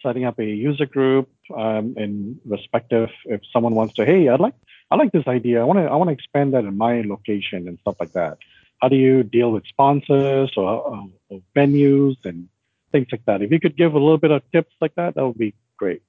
setting 0.03 0.25
up 0.25 0.39
a 0.39 0.45
user 0.45 0.87
group 0.87 1.29
um, 1.57 1.95
in 1.97 2.41
respective 2.45 3.11
if 3.25 3.41
someone 3.53 3.75
wants 3.75 3.95
to, 3.95 4.05
hey, 4.05 4.29
I'd 4.29 4.41
like 4.41 4.55
I 4.91 4.97
like 4.97 5.13
this 5.13 5.27
idea. 5.27 5.61
I 5.61 5.65
want 5.65 5.79
to 5.79 5.85
I 5.85 5.97
want 5.97 6.09
to 6.09 6.15
expand 6.15 6.55
that 6.55 6.65
in 6.65 6.77
my 6.77 7.03
location 7.03 7.69
and 7.69 7.79
stuff 7.81 7.97
like 8.01 8.13
that. 8.13 8.39
How 8.81 8.89
do 8.89 8.97
you 8.97 9.23
deal 9.23 9.51
with 9.51 9.67
sponsors 9.67 10.53
or, 10.57 10.65
or, 10.65 11.09
or 11.29 11.41
venues 11.57 12.17
and 12.25 12.49
things 12.93 13.09
like 13.11 13.25
that? 13.27 13.43
If 13.43 13.51
you 13.51 13.61
could 13.61 13.77
give 13.77 13.95
a 13.95 13.99
little 13.99 14.19
bit 14.19 14.31
of 14.31 14.43
tips 14.53 14.75
like 14.81 14.95
that, 14.95 15.15
that 15.15 15.27
would 15.27 15.39
be 15.39 15.55
great. 15.77 16.03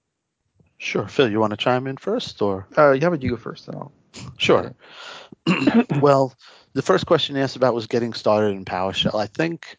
Sure, 0.77 1.07
Phil. 1.07 1.29
You 1.29 1.39
want 1.39 1.51
to 1.51 1.57
chime 1.57 1.87
in 1.87 1.97
first, 1.97 2.41
or 2.41 2.67
uh, 2.77 2.91
yeah, 2.91 3.09
but 3.09 3.21
you 3.21 3.31
go 3.31 3.37
first, 3.37 3.65
then 3.65 3.75
I'll. 3.75 3.91
Sure. 4.37 4.73
well, 6.01 6.33
the 6.73 6.81
first 6.81 7.05
question 7.05 7.35
you 7.35 7.41
asked 7.41 7.55
about 7.55 7.73
was 7.73 7.87
getting 7.87 8.13
started 8.13 8.55
in 8.55 8.65
PowerShell. 8.65 9.19
I 9.19 9.27
think 9.27 9.77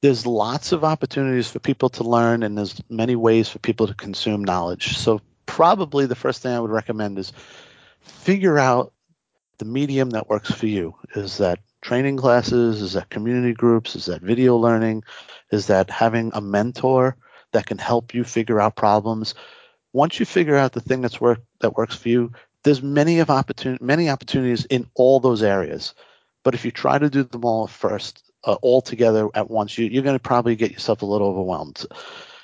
there's 0.00 0.26
lots 0.26 0.72
of 0.72 0.84
opportunities 0.84 1.50
for 1.50 1.58
people 1.58 1.88
to 1.90 2.04
learn, 2.04 2.42
and 2.42 2.56
there's 2.56 2.80
many 2.88 3.16
ways 3.16 3.48
for 3.48 3.58
people 3.58 3.86
to 3.86 3.94
consume 3.94 4.44
knowledge. 4.44 4.96
So 4.96 5.20
probably 5.46 6.06
the 6.06 6.14
first 6.14 6.42
thing 6.42 6.52
I 6.52 6.60
would 6.60 6.70
recommend 6.70 7.18
is 7.18 7.32
figure 8.00 8.58
out 8.58 8.92
the 9.58 9.64
medium 9.64 10.10
that 10.10 10.28
works 10.28 10.50
for 10.50 10.66
you. 10.66 10.94
Is 11.14 11.38
that 11.38 11.60
training 11.82 12.16
classes? 12.16 12.80
Is 12.80 12.94
that 12.94 13.10
community 13.10 13.52
groups? 13.52 13.94
Is 13.94 14.06
that 14.06 14.22
video 14.22 14.56
learning? 14.56 15.04
Is 15.50 15.66
that 15.66 15.90
having 15.90 16.30
a 16.32 16.40
mentor 16.40 17.16
that 17.52 17.66
can 17.66 17.78
help 17.78 18.14
you 18.14 18.24
figure 18.24 18.60
out 18.60 18.76
problems? 18.76 19.34
once 19.92 20.18
you 20.18 20.26
figure 20.26 20.56
out 20.56 20.72
the 20.72 20.80
thing 20.80 21.00
that's 21.00 21.20
work 21.20 21.40
that 21.60 21.76
works 21.76 21.94
for 21.94 22.08
you, 22.08 22.32
there's 22.64 22.82
many 22.82 23.18
of 23.18 23.30
opportunity 23.30 23.82
many 23.84 24.08
opportunities 24.08 24.64
in 24.66 24.88
all 24.94 25.20
those 25.20 25.42
areas. 25.42 25.94
But 26.44 26.54
if 26.54 26.64
you 26.64 26.70
try 26.70 26.98
to 26.98 27.10
do 27.10 27.22
them 27.22 27.44
all 27.44 27.66
first, 27.66 28.32
uh, 28.44 28.56
all 28.62 28.80
together 28.80 29.28
at 29.34 29.50
once, 29.50 29.78
you, 29.78 29.86
you're 29.86 30.02
going 30.02 30.16
to 30.16 30.22
probably 30.22 30.56
get 30.56 30.72
yourself 30.72 31.02
a 31.02 31.06
little 31.06 31.28
overwhelmed. 31.28 31.86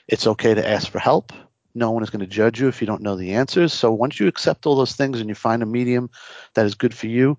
It's 0.07 0.27
okay 0.27 0.55
to 0.55 0.69
ask 0.69 0.91
for 0.91 0.99
help. 0.99 1.33
No 1.75 1.91
one 1.91 2.03
is 2.03 2.11
going 2.11 2.21
to 2.21 2.27
judge 2.27 2.61
you 2.61 2.69
if 2.69 2.81
you 2.81 2.87
don't 2.87 3.03
know 3.03 3.17
the 3.17 3.35
answers. 3.35 3.73
So 3.73 3.93
once 3.93 4.21
you 4.21 4.27
accept 4.27 4.67
all 4.67 4.77
those 4.77 4.95
things 4.95 5.21
and 5.21 5.29
you 5.29 5.35
find 5.35 5.63
a 5.63 5.67
medium 5.67 6.11
that 6.55 6.67
is 6.67 6.75
good 6.75 6.95
for 6.95 7.07
you, 7.07 7.39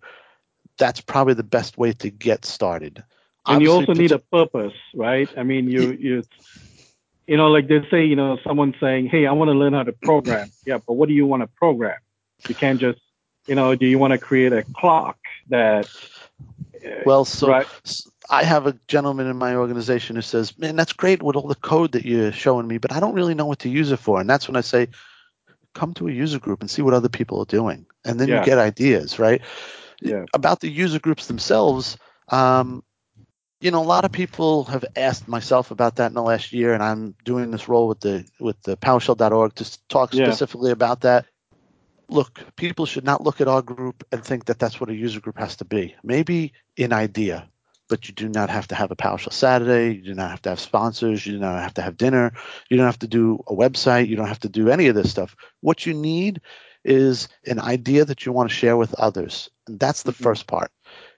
that's 0.79 1.01
probably 1.01 1.35
the 1.35 1.43
best 1.43 1.77
way 1.77 1.93
to 1.93 2.09
get 2.09 2.45
started. 2.45 3.03
And 3.45 3.61
you 3.61 3.71
also 3.71 3.93
need 3.93 4.11
a 4.11 4.19
purpose, 4.19 4.73
right? 4.95 5.29
I 5.37 5.43
mean, 5.43 5.69
you 5.69 5.91
you 5.99 6.23
you 7.27 7.37
know, 7.37 7.47
like 7.47 7.67
they 7.67 7.87
say, 7.91 8.05
you 8.05 8.15
know, 8.15 8.39
someone 8.43 8.73
saying, 8.79 9.07
"Hey, 9.07 9.27
I 9.27 9.31
want 9.33 9.49
to 9.49 9.53
learn 9.53 9.73
how 9.73 9.83
to 9.83 9.91
program." 9.91 10.49
Yeah, 10.65 10.79
but 10.85 10.93
what 10.93 11.07
do 11.07 11.13
you 11.13 11.27
want 11.27 11.43
to 11.43 11.47
program? 11.47 11.99
You 12.47 12.55
can't 12.55 12.79
just, 12.79 12.99
you 13.45 13.55
know, 13.55 13.75
do 13.75 13.85
you 13.85 13.99
want 13.99 14.13
to 14.13 14.17
create 14.17 14.51
a 14.51 14.63
clock 14.63 15.17
that? 15.49 15.87
Uh, 16.83 16.89
well, 17.05 17.25
so 17.25 17.49
right? 17.49 17.67
I 18.29 18.43
have 18.43 18.67
a 18.67 18.77
gentleman 18.87 19.27
in 19.27 19.37
my 19.37 19.55
organization 19.55 20.15
who 20.15 20.21
says, 20.21 20.57
"Man, 20.57 20.75
that's 20.75 20.93
great 20.93 21.21
with 21.21 21.35
all 21.35 21.47
the 21.47 21.55
code 21.55 21.91
that 21.91 22.05
you're 22.05 22.31
showing 22.31 22.67
me, 22.67 22.77
but 22.77 22.91
I 22.91 22.99
don't 22.99 23.13
really 23.13 23.35
know 23.35 23.45
what 23.45 23.59
to 23.59 23.69
use 23.69 23.91
it 23.91 23.99
for." 23.99 24.19
And 24.19 24.29
that's 24.29 24.47
when 24.47 24.55
I 24.55 24.61
say, 24.61 24.87
"Come 25.73 25.93
to 25.95 26.07
a 26.07 26.11
user 26.11 26.39
group 26.39 26.61
and 26.61 26.69
see 26.69 26.81
what 26.81 26.93
other 26.93 27.09
people 27.09 27.39
are 27.39 27.45
doing, 27.45 27.85
and 28.05 28.19
then 28.19 28.27
yeah. 28.27 28.39
you 28.39 28.45
get 28.45 28.57
ideas, 28.57 29.19
right?" 29.19 29.41
Yeah. 30.01 30.25
About 30.33 30.59
the 30.59 30.69
user 30.69 30.99
groups 30.99 31.27
themselves, 31.27 31.97
um, 32.29 32.83
you 33.61 33.71
know, 33.71 33.81
a 33.81 33.85
lot 33.85 34.05
of 34.05 34.11
people 34.11 34.63
have 34.65 34.85
asked 34.95 35.27
myself 35.27 35.71
about 35.71 35.97
that 35.97 36.07
in 36.07 36.13
the 36.13 36.21
last 36.21 36.53
year, 36.53 36.73
and 36.73 36.81
I'm 36.81 37.15
doing 37.25 37.51
this 37.51 37.67
role 37.67 37.87
with 37.87 37.99
the 37.99 38.25
with 38.39 38.61
the 38.63 38.77
PowerShell.org 38.77 39.55
to 39.55 39.87
talk 39.87 40.13
yeah. 40.13 40.25
specifically 40.25 40.71
about 40.71 41.01
that. 41.01 41.25
Look, 42.07 42.39
people 42.55 42.85
should 42.85 43.03
not 43.03 43.21
look 43.21 43.41
at 43.41 43.47
our 43.47 43.61
group 43.61 44.03
and 44.11 44.23
think 44.23 44.45
that 44.45 44.59
that's 44.59 44.79
what 44.79 44.89
a 44.89 44.95
user 44.95 45.19
group 45.19 45.37
has 45.37 45.57
to 45.57 45.65
be. 45.65 45.95
Maybe 46.03 46.53
an 46.77 46.93
idea, 46.93 47.49
but 47.87 48.07
you 48.07 48.15
do 48.15 48.29
not 48.29 48.49
have 48.49 48.67
to 48.69 48.75
have 48.75 48.91
a 48.91 48.95
PowerShell 48.95 49.33
Saturday. 49.33 49.95
You 49.95 50.03
do 50.03 50.13
not 50.15 50.31
have 50.31 50.41
to 50.43 50.49
have 50.49 50.59
sponsors. 50.59 51.25
You 51.25 51.33
do 51.33 51.39
not 51.39 51.61
have 51.61 51.73
to 51.75 51.81
have 51.81 51.97
dinner. 51.97 52.31
You 52.69 52.77
don't 52.77 52.85
have 52.85 52.99
to 52.99 53.07
do 53.07 53.43
a 53.45 53.53
website. 53.53 54.07
You 54.07 54.15
don't 54.15 54.27
have 54.27 54.39
to 54.39 54.49
do 54.49 54.69
any 54.69 54.87
of 54.87 54.95
this 54.95 55.11
stuff. 55.11 55.35
What 55.59 55.85
you 55.85 55.93
need 55.93 56.41
is 56.83 57.27
an 57.45 57.59
idea 57.59 58.05
that 58.05 58.25
you 58.25 58.31
want 58.31 58.49
to 58.49 58.55
share 58.55 58.77
with 58.77 58.93
others. 58.95 59.49
And 59.67 59.79
that's 59.79 60.03
the 60.03 60.11
mm-hmm. 60.11 60.23
first 60.23 60.47
part. 60.47 60.71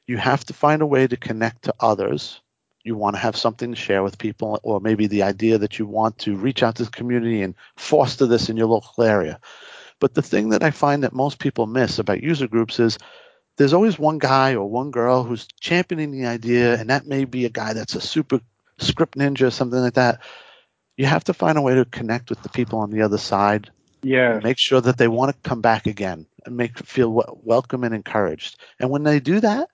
You 0.07 0.18
have 0.18 0.43
to 0.45 0.53
find 0.53 0.82
a 0.82 0.88
way 0.88 1.07
to 1.07 1.18
connect 1.18 1.64
to 1.64 1.76
others. 1.80 2.41
You 2.84 2.95
want 2.95 3.16
to 3.16 3.22
have 3.22 3.36
something 3.36 3.72
to 3.72 3.78
share 3.78 4.01
with 4.01 4.18
people, 4.18 4.59
or 4.64 4.80
maybe 4.80 5.05
the 5.05 5.24
idea 5.24 5.59
that 5.59 5.78
you 5.78 5.86
want 5.86 6.18
to 6.20 6.36
reach 6.36 6.64
out 6.64 6.76
to 6.76 6.86
the 6.86 6.91
community 6.91 7.43
and 7.43 7.53
foster 7.78 8.26
this 8.26 8.49
in 8.49 8.57
your 8.57 8.68
local 8.68 9.03
area. 9.03 9.39
But 9.99 10.16
the 10.16 10.24
thing 10.24 10.49
that 10.49 10.64
I 10.64 10.72
find 10.72 11.03
that 11.03 11.14
most 11.14 11.38
people 11.38 11.68
miss 11.68 11.99
about 11.99 12.24
user 12.24 12.47
groups 12.47 12.80
is 12.80 12.97
there's 13.57 13.74
always 13.74 13.99
one 13.99 14.18
guy 14.18 14.55
or 14.55 14.68
one 14.68 14.89
girl 14.89 15.24
who's 15.24 15.47
championing 15.59 16.12
the 16.12 16.26
idea, 16.26 16.80
and 16.80 16.89
that 16.89 17.05
may 17.05 17.26
be 17.26 17.45
a 17.45 17.49
guy 17.49 17.74
that's 17.74 17.93
a 17.93 18.01
super 18.01 18.39
script 18.80 19.16
ninja 19.16 19.47
or 19.47 19.51
something 19.51 19.80
like 19.80 19.93
that. 19.93 20.22
You 20.97 21.05
have 21.05 21.24
to 21.26 21.34
find 21.34 21.57
a 21.57 21.62
way 21.62 21.76
to 21.76 21.86
connect 21.86 22.30
with 22.30 22.41
the 22.41 22.49
people 22.49 22.80
on 22.80 22.89
the 22.89 23.03
other 23.03 23.20
side. 23.20 23.70
Yeah. 24.03 24.39
Make 24.43 24.57
sure 24.57 24.81
that 24.81 24.97
they 24.97 25.07
want 25.07 25.31
to 25.31 25.49
come 25.49 25.61
back 25.61 25.87
again 25.87 26.25
and 26.45 26.57
make 26.57 26.77
feel 26.79 27.39
welcome 27.43 27.83
and 27.83 27.93
encouraged. 27.93 28.59
And 28.79 28.89
when 28.89 29.03
they 29.03 29.19
do 29.19 29.39
that, 29.39 29.69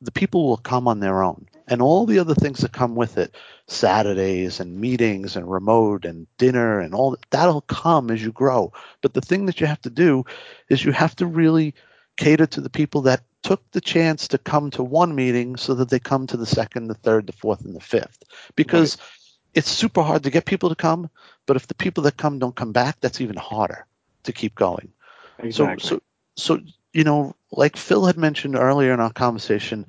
the 0.00 0.12
people 0.12 0.46
will 0.46 0.56
come 0.58 0.88
on 0.88 1.00
their 1.00 1.22
own. 1.22 1.46
And 1.68 1.80
all 1.80 2.06
the 2.06 2.18
other 2.18 2.34
things 2.34 2.60
that 2.60 2.72
come 2.72 2.96
with 2.96 3.16
it, 3.16 3.36
Saturdays 3.68 4.60
and 4.60 4.80
meetings 4.80 5.36
and 5.36 5.50
remote 5.50 6.04
and 6.04 6.26
dinner 6.36 6.80
and 6.80 6.94
all 6.94 7.12
that, 7.12 7.24
that'll 7.30 7.62
come 7.62 8.10
as 8.10 8.22
you 8.22 8.32
grow. 8.32 8.72
But 9.00 9.14
the 9.14 9.20
thing 9.20 9.46
that 9.46 9.60
you 9.60 9.66
have 9.66 9.80
to 9.82 9.90
do 9.90 10.24
is 10.68 10.84
you 10.84 10.92
have 10.92 11.16
to 11.16 11.26
really 11.26 11.74
cater 12.16 12.46
to 12.46 12.60
the 12.60 12.70
people 12.70 13.00
that 13.02 13.22
took 13.42 13.68
the 13.70 13.80
chance 13.80 14.28
to 14.28 14.38
come 14.38 14.70
to 14.70 14.82
one 14.82 15.14
meeting 15.14 15.56
so 15.56 15.74
that 15.74 15.88
they 15.88 15.98
come 15.98 16.26
to 16.26 16.36
the 16.36 16.46
second, 16.46 16.88
the 16.88 16.94
third, 16.94 17.26
the 17.26 17.32
fourth, 17.32 17.64
and 17.64 17.74
the 17.74 17.80
fifth. 17.80 18.22
Because 18.56 18.96
right. 18.98 19.06
it's 19.54 19.70
super 19.70 20.02
hard 20.02 20.22
to 20.24 20.30
get 20.30 20.44
people 20.44 20.68
to 20.68 20.76
come, 20.76 21.10
but 21.46 21.56
if 21.56 21.66
the 21.66 21.74
people 21.74 22.02
that 22.04 22.16
come 22.16 22.38
don't 22.38 22.56
come 22.56 22.72
back, 22.72 23.00
that's 23.00 23.20
even 23.20 23.36
harder 23.36 23.86
to 24.24 24.32
keep 24.32 24.54
going. 24.54 24.92
Exactly. 25.38 25.88
So, 25.88 25.96
so, 25.96 26.56
so 26.56 26.62
you 26.92 27.04
know, 27.04 27.34
like 27.52 27.76
Phil 27.76 28.06
had 28.06 28.16
mentioned 28.16 28.56
earlier 28.56 28.92
in 28.92 29.00
our 29.00 29.12
conversation, 29.12 29.86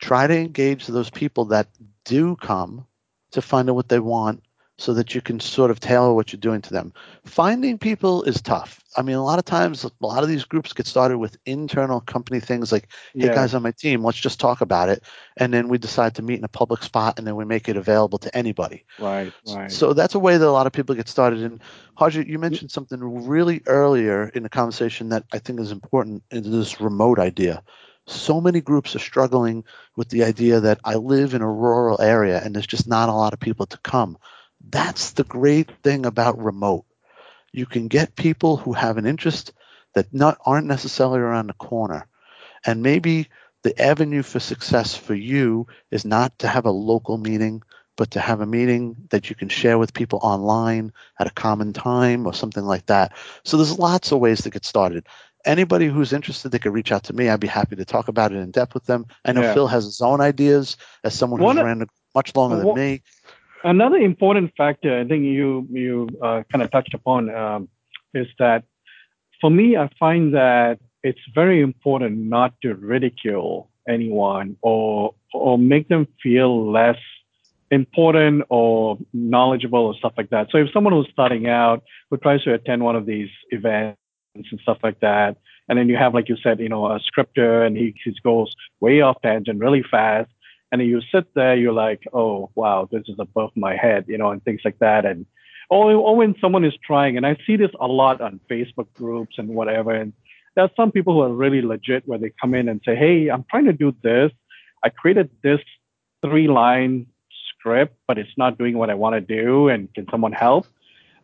try 0.00 0.26
to 0.26 0.36
engage 0.36 0.86
those 0.86 1.10
people 1.10 1.44
that 1.46 1.68
do 2.04 2.36
come 2.36 2.86
to 3.32 3.42
find 3.42 3.68
out 3.68 3.76
what 3.76 3.88
they 3.88 3.98
want 3.98 4.42
so 4.76 4.92
that 4.94 5.14
you 5.14 5.20
can 5.20 5.38
sort 5.38 5.70
of 5.70 5.78
tailor 5.78 6.14
what 6.14 6.32
you're 6.32 6.40
doing 6.40 6.60
to 6.60 6.72
them. 6.72 6.92
Finding 7.24 7.78
people 7.78 8.24
is 8.24 8.42
tough. 8.42 8.82
I 8.96 9.02
mean, 9.02 9.14
a 9.14 9.24
lot 9.24 9.38
of 9.38 9.44
times, 9.44 9.84
a 9.84 9.90
lot 10.00 10.24
of 10.24 10.28
these 10.28 10.44
groups 10.44 10.72
get 10.72 10.86
started 10.86 11.18
with 11.18 11.36
internal 11.46 12.00
company 12.00 12.40
things 12.40 12.72
like, 12.72 12.88
hey, 13.14 13.26
yeah. 13.26 13.34
guys 13.34 13.54
on 13.54 13.62
my 13.62 13.70
team, 13.70 14.04
let's 14.04 14.18
just 14.18 14.40
talk 14.40 14.60
about 14.60 14.88
it. 14.88 15.04
And 15.36 15.54
then 15.54 15.68
we 15.68 15.78
decide 15.78 16.16
to 16.16 16.22
meet 16.22 16.38
in 16.38 16.44
a 16.44 16.48
public 16.48 16.82
spot 16.82 17.18
and 17.18 17.26
then 17.26 17.36
we 17.36 17.44
make 17.44 17.68
it 17.68 17.76
available 17.76 18.18
to 18.18 18.36
anybody. 18.36 18.84
Right, 18.98 19.32
right. 19.48 19.70
So 19.70 19.92
that's 19.92 20.16
a 20.16 20.18
way 20.18 20.36
that 20.36 20.46
a 20.46 20.50
lot 20.50 20.66
of 20.66 20.72
people 20.72 20.94
get 20.96 21.08
started. 21.08 21.40
And 21.40 21.60
Harjit, 21.96 22.26
you 22.26 22.38
mentioned 22.40 22.72
something 22.72 23.00
really 23.00 23.62
earlier 23.66 24.28
in 24.30 24.42
the 24.42 24.48
conversation 24.48 25.08
that 25.10 25.24
I 25.32 25.38
think 25.38 25.60
is 25.60 25.70
important 25.70 26.24
in 26.32 26.50
this 26.50 26.80
remote 26.80 27.20
idea. 27.20 27.62
So 28.06 28.40
many 28.40 28.60
groups 28.60 28.94
are 28.94 29.00
struggling 29.00 29.64
with 29.96 30.08
the 30.08 30.24
idea 30.24 30.60
that 30.60 30.80
I 30.84 30.96
live 30.96 31.32
in 31.32 31.42
a 31.42 31.50
rural 31.50 32.00
area 32.00 32.40
and 32.44 32.54
there's 32.54 32.66
just 32.66 32.88
not 32.88 33.08
a 33.08 33.14
lot 33.14 33.32
of 33.32 33.40
people 33.40 33.66
to 33.66 33.78
come 33.78 34.18
that's 34.70 35.12
the 35.12 35.24
great 35.24 35.70
thing 35.82 36.06
about 36.06 36.38
remote. 36.38 36.84
You 37.52 37.66
can 37.66 37.88
get 37.88 38.16
people 38.16 38.56
who 38.56 38.72
have 38.72 38.98
an 38.98 39.06
interest 39.06 39.52
that 39.94 40.12
not 40.12 40.38
aren't 40.44 40.66
necessarily 40.66 41.20
around 41.20 41.46
the 41.46 41.54
corner. 41.54 42.06
And 42.66 42.82
maybe 42.82 43.28
the 43.62 43.80
avenue 43.80 44.22
for 44.22 44.40
success 44.40 44.96
for 44.96 45.14
you 45.14 45.66
is 45.90 46.04
not 46.04 46.38
to 46.40 46.48
have 46.48 46.66
a 46.66 46.70
local 46.70 47.16
meeting, 47.18 47.62
but 47.96 48.10
to 48.12 48.20
have 48.20 48.40
a 48.40 48.46
meeting 48.46 48.96
that 49.10 49.30
you 49.30 49.36
can 49.36 49.48
share 49.48 49.78
with 49.78 49.94
people 49.94 50.18
online 50.22 50.92
at 51.18 51.26
a 51.26 51.30
common 51.30 51.72
time 51.72 52.26
or 52.26 52.34
something 52.34 52.64
like 52.64 52.86
that. 52.86 53.12
So 53.44 53.56
there's 53.56 53.78
lots 53.78 54.12
of 54.12 54.18
ways 54.18 54.42
to 54.42 54.50
get 54.50 54.64
started. 54.64 55.06
Anybody 55.44 55.86
who's 55.86 56.12
interested, 56.12 56.50
they 56.50 56.58
could 56.58 56.72
reach 56.72 56.90
out 56.90 57.04
to 57.04 57.12
me. 57.12 57.28
I'd 57.28 57.38
be 57.38 57.46
happy 57.46 57.76
to 57.76 57.84
talk 57.84 58.08
about 58.08 58.32
it 58.32 58.38
in 58.38 58.50
depth 58.50 58.74
with 58.74 58.86
them. 58.86 59.06
I 59.24 59.32
know 59.32 59.42
yeah. 59.42 59.54
Phil 59.54 59.66
has 59.68 59.84
his 59.84 60.00
own 60.00 60.20
ideas 60.20 60.76
as 61.04 61.14
someone 61.14 61.40
who's 61.40 61.56
ran 61.56 61.86
much 62.14 62.34
longer 62.34 62.56
than 62.56 62.74
me. 62.74 63.02
Another 63.64 63.96
important 63.96 64.52
factor 64.56 65.00
I 65.00 65.04
think 65.04 65.24
you 65.24 65.66
you 65.70 66.08
uh, 66.22 66.42
kind 66.52 66.62
of 66.62 66.70
touched 66.70 66.92
upon 66.92 67.34
um, 67.34 67.68
is 68.12 68.26
that 68.38 68.64
for 69.40 69.50
me, 69.50 69.76
I 69.76 69.88
find 69.98 70.34
that 70.34 70.78
it's 71.02 71.20
very 71.34 71.60
important 71.60 72.18
not 72.18 72.54
to 72.62 72.74
ridicule 72.74 73.70
anyone 73.88 74.56
or 74.60 75.14
or 75.32 75.58
make 75.58 75.88
them 75.88 76.06
feel 76.22 76.70
less 76.70 76.98
important 77.70 78.44
or 78.50 78.98
knowledgeable 79.12 79.86
or 79.86 79.94
stuff 79.94 80.12
like 80.16 80.30
that. 80.30 80.48
So 80.50 80.58
if 80.58 80.70
someone 80.72 80.92
who's 80.92 81.08
starting 81.10 81.48
out 81.48 81.82
who 82.10 82.18
tries 82.18 82.42
to 82.44 82.52
attend 82.52 82.84
one 82.84 82.96
of 82.96 83.06
these 83.06 83.30
events 83.50 83.98
and 84.34 84.60
stuff 84.62 84.78
like 84.82 85.00
that, 85.00 85.38
and 85.68 85.78
then 85.78 85.88
you 85.88 85.96
have, 85.96 86.14
like 86.14 86.28
you 86.28 86.36
said, 86.42 86.60
you 86.60 86.68
know, 86.68 86.86
a 86.86 87.00
scripter 87.00 87.64
and 87.64 87.76
he, 87.76 87.94
he 88.04 88.14
goes 88.22 88.54
way 88.80 89.00
off 89.00 89.16
tangent 89.22 89.58
really 89.58 89.82
fast, 89.82 90.30
and 90.80 90.88
you 90.88 91.00
sit 91.12 91.32
there, 91.34 91.56
you're 91.56 91.72
like, 91.72 92.02
oh 92.12 92.50
wow, 92.54 92.88
this 92.90 93.02
is 93.08 93.16
above 93.18 93.50
my 93.54 93.76
head, 93.76 94.04
you 94.08 94.18
know, 94.18 94.30
and 94.30 94.42
things 94.44 94.60
like 94.64 94.78
that. 94.80 95.04
And 95.04 95.26
or 95.70 96.16
when 96.16 96.34
someone 96.40 96.64
is 96.64 96.74
trying, 96.84 97.16
and 97.16 97.26
I 97.26 97.36
see 97.46 97.56
this 97.56 97.70
a 97.80 97.86
lot 97.86 98.20
on 98.20 98.40
Facebook 98.50 98.86
groups 98.94 99.36
and 99.38 99.48
whatever, 99.48 99.92
and 99.92 100.12
there 100.54 100.64
are 100.64 100.70
some 100.76 100.92
people 100.92 101.14
who 101.14 101.20
are 101.20 101.32
really 101.32 101.62
legit 101.62 102.06
where 102.06 102.18
they 102.18 102.32
come 102.40 102.54
in 102.54 102.68
and 102.68 102.80
say, 102.84 102.94
hey, 102.94 103.28
I'm 103.28 103.44
trying 103.50 103.64
to 103.64 103.72
do 103.72 103.94
this. 104.02 104.30
I 104.84 104.88
created 104.90 105.30
this 105.42 105.60
three 106.24 106.48
line 106.48 107.06
script, 107.48 107.96
but 108.06 108.18
it's 108.18 108.36
not 108.36 108.58
doing 108.58 108.76
what 108.76 108.90
I 108.90 108.94
want 108.94 109.14
to 109.14 109.20
do, 109.20 109.68
and 109.68 109.92
can 109.94 110.06
someone 110.10 110.32
help? 110.32 110.66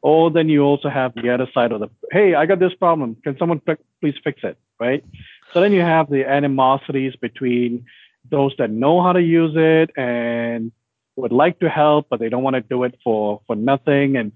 Or 0.02 0.30
then 0.30 0.48
you 0.48 0.62
also 0.62 0.88
have 0.88 1.14
the 1.14 1.28
other 1.34 1.46
side 1.52 1.72
of 1.72 1.80
the, 1.80 1.90
hey, 2.10 2.34
I 2.34 2.46
got 2.46 2.58
this 2.58 2.74
problem. 2.74 3.16
Can 3.22 3.36
someone 3.38 3.60
please 4.00 4.14
fix 4.24 4.40
it? 4.42 4.56
Right. 4.78 5.04
So 5.52 5.60
then 5.60 5.72
you 5.72 5.82
have 5.82 6.08
the 6.08 6.24
animosities 6.24 7.14
between 7.16 7.84
those 8.28 8.54
that 8.58 8.70
know 8.70 9.02
how 9.02 9.12
to 9.12 9.22
use 9.22 9.52
it 9.56 9.90
and 9.96 10.72
would 11.16 11.32
like 11.32 11.60
to 11.60 11.68
help, 11.68 12.06
but 12.10 12.20
they 12.20 12.28
don't 12.28 12.42
want 12.42 12.54
to 12.54 12.60
do 12.60 12.84
it 12.84 12.98
for 13.02 13.40
for 13.46 13.56
nothing. 13.56 14.16
And 14.16 14.32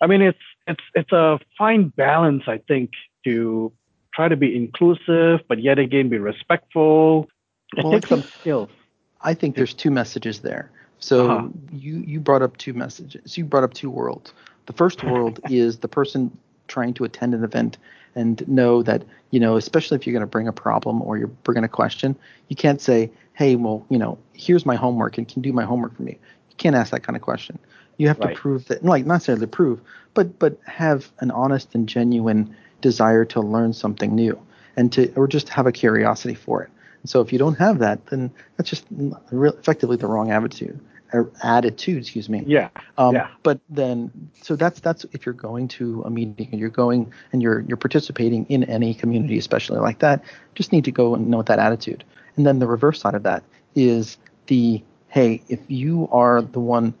I 0.00 0.06
mean, 0.06 0.22
it's 0.22 0.38
it's 0.66 0.82
it's 0.94 1.12
a 1.12 1.38
fine 1.58 1.88
balance, 1.88 2.44
I 2.46 2.58
think, 2.58 2.90
to 3.24 3.72
try 4.14 4.28
to 4.28 4.36
be 4.36 4.56
inclusive, 4.56 5.40
but 5.48 5.62
yet 5.62 5.78
again 5.78 6.08
be 6.08 6.18
respectful. 6.18 7.28
It 7.76 7.84
well, 7.84 7.92
takes 7.92 8.08
some 8.08 8.22
skills. 8.22 8.70
I 9.20 9.34
think 9.34 9.56
there's 9.56 9.74
two 9.74 9.90
messages 9.90 10.40
there. 10.40 10.70
So 10.98 11.30
uh-huh. 11.30 11.48
you 11.72 11.98
you 12.06 12.20
brought 12.20 12.42
up 12.42 12.56
two 12.56 12.72
messages. 12.72 13.36
You 13.36 13.44
brought 13.44 13.64
up 13.64 13.74
two 13.74 13.90
worlds. 13.90 14.32
The 14.66 14.72
first 14.72 15.04
world 15.04 15.40
is 15.50 15.78
the 15.78 15.88
person 15.88 16.36
trying 16.68 16.94
to 16.94 17.04
attend 17.04 17.34
an 17.34 17.44
event 17.44 17.78
and 18.14 18.46
know 18.48 18.82
that 18.82 19.04
you 19.30 19.40
know, 19.40 19.56
especially 19.56 19.96
if 19.96 20.06
you're 20.06 20.12
going 20.12 20.22
to 20.22 20.26
bring 20.26 20.48
a 20.48 20.52
problem 20.52 21.02
or 21.02 21.18
you're 21.18 21.26
bringing 21.26 21.64
a 21.64 21.68
question, 21.68 22.16
you 22.48 22.56
can't 22.56 22.80
say, 22.80 23.10
hey, 23.36 23.54
well, 23.54 23.86
you 23.90 23.98
know, 23.98 24.18
here's 24.32 24.64
my 24.64 24.76
homework 24.76 25.18
and 25.18 25.28
can 25.28 25.42
do 25.42 25.52
my 25.52 25.64
homework 25.64 25.94
for 25.94 26.02
me. 26.02 26.12
You 26.50 26.56
can't 26.56 26.74
ask 26.74 26.90
that 26.90 27.02
kind 27.02 27.16
of 27.16 27.22
question. 27.22 27.58
You 27.98 28.08
have 28.08 28.18
right. 28.18 28.34
to 28.34 28.40
prove 28.40 28.66
that, 28.66 28.84
like, 28.84 29.06
not 29.06 29.14
necessarily 29.14 29.46
prove, 29.46 29.80
but 30.14 30.38
but 30.38 30.58
have 30.66 31.10
an 31.20 31.30
honest 31.30 31.74
and 31.74 31.88
genuine 31.88 32.54
desire 32.80 33.24
to 33.26 33.40
learn 33.40 33.72
something 33.72 34.14
new 34.14 34.38
and 34.76 34.92
to, 34.92 35.12
or 35.14 35.28
just 35.28 35.48
have 35.50 35.66
a 35.66 35.72
curiosity 35.72 36.34
for 36.34 36.62
it. 36.62 36.70
And 37.02 37.10
so 37.10 37.20
if 37.20 37.32
you 37.32 37.38
don't 37.38 37.58
have 37.58 37.78
that, 37.78 38.06
then 38.06 38.30
that's 38.56 38.68
just 38.68 38.86
effectively 39.30 39.96
the 39.96 40.06
wrong 40.06 40.30
attitude. 40.30 40.80
attitude, 41.42 41.98
excuse 41.98 42.28
me. 42.28 42.42
Yeah. 42.46 42.68
Um, 42.98 43.14
yeah. 43.14 43.28
But 43.42 43.60
then, 43.68 44.10
so 44.42 44.56
that's 44.56 44.80
that's 44.80 45.04
if 45.12 45.24
you're 45.24 45.34
going 45.34 45.68
to 45.68 46.02
a 46.02 46.10
meeting 46.10 46.48
and 46.50 46.60
you're 46.60 46.68
going 46.68 47.12
and 47.32 47.42
you're 47.42 47.60
you're 47.60 47.76
participating 47.76 48.46
in 48.46 48.64
any 48.64 48.94
community, 48.94 49.38
especially 49.38 49.78
like 49.78 50.00
that, 50.00 50.24
just 50.54 50.72
need 50.72 50.84
to 50.84 50.92
go 50.92 51.14
and 51.14 51.28
know 51.28 51.42
that 51.42 51.58
attitude. 51.58 52.04
And 52.36 52.46
then 52.46 52.58
the 52.58 52.66
reverse 52.66 53.00
side 53.00 53.14
of 53.14 53.22
that 53.22 53.42
is 53.74 54.18
the 54.46 54.82
hey, 55.08 55.42
if 55.48 55.60
you 55.68 56.08
are 56.12 56.42
the 56.42 56.60
one 56.60 56.92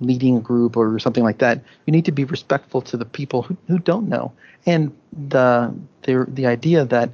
leading 0.00 0.36
a 0.36 0.40
group 0.40 0.76
or 0.76 0.98
something 0.98 1.22
like 1.22 1.38
that, 1.38 1.62
you 1.86 1.92
need 1.92 2.04
to 2.06 2.12
be 2.12 2.24
respectful 2.24 2.80
to 2.80 2.96
the 2.96 3.04
people 3.04 3.42
who, 3.42 3.56
who 3.68 3.78
don't 3.78 4.08
know. 4.08 4.32
And 4.66 4.94
the 5.28 5.72
the 6.02 6.26
the 6.28 6.46
idea 6.46 6.84
that 6.84 7.10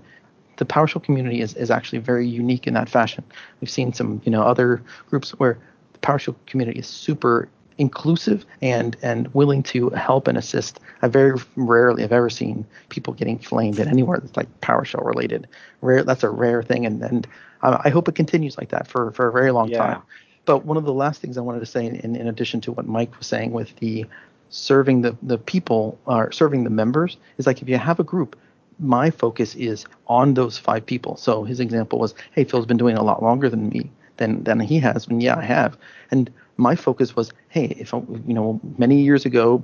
the 0.56 0.64
PowerShell 0.64 1.02
community 1.02 1.40
is, 1.40 1.54
is 1.54 1.70
actually 1.70 1.98
very 1.98 2.26
unique 2.26 2.66
in 2.66 2.74
that 2.74 2.88
fashion. 2.88 3.22
We've 3.60 3.70
seen 3.70 3.92
some, 3.92 4.22
you 4.24 4.32
know, 4.32 4.42
other 4.42 4.82
groups 5.10 5.32
where 5.32 5.58
the 5.92 5.98
PowerShell 5.98 6.34
community 6.46 6.78
is 6.78 6.86
super 6.86 7.48
inclusive 7.78 8.46
and 8.62 8.96
and 9.02 9.32
willing 9.34 9.62
to 9.62 9.90
help 9.90 10.28
and 10.28 10.38
assist. 10.38 10.80
I 11.02 11.08
very 11.08 11.38
rarely 11.56 12.02
have 12.02 12.12
ever 12.12 12.30
seen 12.30 12.64
people 12.88 13.12
getting 13.12 13.38
flamed 13.38 13.78
in 13.78 13.88
anywhere 13.88 14.18
that's 14.18 14.36
like 14.36 14.60
PowerShell 14.60 15.04
related. 15.04 15.46
Rare, 15.82 16.02
that's 16.02 16.22
a 16.22 16.30
rare 16.30 16.62
thing, 16.62 16.86
and 16.86 17.02
and 17.02 17.26
I 17.62 17.88
hope 17.90 18.08
it 18.08 18.14
continues 18.14 18.56
like 18.58 18.70
that 18.70 18.86
for 18.86 19.10
for 19.12 19.28
a 19.28 19.32
very 19.32 19.50
long 19.50 19.68
yeah. 19.68 19.78
time. 19.78 20.02
But 20.44 20.64
one 20.64 20.76
of 20.76 20.84
the 20.84 20.94
last 20.94 21.20
things 21.20 21.36
I 21.36 21.40
wanted 21.40 21.60
to 21.60 21.66
say, 21.66 21.84
in, 21.84 22.14
in 22.14 22.28
addition 22.28 22.60
to 22.62 22.72
what 22.72 22.86
Mike 22.86 23.18
was 23.18 23.26
saying 23.26 23.50
with 23.50 23.74
the 23.76 24.06
serving 24.48 25.02
the, 25.02 25.16
the 25.22 25.38
people 25.38 25.98
or 26.06 26.30
serving 26.30 26.62
the 26.62 26.70
members, 26.70 27.16
is 27.36 27.46
like 27.46 27.60
if 27.62 27.68
you 27.68 27.76
have 27.76 27.98
a 27.98 28.04
group, 28.04 28.38
my 28.78 29.10
focus 29.10 29.56
is 29.56 29.86
on 30.06 30.34
those 30.34 30.56
five 30.56 30.86
people. 30.86 31.16
So 31.16 31.42
his 31.42 31.58
example 31.58 31.98
was, 31.98 32.14
hey, 32.32 32.44
Phil's 32.44 32.66
been 32.66 32.76
doing 32.76 32.96
a 32.96 33.02
lot 33.02 33.22
longer 33.22 33.50
than 33.50 33.68
me 33.68 33.90
than 34.18 34.44
than 34.44 34.60
he 34.60 34.78
has. 34.78 35.08
And 35.08 35.22
yeah, 35.22 35.36
I 35.36 35.42
have. 35.42 35.76
And 36.10 36.30
my 36.56 36.74
focus 36.74 37.14
was, 37.14 37.32
hey, 37.48 37.66
if 37.78 37.92
you 37.92 38.34
know, 38.34 38.60
many 38.78 39.00
years 39.00 39.24
ago 39.24 39.62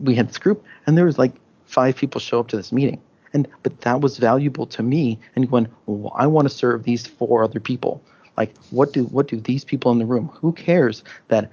we 0.00 0.14
had 0.14 0.28
this 0.28 0.38
group, 0.38 0.64
and 0.86 0.96
there 0.96 1.04
was 1.04 1.18
like 1.18 1.32
five 1.66 1.96
people 1.96 2.20
show 2.20 2.40
up 2.40 2.48
to 2.48 2.56
this 2.56 2.72
meeting, 2.72 3.00
and 3.32 3.48
but 3.62 3.80
that 3.82 4.00
was 4.00 4.18
valuable 4.18 4.66
to 4.66 4.82
me. 4.82 5.18
And 5.36 5.50
when 5.50 5.68
well, 5.86 6.12
I 6.16 6.26
want 6.26 6.48
to 6.48 6.54
serve 6.54 6.84
these 6.84 7.06
four 7.06 7.42
other 7.42 7.60
people, 7.60 8.02
like 8.36 8.54
what 8.70 8.92
do 8.92 9.04
what 9.04 9.28
do 9.28 9.40
these 9.40 9.64
people 9.64 9.92
in 9.92 9.98
the 9.98 10.06
room? 10.06 10.28
Who 10.28 10.52
cares 10.52 11.04
that 11.28 11.50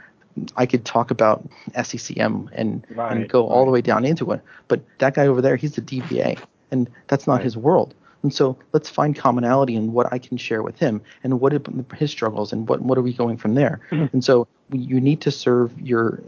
I 0.55 0.65
could 0.65 0.85
talk 0.85 1.11
about 1.11 1.47
SCCM 1.71 2.49
and 2.53 2.85
right, 2.91 3.17
and 3.17 3.29
go 3.29 3.41
right. 3.41 3.53
all 3.53 3.65
the 3.65 3.71
way 3.71 3.81
down 3.81 4.05
into 4.05 4.31
it, 4.31 4.41
but 4.67 4.81
that 4.99 5.13
guy 5.15 5.27
over 5.27 5.41
there, 5.41 5.55
he's 5.55 5.77
a 5.77 5.81
DBA, 5.81 6.39
and 6.71 6.89
that's 7.07 7.27
not 7.27 7.35
right. 7.35 7.43
his 7.43 7.57
world. 7.57 7.93
And 8.23 8.33
so 8.33 8.57
let's 8.73 8.89
find 8.89 9.15
commonality 9.15 9.75
in 9.75 9.93
what 9.93 10.11
I 10.11 10.17
can 10.19 10.37
share 10.37 10.61
with 10.61 10.77
him 10.77 11.01
and 11.23 11.39
what 11.39 11.53
are 11.53 11.61
his 11.95 12.11
struggles 12.11 12.51
and 12.51 12.67
what 12.67 12.81
what 12.81 12.97
are 12.97 13.01
we 13.01 13.13
going 13.13 13.37
from 13.37 13.55
there. 13.55 13.81
Mm-hmm. 13.91 14.13
And 14.13 14.23
so 14.23 14.47
you 14.71 14.99
need 14.99 15.21
to 15.21 15.31
serve 15.31 15.79
your 15.79 16.21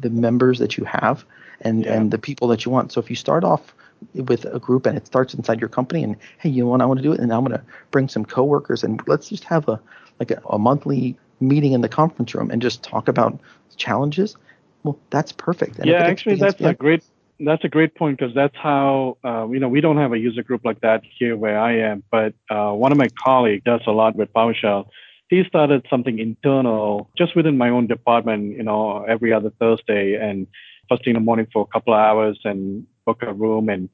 the 0.00 0.10
members 0.10 0.58
that 0.58 0.76
you 0.76 0.84
have 0.84 1.24
and 1.60 1.84
Yeah. 1.84 1.94
and 1.94 2.10
the 2.10 2.18
people 2.18 2.48
that 2.48 2.64
you 2.64 2.72
want. 2.72 2.92
So 2.92 3.00
if 3.00 3.10
you 3.10 3.16
start 3.16 3.44
off 3.44 3.74
with 4.14 4.44
a 4.44 4.58
group 4.58 4.86
and 4.86 4.96
it 4.98 5.06
starts 5.06 5.32
inside 5.34 5.60
your 5.60 5.68
company 5.68 6.02
and 6.02 6.16
hey, 6.38 6.48
you 6.48 6.64
know 6.64 6.70
what 6.70 6.80
I 6.80 6.86
want 6.86 6.98
to 6.98 7.04
do 7.04 7.12
it 7.12 7.20
and 7.20 7.32
I'm 7.32 7.44
going 7.44 7.56
to 7.56 7.64
bring 7.92 8.08
some 8.08 8.24
coworkers 8.24 8.82
and 8.82 9.00
let's 9.06 9.28
just 9.28 9.44
have 9.44 9.68
a 9.68 9.80
like 10.18 10.32
a, 10.32 10.42
a 10.50 10.58
monthly 10.58 11.16
meeting 11.40 11.72
in 11.72 11.80
the 11.80 11.88
conference 11.88 12.34
room 12.34 12.50
and 12.50 12.60
just 12.60 12.82
talk 12.82 13.08
about 13.08 13.38
challenges. 13.76 14.36
Well, 14.82 14.98
that's 15.10 15.32
perfect. 15.32 15.78
And 15.78 15.86
yeah, 15.86 16.02
actually, 16.02 16.36
that's 16.36 16.60
a 16.60 16.74
great 16.74 17.04
that's 17.44 17.64
a 17.64 17.68
great 17.68 17.94
point 17.94 18.18
because 18.18 18.34
that's 18.34 18.56
how 18.56 19.18
uh, 19.24 19.46
you 19.48 19.60
know 19.60 19.68
we 19.68 19.80
don't 19.80 19.98
have 19.98 20.12
a 20.12 20.18
user 20.18 20.42
group 20.42 20.64
like 20.64 20.80
that 20.80 21.02
here 21.18 21.36
where 21.36 21.58
I 21.58 21.78
am, 21.78 22.02
but 22.10 22.34
uh, 22.50 22.72
one 22.72 22.92
of 22.92 22.98
my 22.98 23.08
colleagues 23.22 23.64
does 23.64 23.80
a 23.86 23.92
lot 23.92 24.16
with 24.16 24.32
PowerShell. 24.32 24.86
He 25.28 25.42
started 25.44 25.86
something 25.88 26.18
internal 26.18 27.10
just 27.16 27.34
within 27.34 27.56
my 27.56 27.70
own 27.70 27.86
department, 27.86 28.56
you 28.56 28.62
know, 28.62 29.04
every 29.04 29.32
other 29.32 29.50
Thursday 29.58 30.14
and 30.14 30.46
first 30.88 31.04
thing 31.04 31.12
in 31.16 31.22
the 31.22 31.24
morning 31.24 31.46
for 31.52 31.62
a 31.62 31.72
couple 31.72 31.94
of 31.94 32.00
hours 32.00 32.38
and 32.44 32.86
book 33.06 33.22
a 33.22 33.32
room 33.32 33.68
and 33.68 33.88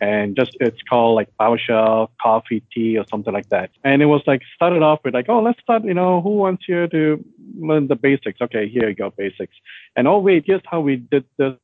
and 0.00 0.36
just 0.36 0.52
it's 0.60 0.82
called 0.88 1.14
like 1.14 1.28
PowerShell 1.40 2.08
coffee 2.20 2.62
tea 2.72 2.98
or 2.98 3.04
something 3.10 3.32
like 3.32 3.48
that. 3.50 3.70
And 3.84 4.02
it 4.02 4.06
was 4.06 4.22
like 4.26 4.42
started 4.54 4.82
off 4.82 5.00
with 5.04 5.14
like, 5.14 5.26
oh, 5.28 5.40
let's 5.40 5.60
start, 5.60 5.84
you 5.84 5.94
know, 5.94 6.20
who 6.20 6.30
wants 6.30 6.64
here 6.66 6.88
to 6.88 7.24
learn 7.58 7.86
the 7.88 7.96
basics? 7.96 8.40
Okay, 8.40 8.68
here 8.68 8.88
you 8.88 8.94
go, 8.94 9.10
basics. 9.10 9.54
And 9.96 10.08
oh 10.08 10.18
wait, 10.18 10.44
here's 10.46 10.62
how 10.66 10.80
we 10.80 10.96
did 10.96 11.24
this 11.38 11.54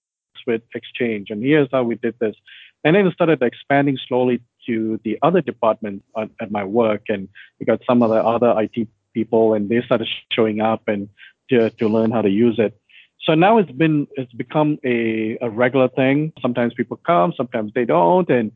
with 0.46 0.62
Exchange, 0.74 1.30
and 1.30 1.42
here's 1.42 1.68
how 1.72 1.82
we 1.82 1.94
did 1.96 2.14
this. 2.18 2.36
And 2.84 2.96
then 2.96 3.06
it 3.06 3.12
started 3.12 3.42
expanding 3.42 3.98
slowly 4.08 4.40
to 4.66 4.98
the 5.04 5.18
other 5.22 5.40
departments 5.40 6.04
at, 6.16 6.50
my 6.50 6.64
work, 6.64 7.02
and 7.08 7.28
we 7.58 7.66
got 7.66 7.80
some 7.88 8.02
of 8.02 8.10
the 8.10 8.24
other 8.24 8.54
IT 8.58 8.88
people, 9.12 9.54
and 9.54 9.68
they 9.68 9.82
started 9.82 10.08
showing 10.32 10.60
up 10.60 10.88
and 10.88 11.08
to, 11.50 11.70
to 11.70 11.88
learn 11.88 12.10
how 12.10 12.22
to 12.22 12.30
use 12.30 12.58
it. 12.58 12.80
So 13.24 13.34
now 13.34 13.58
it's 13.58 13.70
been 13.70 14.06
it's 14.16 14.32
become 14.32 14.78
a, 14.84 15.36
a 15.42 15.50
regular 15.50 15.88
thing. 15.88 16.32
Sometimes 16.40 16.72
people 16.72 16.96
come, 16.96 17.34
sometimes 17.36 17.72
they 17.74 17.84
don't, 17.84 18.28
and 18.30 18.50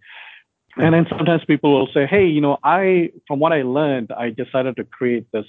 and 0.76 0.95
then 0.95 1.07
sometimes 1.09 1.45
people 1.45 1.72
will 1.72 1.89
say, 1.93 2.07
hey, 2.07 2.26
you 2.26 2.41
know, 2.41 2.59
I 2.64 3.12
from 3.28 3.41
what 3.41 3.53
I 3.53 3.62
learned, 3.62 4.11
I 4.11 4.30
decided 4.30 4.76
to 4.76 4.85
create 4.85 5.26
this 5.32 5.47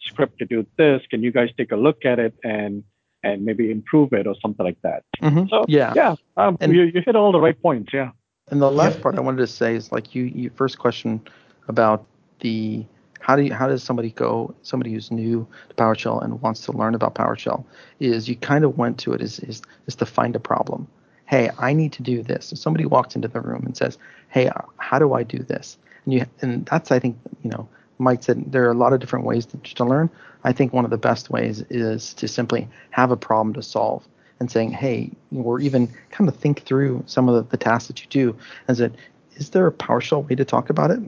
script 0.00 0.38
to 0.38 0.46
do 0.46 0.64
this. 0.78 1.02
Can 1.10 1.22
you 1.22 1.32
guys 1.32 1.50
take 1.56 1.72
a 1.72 1.76
look 1.76 2.04
at 2.04 2.18
it 2.18 2.34
and 2.44 2.84
and 3.22 3.44
maybe 3.44 3.70
improve 3.70 4.12
it 4.12 4.26
or 4.26 4.34
something 4.40 4.64
like 4.64 4.80
that? 4.82 5.04
Mhm. 5.20 5.48
So 5.48 5.64
yeah. 5.68 5.92
yeah, 5.94 6.14
um, 6.36 6.56
And- 6.60 6.74
you, 6.74 6.82
you 6.82 7.02
hit 7.04 7.16
all 7.16 7.32
the 7.32 7.40
right 7.40 7.60
points. 7.60 7.92
Yeah. 7.92 8.10
And 8.50 8.60
the 8.60 8.70
last 8.70 8.94
Yep. 8.94 9.02
part 9.02 9.14
I 9.16 9.20
wanted 9.20 9.38
to 9.38 9.46
say 9.46 9.74
is 9.76 9.92
like 9.92 10.14
you, 10.14 10.24
your 10.24 10.50
first 10.52 10.78
question 10.78 11.20
about 11.68 12.04
the 12.40 12.84
how 13.20 13.36
do 13.36 13.42
you, 13.42 13.54
how 13.54 13.68
does 13.68 13.84
somebody 13.84 14.10
go 14.10 14.52
somebody 14.62 14.92
who's 14.92 15.12
new 15.12 15.46
to 15.68 15.74
PowerShell 15.76 16.22
and 16.24 16.40
wants 16.42 16.62
to 16.62 16.72
learn 16.72 16.94
about 16.96 17.14
PowerShell 17.14 17.64
is 18.00 18.28
you 18.28 18.34
kind 18.34 18.64
of 18.64 18.76
went 18.76 18.98
to 18.98 19.12
it 19.12 19.20
is 19.22 19.38
is 19.40 19.62
is 19.86 19.94
to 19.96 20.06
find 20.06 20.34
a 20.34 20.40
problem. 20.40 20.88
Hey, 21.26 21.50
I 21.58 21.72
need 21.72 21.92
to 21.92 22.02
do 22.02 22.22
this. 22.22 22.52
If 22.52 22.58
somebody 22.58 22.84
walks 22.84 23.14
into 23.14 23.28
the 23.28 23.40
room 23.40 23.62
and 23.64 23.76
says, 23.76 23.96
"Hey, 24.28 24.48
uh, 24.48 24.62
how 24.78 24.98
do 24.98 25.14
I 25.14 25.22
do 25.22 25.38
this?" 25.38 25.78
and 26.04 26.12
you 26.14 26.26
and 26.40 26.66
that's 26.66 26.90
I 26.90 26.98
think 26.98 27.16
you 27.44 27.50
know 27.50 27.68
Mike 28.02 28.22
said 28.22 28.50
there 28.52 28.66
are 28.66 28.70
a 28.72 28.74
lot 28.74 28.92
of 28.92 29.00
different 29.00 29.24
ways 29.24 29.46
to, 29.46 29.56
to 29.58 29.84
learn. 29.84 30.10
I 30.44 30.52
think 30.52 30.72
one 30.72 30.84
of 30.84 30.90
the 30.90 30.98
best 30.98 31.30
ways 31.30 31.62
is 31.70 32.14
to 32.14 32.26
simply 32.28 32.68
have 32.90 33.10
a 33.10 33.16
problem 33.16 33.54
to 33.54 33.62
solve 33.62 34.04
and 34.40 34.50
saying, 34.50 34.72
hey, 34.72 35.10
or 35.34 35.60
even 35.60 35.88
kind 36.10 36.28
of 36.28 36.36
think 36.36 36.64
through 36.64 37.04
some 37.06 37.28
of 37.28 37.34
the, 37.36 37.42
the 37.50 37.56
tasks 37.56 37.86
that 37.88 38.00
you 38.02 38.06
do 38.10 38.36
and 38.66 38.76
said, 38.76 38.96
is 39.36 39.50
there 39.50 39.66
a 39.66 39.72
PowerShell 39.72 40.28
way 40.28 40.34
to 40.34 40.44
talk 40.44 40.68
about 40.68 40.90
it? 40.90 40.98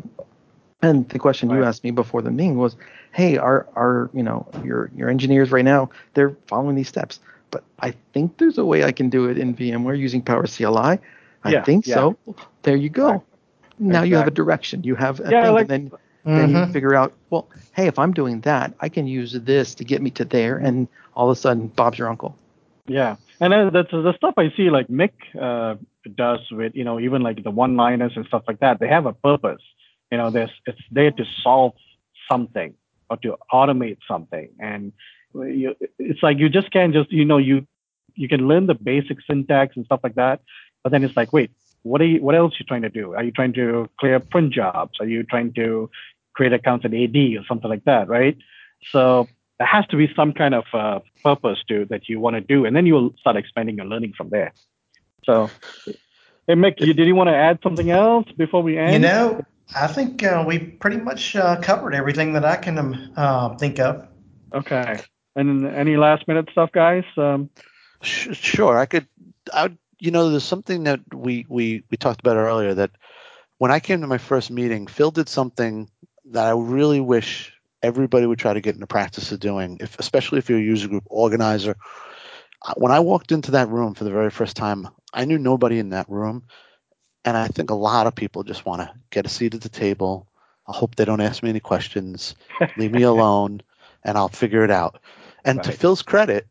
And 0.83 1.09
the 1.09 1.19
question 1.19 1.51
you 1.51 1.65
asked 1.65 1.83
me 1.83 1.91
before 1.91 2.23
the 2.23 2.31
meeting 2.31 2.57
was, 2.59 2.77
hey, 3.13 3.37
are 3.39 3.67
are 3.75 4.11
you 4.13 4.23
know 4.23 4.47
your 4.63 4.91
your 4.95 5.09
engineers 5.09 5.51
right 5.51 5.65
now 5.65 5.91
they're 6.15 6.37
following 6.47 6.77
these 6.77 6.89
steps, 6.89 7.21
but 7.51 7.65
I 7.81 7.95
think 8.13 8.37
there's 8.39 8.59
a 8.59 8.65
way 8.65 8.85
I 8.85 8.93
can 8.93 9.09
do 9.11 9.29
it 9.31 9.39
in 9.39 9.55
VMware 9.55 9.99
using 9.99 10.23
PowerCLI. 10.23 10.99
I 11.45 11.51
Yeah, 11.51 11.65
think 11.65 11.87
yeah. 11.87 11.95
so. 11.95 12.17
There 12.63 12.77
you 12.77 12.89
go. 12.91 13.09
Right. 13.09 13.21
Now 13.79 14.03
you 14.03 14.17
have 14.17 14.29
a 14.29 14.31
direction. 14.31 14.85
You 14.85 14.95
have 14.95 15.21
a 15.21 15.31
Yeah, 15.31 15.43
thing, 15.43 15.53
like- 15.55 15.61
and 15.71 15.91
then 15.91 15.99
then 16.25 16.51
you 16.51 16.67
figure 16.73 16.95
out, 16.95 17.13
well, 17.31 17.49
hey, 17.73 17.87
if 17.87 17.99
I'm 17.99 18.13
doing 18.13 18.41
that, 18.43 18.73
I 18.81 18.89
can 18.89 19.07
use 19.07 19.33
this 19.33 19.75
to 19.77 19.85
get 19.85 20.01
me 20.01 20.11
to 20.13 20.25
there, 20.25 20.57
and 20.57 20.89
all 21.15 21.31
of 21.31 21.37
a 21.37 21.41
sudden, 21.41 21.69
Bob's 21.69 21.99
your 21.99 22.09
uncle. 22.09 22.37
Yeah, 22.87 23.17
and 23.41 23.75
that's 23.75 23.91
the 23.91 24.15
stuff 24.17 24.35
I 24.37 24.53
see 24.57 24.71
like 24.71 24.89
Mick 24.89 25.13
uh, 25.41 25.77
does 26.15 26.41
with 26.51 26.75
you 26.75 26.85
know 26.85 27.01
even 27.01 27.23
like 27.23 27.43
the 27.43 27.51
one-liners 27.51 28.13
and 28.17 28.27
stuff 28.27 28.43
like 28.47 28.61
that. 28.61 28.79
They 28.79 28.89
have 28.89 29.07
a 29.07 29.13
purpose. 29.13 29.63
You 30.11 30.19
know, 30.19 30.31
there's 30.31 30.51
it's 30.67 30.81
there 30.91 31.11
to 31.11 31.25
solve 31.43 31.73
something 32.31 32.75
or 33.11 33.17
to 33.19 33.37
automate 33.53 33.99
something, 34.07 34.49
and 34.59 34.93
you, 35.35 35.75
it's 35.99 36.23
like 36.23 36.39
you 36.39 36.49
just 36.49 36.71
can't 36.71 36.93
just 36.93 37.11
you 37.11 37.25
know 37.25 37.39
you 37.39 37.67
you 38.15 38.29
can 38.29 38.47
learn 38.47 38.67
the 38.67 38.75
basic 38.75 39.19
syntax 39.27 39.77
and 39.77 39.85
stuff 39.87 40.01
like 40.03 40.15
that, 40.15 40.41
but 40.83 40.93
then 40.93 41.05
it's 41.05 41.17
like 41.17 41.33
wait, 41.33 41.51
what 41.85 42.01
are 42.01 42.07
you 42.07 42.23
what 42.23 42.35
else 42.35 42.53
are 42.55 42.57
you 42.61 42.67
trying 42.67 42.83
to 42.83 42.91
do? 42.91 43.15
Are 43.15 43.25
you 43.25 43.31
trying 43.31 43.55
to 43.55 43.89
clear 43.99 44.21
print 44.21 44.53
jobs? 44.53 45.01
Are 45.01 45.07
you 45.07 45.23
trying 45.23 45.53
to 45.55 45.91
create 46.35 46.53
accounts 46.53 46.85
in 46.85 46.95
AD 46.95 47.17
or 47.17 47.45
something 47.47 47.71
like 47.71 47.85
that, 47.85 48.09
right? 48.09 48.37
So 48.91 49.29
there 49.59 49.67
has 49.67 49.87
to 49.87 49.97
be 49.97 50.13
some 50.15 50.33
kind 50.33 50.55
of 50.55 50.65
uh, 50.73 51.01
purpose 51.23 51.59
to 51.69 51.87
that 51.87 52.09
you 52.09 52.21
want 52.21 52.35
to 52.35 52.41
do, 52.41 52.65
and 52.65 52.75
then 52.77 52.87
you'll 52.87 53.15
start 53.19 53.37
expanding 53.37 53.77
your 53.77 53.87
learning 53.87 54.15
from 54.17 54.31
there. 54.31 54.53
So, 55.25 55.51
hey 55.87 56.55
Mick, 56.55 56.81
you, 56.81 56.93
did 56.93 57.07
you 57.07 57.15
want 57.15 57.29
to 57.29 57.35
add 57.37 57.59
something 57.63 57.91
else 57.91 58.27
before 58.37 58.63
we 58.63 58.77
end? 58.77 58.93
You 58.93 58.99
know, 58.99 59.43
I 59.75 59.87
think 59.87 60.23
uh, 60.23 60.45
we 60.47 60.59
pretty 60.59 60.99
much 60.99 61.37
uh, 61.37 61.57
covered 61.61 61.95
everything 61.95 62.33
that 62.35 62.45
I 62.45 62.57
can 62.57 62.79
um, 62.79 63.13
uh, 63.17 63.57
think 63.57 63.79
of. 63.79 64.07
Okay. 64.53 65.01
And 65.37 65.67
any 65.67 65.97
last 65.97 66.29
minute 66.29 66.49
stuff, 66.53 66.71
guys? 66.73 67.05
Um, 67.17 67.51
Sh- 68.03 68.37
Sure, 68.37 68.79
I 68.79 68.87
could. 68.87 69.07
I 69.53 69.65
would, 69.65 69.79
you 69.99 70.11
know, 70.11 70.31
there's 70.31 70.45
something 70.45 70.85
that 70.85 71.01
we 71.13 71.47
we 71.49 71.83
we 71.91 71.97
talked 71.97 72.21
about 72.21 72.37
earlier 72.37 72.75
that 72.75 72.91
when 73.59 73.71
I 73.71 73.81
came 73.81 74.01
to 74.01 74.07
my 74.07 74.19
first 74.19 74.51
meeting, 74.51 74.87
Phil 74.87 75.11
did 75.11 75.29
something 75.29 75.89
that 76.27 76.47
I 76.47 76.51
really 76.51 77.01
wish 77.01 77.53
everybody 77.83 78.27
would 78.27 78.39
try 78.39 78.55
to 78.55 78.61
get 78.61 78.75
into 78.75 78.87
practice 78.87 79.31
of 79.33 79.41
doing, 79.41 79.79
if 79.81 79.99
especially 79.99 80.39
if 80.39 80.49
you're 80.49 80.59
a 80.59 80.63
user 80.63 80.89
group 80.89 81.05
organizer. 81.07 81.77
When 82.77 82.93
I 82.93 83.01
walked 83.01 83.31
into 83.31 83.53
that 83.53 83.69
room 83.69 83.95
for 83.95 84.05
the 84.05 84.11
very 84.11 84.31
first 84.31 84.57
time, 84.57 84.89
I 85.13 85.27
knew 85.27 85.39
nobody 85.39 85.79
in 85.79 85.91
that 85.91 86.09
room, 86.09 86.45
and 87.25 87.37
I 87.37 87.49
think 87.49 87.71
a 87.71 87.75
lot 87.75 88.07
of 88.07 88.15
people 88.15 88.43
just 88.43 88.65
want 88.65 88.81
to 88.81 88.91
get 89.11 89.27
a 89.27 89.29
seat 89.29 89.55
at 89.55 89.61
the 89.61 89.69
table. 89.69 90.27
I 90.67 90.73
hope 90.73 90.95
they 90.95 91.05
don't 91.05 91.21
ask 91.21 91.43
me 91.43 91.51
any 91.51 91.61
questions. 91.61 92.35
Leave 92.79 92.93
me 92.93 93.03
alone, 93.15 93.61
and 94.03 94.17
I'll 94.17 94.29
figure 94.29 94.65
it 94.65 94.71
out. 94.71 95.01
And 95.45 95.63
to 95.63 95.73
Phil's 95.73 96.01
credit, 96.01 96.47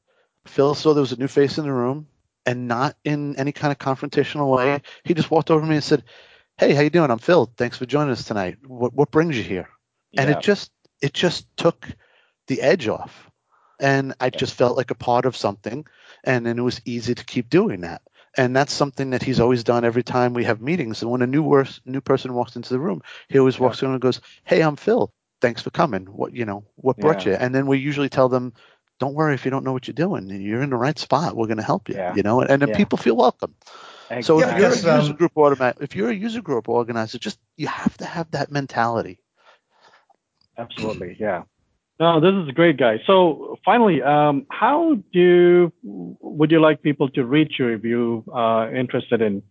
Phil 0.46 0.76
saw 0.76 0.94
there 0.94 1.02
was 1.02 1.14
a 1.14 1.20
new 1.20 1.28
face 1.28 1.58
in 1.58 1.64
the 1.66 1.74
room, 1.74 2.08
and 2.46 2.68
not 2.68 2.96
in 3.04 3.36
any 3.38 3.52
kind 3.52 3.72
of 3.72 3.80
confrontational 3.80 4.56
way. 4.56 4.82
He 5.04 5.16
just 5.16 5.32
walked 5.32 5.50
over 5.50 5.62
to 5.62 5.68
me 5.68 5.76
and 5.76 5.84
said, 5.84 6.04
"Hey, 6.58 6.74
how 6.74 6.82
you 6.82 6.90
doing? 6.90 7.12
I'm 7.12 7.20
Phil. 7.20 7.52
Thanks 7.58 7.78
for 7.78 7.86
joining 7.86 8.12
us 8.12 8.24
tonight. 8.26 8.58
What 8.66 8.94
what 8.94 9.12
brings 9.12 9.38
you 9.38 9.44
here?" 9.44 9.70
And 10.18 10.30
Yeah. 10.30 10.38
it 10.38 10.44
just 10.44 10.72
it 11.02 11.14
just 11.14 11.46
took 11.58 11.88
the 12.48 12.62
edge 12.62 12.88
off, 12.88 13.30
and 13.80 14.14
I 14.20 14.30
just 14.30 14.54
felt 14.54 14.78
like 14.78 14.92
a 14.92 14.96
part 14.96 15.26
of 15.26 15.36
something, 15.36 15.86
and 16.24 16.46
then 16.46 16.58
it 16.60 16.62
was 16.62 16.82
easy 16.86 17.16
to 17.16 17.26
keep 17.26 17.50
doing 17.50 17.82
that. 17.82 18.02
And 18.38 18.56
that's 18.56 18.74
something 18.74 19.12
that 19.12 19.22
he's 19.24 19.40
always 19.40 19.64
done 19.64 19.86
every 19.86 20.04
time 20.04 20.34
we 20.34 20.44
have 20.46 20.62
meetings. 20.62 21.02
And 21.02 21.12
when 21.12 21.22
a 21.22 21.28
new 21.28 21.44
wors- 21.44 21.82
new 21.86 22.02
person 22.02 22.34
walks 22.34 22.56
into 22.56 22.70
the 22.70 22.80
room, 22.80 23.02
he 23.28 23.38
always 23.40 23.60
walks 23.60 23.82
in 23.82 23.92
and 23.92 24.02
goes, 24.02 24.22
"Hey, 24.44 24.62
I'm 24.62 24.76
Phil. 24.76 25.12
Thanks 25.42 25.62
for 25.62 25.70
coming. 25.72 26.06
What 26.06 26.34
you 26.36 26.46
know? 26.46 26.64
What 26.76 26.98
brought 26.98 27.26
Yeah. 27.26 27.34
you?" 27.34 27.38
And 27.40 27.54
then 27.54 27.68
we 27.68 27.78
usually 27.80 28.10
tell 28.10 28.30
them, 28.30 28.54
"Don't 29.00 29.14
worry 29.16 29.34
if 29.34 29.46
you 29.46 29.52
don't 29.52 29.64
know 29.64 29.74
what 29.74 29.88
you're 29.88 29.94
doing. 29.94 30.30
You're 30.30 30.64
in 30.64 30.70
the 30.70 30.78
right 30.78 30.98
spot. 30.98 31.36
We're 31.36 31.48
going 31.48 31.58
to 31.58 31.64
help 31.64 31.90
you." 31.90 31.96
Yeah. 31.96 32.16
You 32.16 32.24
know, 32.24 32.42
and 32.42 32.62
then 32.62 32.70
Yeah. 32.70 32.78
people 32.78 32.98
feel 32.98 33.16
welcome. 33.16 33.56
So 34.22 34.40
Yeah, 34.40 34.54
if 34.54 34.60
you're 34.60 34.70
because, 34.70 34.86
a 34.86 34.96
user 34.96 35.12
um, 35.12 35.18
group 35.18 35.32
automat, 35.36 35.78
if 35.82 35.96
you're 35.96 36.10
a 36.10 36.16
user 36.16 36.42
group 36.42 36.70
organizer, 36.70 37.18
just 37.18 37.40
you 37.58 37.68
have 37.68 37.98
to 37.98 38.06
have 38.06 38.30
that 38.32 38.52
mentality. 38.52 39.20
Absolutely, 40.58 41.18
yeah. 41.20 41.44
No, 42.00 42.20
this 42.20 42.34
is 42.34 42.54
great, 42.54 42.78
guys. 42.78 43.00
So 43.06 43.58
finally, 43.64 44.02
um, 44.02 44.46
how 44.50 44.98
do 45.14 45.72
would 45.84 46.52
you 46.52 46.60
like 46.60 46.82
people 46.82 47.10
to 47.10 47.24
reach 47.24 47.54
you 47.60 47.70
if 47.70 47.84
you 47.84 48.24
are 48.32 48.74
interested 48.76 49.22
in 49.22 49.44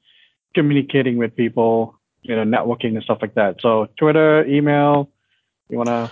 communicating 0.55 1.19
with 1.19 1.35
people, 1.37 1.99
you 2.23 2.37
know, 2.37 2.45
networking 2.45 2.95
and 2.95 3.03
stuff 3.03 3.19
like 3.23 3.35
that? 3.35 3.61
So 3.61 3.89
Twitter, 3.97 4.45
email. 4.47 5.11
You 5.69 5.79
wanna? 5.79 6.11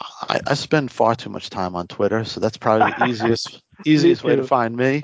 I, 0.00 0.40
I 0.46 0.54
spend 0.54 0.92
far 0.92 1.14
too 1.16 1.30
much 1.30 1.50
time 1.50 1.74
on 1.74 1.88
Twitter, 1.88 2.24
so 2.24 2.40
that's 2.40 2.56
probably 2.56 2.92
the 2.98 3.06
easiest 3.08 3.62
easiest 3.84 4.22
way 4.22 4.36
to 4.36 4.44
find 4.44 4.76
me. 4.76 5.02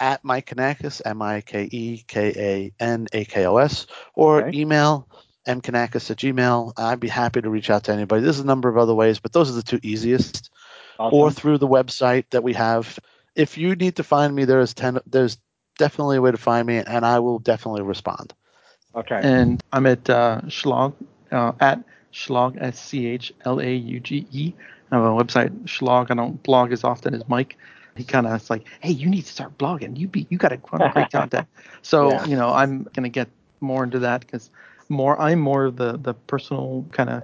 At 0.00 0.24
Mike 0.24 0.46
Kanakos, 0.46 1.02
M 1.04 1.20
I 1.22 1.42
K 1.42 1.68
E 1.70 2.04
K 2.08 2.32
A 2.36 2.82
N 2.82 3.06
A 3.12 3.24
K 3.24 3.46
O 3.46 3.58
S, 3.58 3.86
or 4.14 4.42
Okay. 4.44 4.58
email 4.58 5.06
mkanakos 5.46 6.10
at 6.10 6.16
gmail. 6.18 6.72
I'd 6.76 7.00
be 7.00 7.08
happy 7.08 7.40
to 7.40 7.50
reach 7.50 7.70
out 7.70 7.84
to 7.84 7.92
anybody. 7.92 8.22
There's 8.22 8.40
a 8.40 8.46
number 8.46 8.68
of 8.68 8.76
other 8.78 8.94
ways, 8.94 9.18
but 9.20 9.32
those 9.32 9.50
are 9.50 9.54
the 9.54 9.62
two 9.62 9.80
easiest. 9.82 10.50
Awesome. 10.98 11.18
Or 11.18 11.30
through 11.30 11.58
the 11.58 11.68
website 11.68 12.24
that 12.30 12.42
we 12.42 12.52
have. 12.54 12.98
If 13.34 13.56
you 13.58 13.74
need 13.76 13.96
to 13.96 14.02
find 14.04 14.34
me, 14.34 14.44
there 14.44 14.60
is 14.60 14.74
ten. 14.74 14.98
There's 15.06 15.38
definitely 15.78 16.16
a 16.18 16.20
way 16.20 16.30
to 16.30 16.36
find 16.36 16.66
me, 16.66 16.78
and 16.78 17.06
I 17.06 17.18
will 17.20 17.38
definitely 17.38 17.82
respond. 17.82 18.34
okay. 18.94 19.20
And 19.22 19.62
I'm 19.72 19.86
at 19.86 20.08
uh, 20.10 20.40
Schlauge, 20.46 20.94
uh, 21.32 21.52
at 21.60 21.82
Schlauge, 22.12 22.56
S 22.60 22.78
C 22.78 23.06
H 23.06 23.32
L 23.44 23.60
A 23.60 23.74
U 23.74 24.00
G 24.00 24.26
E. 24.30 24.52
I 24.90 24.96
have 24.96 25.04
a 25.04 25.08
website, 25.08 25.50
Schlauge. 25.64 26.10
I 26.10 26.14
don't 26.14 26.42
blog 26.42 26.72
as 26.72 26.84
often 26.84 27.14
as 27.14 27.22
Mike. 27.28 27.56
He 28.00 28.04
kind 28.12 28.26
of 28.26 28.34
is 28.40 28.50
like, 28.50 28.66
hey, 28.80 28.90
you 28.92 29.08
need 29.08 29.24
to 29.26 29.32
start 29.32 29.58
blogging. 29.58 29.98
You 29.98 30.08
be, 30.08 30.26
you 30.30 30.38
got 30.38 30.48
to 30.50 30.60
run 30.72 30.88
great 30.88 31.10
content. 31.12 31.46
So 31.82 31.98
Yeah. 32.08 32.24
you 32.24 32.36
know, 32.36 32.50
I'm 32.50 32.84
gonna 32.94 33.08
get 33.08 33.28
more 33.60 33.84
into 33.84 33.98
that 34.00 34.20
because 34.20 34.50
more, 34.88 35.20
I'm 35.20 35.40
more 35.40 35.66
of 35.66 35.76
the 35.76 35.98
the 35.98 36.14
personal 36.14 36.86
kind 36.92 37.10
of. 37.10 37.22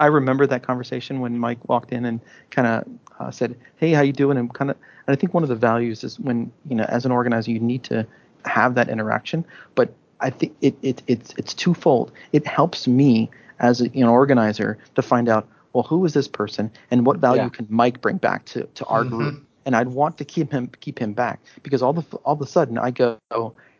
I 0.00 0.06
remember 0.06 0.46
that 0.46 0.62
conversation 0.62 1.20
when 1.20 1.38
Mike 1.38 1.68
walked 1.68 1.92
in 1.92 2.04
and 2.04 2.20
kind 2.50 2.68
of 2.68 2.84
uh, 3.20 3.30
said, 3.30 3.56
"Hey, 3.76 3.92
how 3.92 4.02
you 4.02 4.12
doing?" 4.12 4.38
And 4.38 4.52
kind 4.54 4.70
of, 4.70 4.76
and 5.06 5.16
I 5.16 5.18
think 5.20 5.34
one 5.34 5.42
of 5.44 5.48
the 5.48 5.54
values 5.56 6.02
is 6.04 6.18
when 6.20 6.50
you 6.68 6.76
know, 6.76 6.84
as 6.88 7.04
an 7.06 7.12
organizer, 7.12 7.50
you 7.50 7.60
need 7.60 7.84
to 7.84 8.06
have 8.46 8.74
that 8.74 8.88
interaction. 8.88 9.44
But 9.74 9.92
I 10.20 10.30
think 10.30 10.54
it, 10.62 10.74
it 10.82 11.02
it's 11.06 11.34
it's 11.36 11.54
twofold. 11.54 12.12
It 12.32 12.46
helps 12.46 12.86
me 12.88 13.30
as 13.60 13.80
a, 13.80 13.84
an 13.94 14.04
organizer 14.04 14.78
to 14.96 15.02
find 15.02 15.28
out, 15.28 15.46
well, 15.72 15.84
who 15.84 16.04
is 16.04 16.14
this 16.14 16.28
person 16.28 16.70
and 16.90 17.06
what 17.06 17.18
value 17.18 17.48
Yeah. 17.48 17.48
can 17.50 17.66
Mike 17.70 18.00
bring 18.00 18.16
back 18.18 18.44
to 18.46 18.64
to 18.74 18.84
our 18.86 19.04
Mhm. 19.04 19.10
group? 19.18 19.34
And 19.66 19.74
I'd 19.74 19.88
want 19.88 20.18
to 20.18 20.24
keep 20.24 20.52
him 20.52 20.70
keep 20.80 20.98
him 20.98 21.12
back 21.12 21.40
because 21.62 21.82
all 21.82 21.92
the 21.92 22.04
all 22.18 22.34
of 22.34 22.40
a 22.40 22.46
sudden 22.46 22.78
I 22.78 22.90
go, 22.90 23.18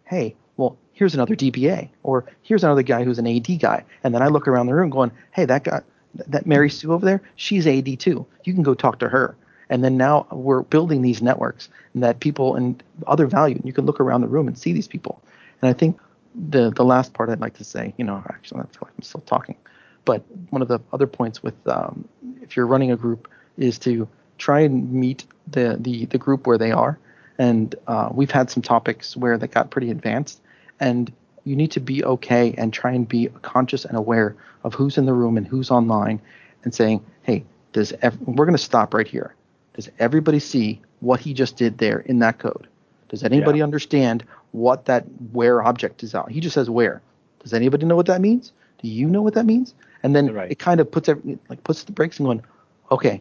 hey, 0.05 0.35
well, 0.57 0.77
here's 0.93 1.15
another 1.15 1.37
DBA 1.37 1.89
or 2.03 2.25
here's 2.43 2.65
another 2.65 2.83
guy 2.83 3.05
who's 3.05 3.19
an 3.19 3.27
AD 3.27 3.61
guy, 3.61 3.85
and 4.03 4.15
then 4.15 4.23
I 4.23 4.29
look 4.29 4.49
around 4.49 4.67
the 4.67 4.75
room 4.75 4.91
going, 4.91 5.11
hey, 5.33 5.45
that 5.45 5.65
guy, 5.65 5.83
that 6.15 6.47
Mary 6.47 6.71
Sue 6.71 6.93
over 6.93 7.05
there, 7.05 7.23
she's 7.37 7.67
AD 7.67 7.99
too. 8.01 8.27
You 8.45 8.55
can 8.55 8.63
go 8.63 8.75
talk 8.75 8.99
to 9.01 9.09
her. 9.09 9.37
And 9.71 9.83
then 9.83 9.97
now 9.97 10.27
we're 10.31 10.63
building 10.63 11.03
these 11.03 11.23
networks 11.23 11.69
and 11.95 12.03
that 12.03 12.21
people 12.21 12.55
and 12.55 12.83
other 13.07 13.27
value. 13.27 13.57
And 13.57 13.65
you 13.65 13.73
can 13.73 13.87
look 13.87 13.99
around 13.99 14.21
the 14.21 14.29
room 14.29 14.47
and 14.47 14.59
see 14.59 14.73
these 14.73 14.87
people. 14.87 15.23
And 15.63 15.71
I 15.71 15.73
think 15.73 15.99
the 16.35 16.71
the 16.71 16.85
last 16.85 17.15
part 17.15 17.31
I'd 17.31 17.41
like 17.41 17.55
to 17.55 17.65
say, 17.65 17.95
you 17.97 18.05
know, 18.05 18.23
actually 18.29 18.61
I 18.61 18.65
feel 18.65 18.81
like 18.83 18.93
I'm 18.97 19.03
still 19.03 19.23
talking, 19.23 19.57
but 20.05 20.23
one 20.51 20.63
of 20.63 20.69
the 20.69 20.81
other 20.93 21.07
points 21.07 21.43
with 21.43 21.55
um, 21.67 22.07
if 22.43 22.57
you're 22.57 22.67
running 22.67 22.91
a 22.91 22.97
group 22.97 23.29
is 23.57 23.79
to 23.81 24.09
try 24.39 24.61
and 24.61 24.93
meet 24.93 25.25
the 25.51 25.77
the 25.81 26.07
the 26.07 26.19
group 26.19 26.47
where 26.47 26.59
they 26.59 26.73
are. 26.73 26.99
And 27.39 27.75
uh, 27.89 28.11
we've 28.13 28.31
had 28.31 28.51
some 28.51 28.63
topics 28.63 29.17
where 29.17 29.37
they 29.39 29.49
got 29.49 29.71
pretty 29.71 29.91
advanced, 29.91 30.41
and 30.79 31.13
you 31.45 31.57
need 31.57 31.73
to 31.73 31.81
be 31.81 32.05
okay 32.05 32.55
and 32.57 32.73
try 32.73 32.93
and 32.93 33.09
be 33.09 33.29
conscious 33.43 33.85
and 33.85 33.97
aware 33.97 34.37
of 34.63 34.75
who's 34.75 34.97
in 34.99 35.05
the 35.07 35.13
room 35.13 35.37
and 35.37 35.47
who's 35.47 35.71
online, 35.71 36.21
and 36.63 36.73
saying, 36.73 37.05
hey, 37.23 37.45
does 37.73 37.93
ev- 38.03 38.21
we're 38.21 38.47
going 38.47 38.57
to 38.57 38.63
stop 38.63 38.95
right 38.95 39.09
here. 39.09 39.35
Does 39.75 39.91
everybody 39.99 40.39
see 40.39 40.81
what 41.01 41.19
he 41.21 41.35
just 41.35 41.57
did 41.57 41.79
there 41.79 41.99
in 41.99 42.21
that 42.21 42.39
code? 42.39 42.69
Does 43.09 43.25
anybody 43.25 43.61
understand 43.63 44.25
what 44.53 44.85
that 44.87 45.05
where 45.33 45.63
object 45.63 46.03
is 46.05 46.15
out? 46.15 46.31
He 46.31 46.41
just 46.41 46.55
says 46.55 46.71
where. 46.71 47.03
Does 47.41 47.53
anybody 47.53 47.85
know 47.85 47.97
what 47.97 48.07
that 48.07 48.21
means? 48.21 48.53
Do 48.81 48.89
you 48.89 49.09
know 49.09 49.23
what 49.23 49.35
that 49.35 49.45
means? 49.45 49.75
And 50.05 50.15
then 50.15 50.33
Right. 50.33 50.51
it 50.51 50.59
kind 50.59 50.81
of 50.81 50.91
puts 50.91 51.09
every, 51.09 51.39
like 51.49 51.63
puts 51.65 51.83
the 51.85 51.93
brakes 51.93 52.19
and 52.19 52.27
going, 52.27 52.43
okay, 52.91 53.21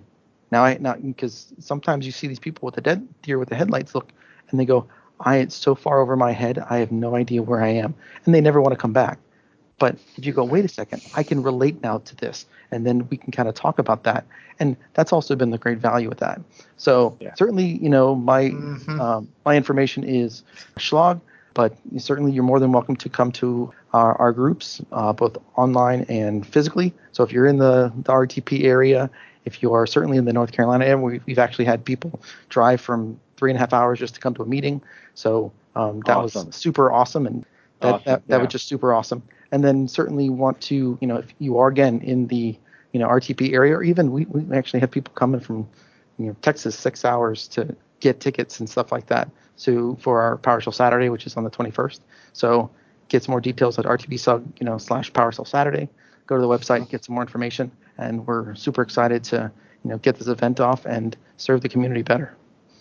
now 0.54 0.64
I 0.64 0.78
now 0.80 0.95
because 0.95 1.54
sometimes 1.60 2.06
you 2.06 2.12
see 2.12 2.28
these 2.28 2.39
people 2.39 2.66
with 2.66 2.76
the 2.76 2.82
dead 2.82 3.08
deer 3.22 3.38
with 3.39 3.49
the 3.49 3.56
headlights 3.56 3.93
look, 3.95 4.12
and 4.49 4.60
they 4.60 4.66
go, 4.66 4.88
I 5.20 5.38
it's 5.38 5.56
so 5.56 5.76
far 5.76 5.99
over 5.99 6.16
my 6.16 6.32
head, 6.32 6.60
I 6.60 6.78
have 6.78 6.91
no 6.91 7.16
idea 7.16 7.41
where 7.41 7.62
I 7.62 7.70
am, 7.70 7.93
and 8.26 8.34
they 8.34 8.41
never 8.41 8.62
want 8.62 8.74
to 8.74 8.78
come 8.78 8.93
back. 8.93 9.20
But 9.80 9.97
if 10.16 10.26
you 10.26 10.32
go, 10.32 10.43
wait 10.43 10.64
a 10.64 10.70
second, 10.70 11.01
I 11.14 11.24
can 11.24 11.41
relate 11.43 11.82
now 11.84 11.97
to 11.99 12.16
this, 12.16 12.45
and 12.72 12.86
then 12.86 13.08
we 13.10 13.18
can 13.18 13.32
kind 13.32 13.49
of 13.49 13.56
talk 13.56 13.80
about 13.80 14.04
that, 14.04 14.26
and 14.60 14.78
that's 14.93 15.12
also 15.12 15.36
been 15.36 15.49
the 15.49 15.58
great 15.58 15.80
value 15.80 16.08
with 16.08 16.20
that. 16.20 16.39
So 16.78 17.18
Yeah. 17.20 17.34
certainly, 17.36 17.66
you 17.82 17.89
know, 17.89 18.16
my 18.16 18.51
Mhm. 18.51 18.99
um, 18.99 19.28
my 19.45 19.58
information 19.58 20.04
is 20.04 20.43
Schlauge, 20.78 21.20
but 21.54 21.76
certainly 21.97 22.32
you're 22.32 22.43
more 22.43 22.60
than 22.60 22.72
welcome 22.72 22.95
to 22.97 23.10
come 23.10 23.32
to 23.34 23.74
our, 23.93 24.16
our 24.20 24.32
groups, 24.32 24.82
uh, 24.91 25.14
both 25.14 25.38
online 25.56 26.06
and 26.10 26.45
physically. 26.45 26.93
So 27.12 27.24
if 27.24 27.32
you're 27.32 27.45
in 27.45 27.58
the, 27.58 27.91
the 28.04 28.12
RTP 28.12 28.64
area, 28.66 29.10
if 29.46 29.62
you 29.62 29.74
are 29.74 29.86
certainly 29.86 30.18
in 30.18 30.26
the 30.26 30.34
North 30.34 30.52
Carolina 30.52 30.86
area, 30.86 30.98
we, 30.98 31.20
we've 31.26 31.39
actually 31.39 31.66
had 31.66 31.84
people 31.84 32.22
drive 32.50 32.80
from 32.82 33.20
three 33.38 33.52
and 33.52 33.58
a 33.58 33.60
half 33.60 33.74
hours 33.74 34.00
just 34.00 34.16
to 34.16 34.22
come 34.22 34.34
to 34.36 34.44
a 34.44 34.46
meeting. 34.46 34.82
So 35.16 35.52
um, 35.76 36.02
that 36.06 36.18
Awesome. 36.18 36.48
was 36.48 36.56
super 36.56 36.91
awesome, 36.91 37.28
and 37.28 37.46
that 37.82 37.96
Awesome, 37.96 38.04
that, 38.06 38.28
that 38.28 38.36
yeah. 38.38 38.41
was 38.41 38.52
just 38.52 38.68
super 38.68 38.94
awesome. 38.94 39.24
And 39.52 39.64
then 39.64 39.88
certainly 39.88 40.30
want 40.30 40.62
to, 40.62 40.98
you 41.02 41.08
know, 41.08 41.18
if 41.18 41.34
you 41.39 41.58
are 41.58 41.68
again 41.68 42.02
in 42.02 42.28
the 42.28 42.58
you 42.91 43.00
know 43.00 43.08
RTP 43.08 43.54
area, 43.54 43.76
or 43.76 43.84
even 43.84 44.12
we, 44.12 44.26
we 44.26 44.56
actually 44.56 44.80
have 44.80 44.91
people 44.91 45.14
coming 45.16 45.39
from 45.41 45.68
you 46.18 46.28
know 46.28 46.36
Texas 46.41 46.78
six 46.78 47.04
hours 47.04 47.48
to 47.50 47.76
get 48.00 48.20
tickets 48.20 48.60
and 48.60 48.70
stuff 48.70 48.91
like 48.91 49.08
that. 49.08 49.30
So 49.56 49.96
for 50.02 50.22
our 50.22 50.38
PowerShell 50.38 50.74
Saturday, 50.74 51.10
which 51.10 51.26
is 51.26 51.38
on 51.38 51.44
the 51.44 51.50
21st. 51.50 52.00
So 52.34 52.70
get 53.10 53.24
some 53.24 53.32
more 53.34 53.41
details 53.41 53.78
at 53.80 53.86
RTPSUG 53.86 54.60
you 54.60 54.66
know 54.66 54.78
slash 54.78 55.12
PowerShell 55.12 55.48
Saturday. 55.48 55.89
Go 56.28 56.36
to 56.36 56.41
the 56.41 56.48
website, 56.48 56.78
and 56.78 56.89
get 56.89 57.04
some 57.04 57.16
more 57.16 57.24
information, 57.24 57.72
and 57.98 58.26
we're 58.28 58.56
super 58.56 58.82
excited 58.82 59.24
to 59.26 59.52
you 59.84 59.89
know 59.89 59.98
get 59.98 60.18
this 60.18 60.28
event 60.28 60.60
off 60.60 60.86
and 60.86 61.18
serve 61.38 61.62
the 61.62 61.70
community 61.70 62.02
better. 62.02 62.36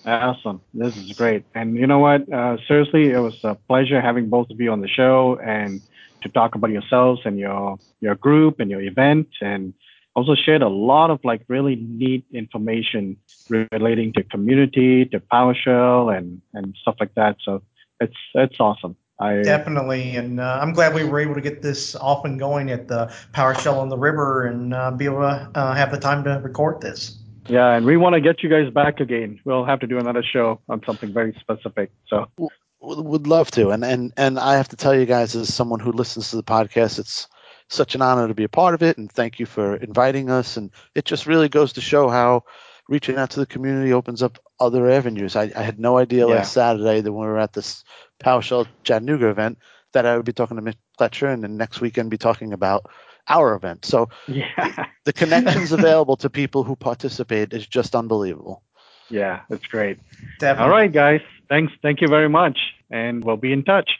Awesome. 0.05 0.61
This 0.75 0.97
is 0.97 1.13
great. 1.13 1.45
And 1.55 1.77
you 1.77 1.87
know 1.87 2.01
what? 2.01 2.31
Uh, 2.33 2.57
seriously, 2.67 3.11
it 3.11 3.21
was 3.21 3.39
a 3.45 3.55
pleasure 3.55 4.01
having 4.01 4.29
both 4.29 4.51
of 4.51 4.61
you 4.61 4.73
on 4.73 4.81
the 4.81 4.89
show 4.89 5.39
and 5.45 5.81
to 6.23 6.29
talk 6.29 6.55
about 6.55 6.71
yourselves 6.71 7.21
and 7.25 7.39
your 7.39 7.79
your 8.01 8.15
group 8.17 8.61
and 8.61 8.71
your 8.71 8.81
event 8.81 9.29
and 9.41 9.75
also 10.15 10.35
shared 10.35 10.63
a 10.63 10.69
lot 10.69 11.11
of 11.11 11.21
like 11.25 11.43
really 11.49 11.77
neat 11.77 12.25
information 12.33 13.17
relating 13.49 14.13
to 14.13 14.23
community, 14.25 15.05
to 15.07 15.21
PowerShell 15.21 16.17
and 16.17 16.41
and 16.53 16.77
stuff 16.81 16.97
like 17.01 17.15
that. 17.15 17.37
So 17.45 17.63
it's 18.01 18.17
it's 18.35 18.59
awesome. 18.59 18.97
I 19.23 19.41
Definitely, 19.43 20.17
and 20.17 20.41
uh, 20.41 20.59
I'm 20.61 20.73
glad 20.73 20.95
we 20.95 21.05
were 21.05 21.21
able 21.21 21.37
to 21.37 21.41
get 21.41 21.63
this 21.63 21.95
off 21.95 22.25
and 22.25 22.41
going 22.41 22.73
at 22.73 22.89
the 22.89 23.07
PowerShell 23.33 23.77
on 23.77 23.89
the 23.89 23.97
River 23.97 24.47
and 24.47 24.75
uh, 24.75 24.91
be 24.91 25.05
able 25.05 25.21
to 25.21 25.49
uh, 25.55 25.75
have 25.77 25.93
the 25.93 26.01
time 26.01 26.25
to 26.25 26.41
record 26.43 26.81
this. 26.81 27.19
yeah, 27.47 27.77
and 27.77 27.87
we 27.87 27.97
want 27.97 28.15
to 28.15 28.21
get 28.21 28.43
you 28.43 28.49
guys 28.51 28.69
back 28.73 28.99
again. 28.99 29.39
We'll 29.45 29.65
have 29.65 29.79
to 29.79 29.87
do 29.87 29.99
another 29.99 30.25
show 30.25 30.61
on 30.69 30.83
something 30.85 31.13
very 31.13 31.37
specific. 31.39 31.93
So 32.09 32.27
Would 32.37 33.07
would 33.07 33.27
love 33.29 33.53
to, 33.53 33.71
and 33.71 33.85
and 33.85 34.13
and 34.17 34.41
I 34.41 34.57
have 34.57 34.69
to 34.71 34.77
tell 34.77 34.95
you 34.95 35.07
guys, 35.07 35.37
as 35.37 35.55
someone 35.55 35.79
who 35.79 35.93
listens 35.93 36.31
to 36.31 36.37
the 36.37 36.43
podcast, 36.43 36.99
it's 36.99 37.29
such 37.69 37.95
an 37.95 38.03
honor 38.03 38.27
to 38.27 38.35
be 38.35 38.45
a 38.45 38.49
part 38.49 38.75
of 38.75 38.83
it, 38.83 38.99
and 38.99 39.11
thank 39.11 39.39
you 39.39 39.47
for 39.47 39.77
inviting 39.77 40.31
us. 40.31 40.57
And 40.57 40.69
it 40.97 41.05
just 41.05 41.29
really 41.29 41.49
goes 41.49 41.73
to 41.75 41.81
show 41.81 42.09
how 42.09 42.43
reaching 42.89 43.17
out 43.17 43.31
to 43.31 43.41
the 43.41 43.47
community 43.47 43.93
opens 43.93 44.23
up 44.23 44.39
other 44.61 44.91
avenues. 44.91 45.37
I, 45.37 45.53
I 45.57 45.63
had 45.63 45.79
no 45.79 45.99
idea 45.99 46.27
Yeah. 46.27 46.35
last 46.37 46.53
Saturday 46.53 47.01
that 47.01 47.13
when 47.13 47.27
we 47.27 47.33
were 47.33 47.39
at 47.39 47.53
this 47.53 47.85
PowerShell 48.23 48.67
Chattanooga 48.85 49.29
event 49.29 49.59
that 49.93 50.07
I 50.07 50.17
would 50.17 50.27
be 50.27 50.33
talking 50.33 50.57
to 50.57 50.63
Mick 50.63 50.77
Pletcher, 50.99 51.33
and 51.33 51.43
then 51.43 51.57
next 51.57 51.81
weekend 51.81 52.11
be 52.11 52.19
talking 52.19 52.53
about 52.53 52.91
our 53.29 53.55
event. 53.55 53.85
So 53.85 54.09
yeah. 54.27 54.87
the 55.05 55.13
connections 55.13 55.73
available 55.79 56.17
to 56.19 56.31
people 56.31 56.65
who 56.65 56.77
participate 56.77 57.53
is 57.53 57.67
just 57.67 57.95
unbelievable. 57.95 58.63
Yeah, 59.11 59.41
it's 59.51 59.67
great. 59.67 59.99
Definitely. 60.39 60.65
All 60.65 60.71
right, 60.71 60.91
guys. 60.93 61.21
Thanks. 61.49 61.73
Thank 61.83 62.01
you 62.01 62.09
very 62.09 62.29
much, 62.29 62.59
and 62.91 63.23
we'll 63.23 63.37
be 63.37 63.53
in 63.53 63.63
touch. 63.65 63.91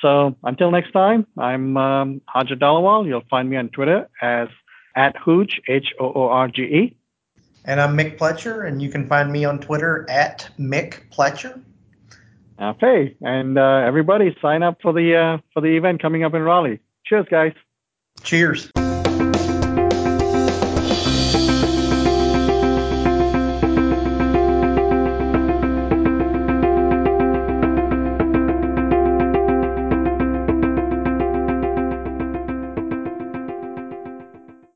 So 0.00 0.36
until 0.42 0.70
next 0.70 0.92
time, 0.92 1.26
I'm 1.38 1.76
um, 1.76 2.20
Harjit 2.34 2.58
Dhaliwal. 2.58 3.06
You'll 3.06 3.24
find 3.28 3.48
me 3.50 3.56
on 3.56 3.68
Twitter 3.68 4.08
as 4.22 4.48
at 4.96 5.16
Hoorge, 5.16 5.60
H 5.68 5.92
O 6.00 6.12
O 6.14 6.28
R 6.28 6.48
G 6.48 6.62
E. 6.62 6.96
And 7.64 7.80
I'm 7.80 7.96
Mick 7.96 8.18
Pletcher, 8.18 8.66
and 8.66 8.82
you 8.82 8.90
can 8.90 9.06
find 9.06 9.32
me 9.32 9.44
on 9.44 9.58
Twitter 9.58 10.04
at 10.10 10.48
Mick 10.58 11.08
Pletcher. 11.10 11.62
Okay, 12.60 13.16
and 13.22 13.58
uh, 13.58 13.82
everybody 13.86 14.36
sign 14.40 14.62
up 14.62 14.78
for 14.82 14.92
the 14.92 15.16
uh, 15.16 15.38
for 15.52 15.60
the 15.60 15.76
event 15.76 16.00
coming 16.00 16.24
up 16.24 16.34
in 16.34 16.42
Raleigh. 16.42 16.80
Cheers, 17.04 17.26
guys. 17.30 17.52
Cheers. 18.22 18.70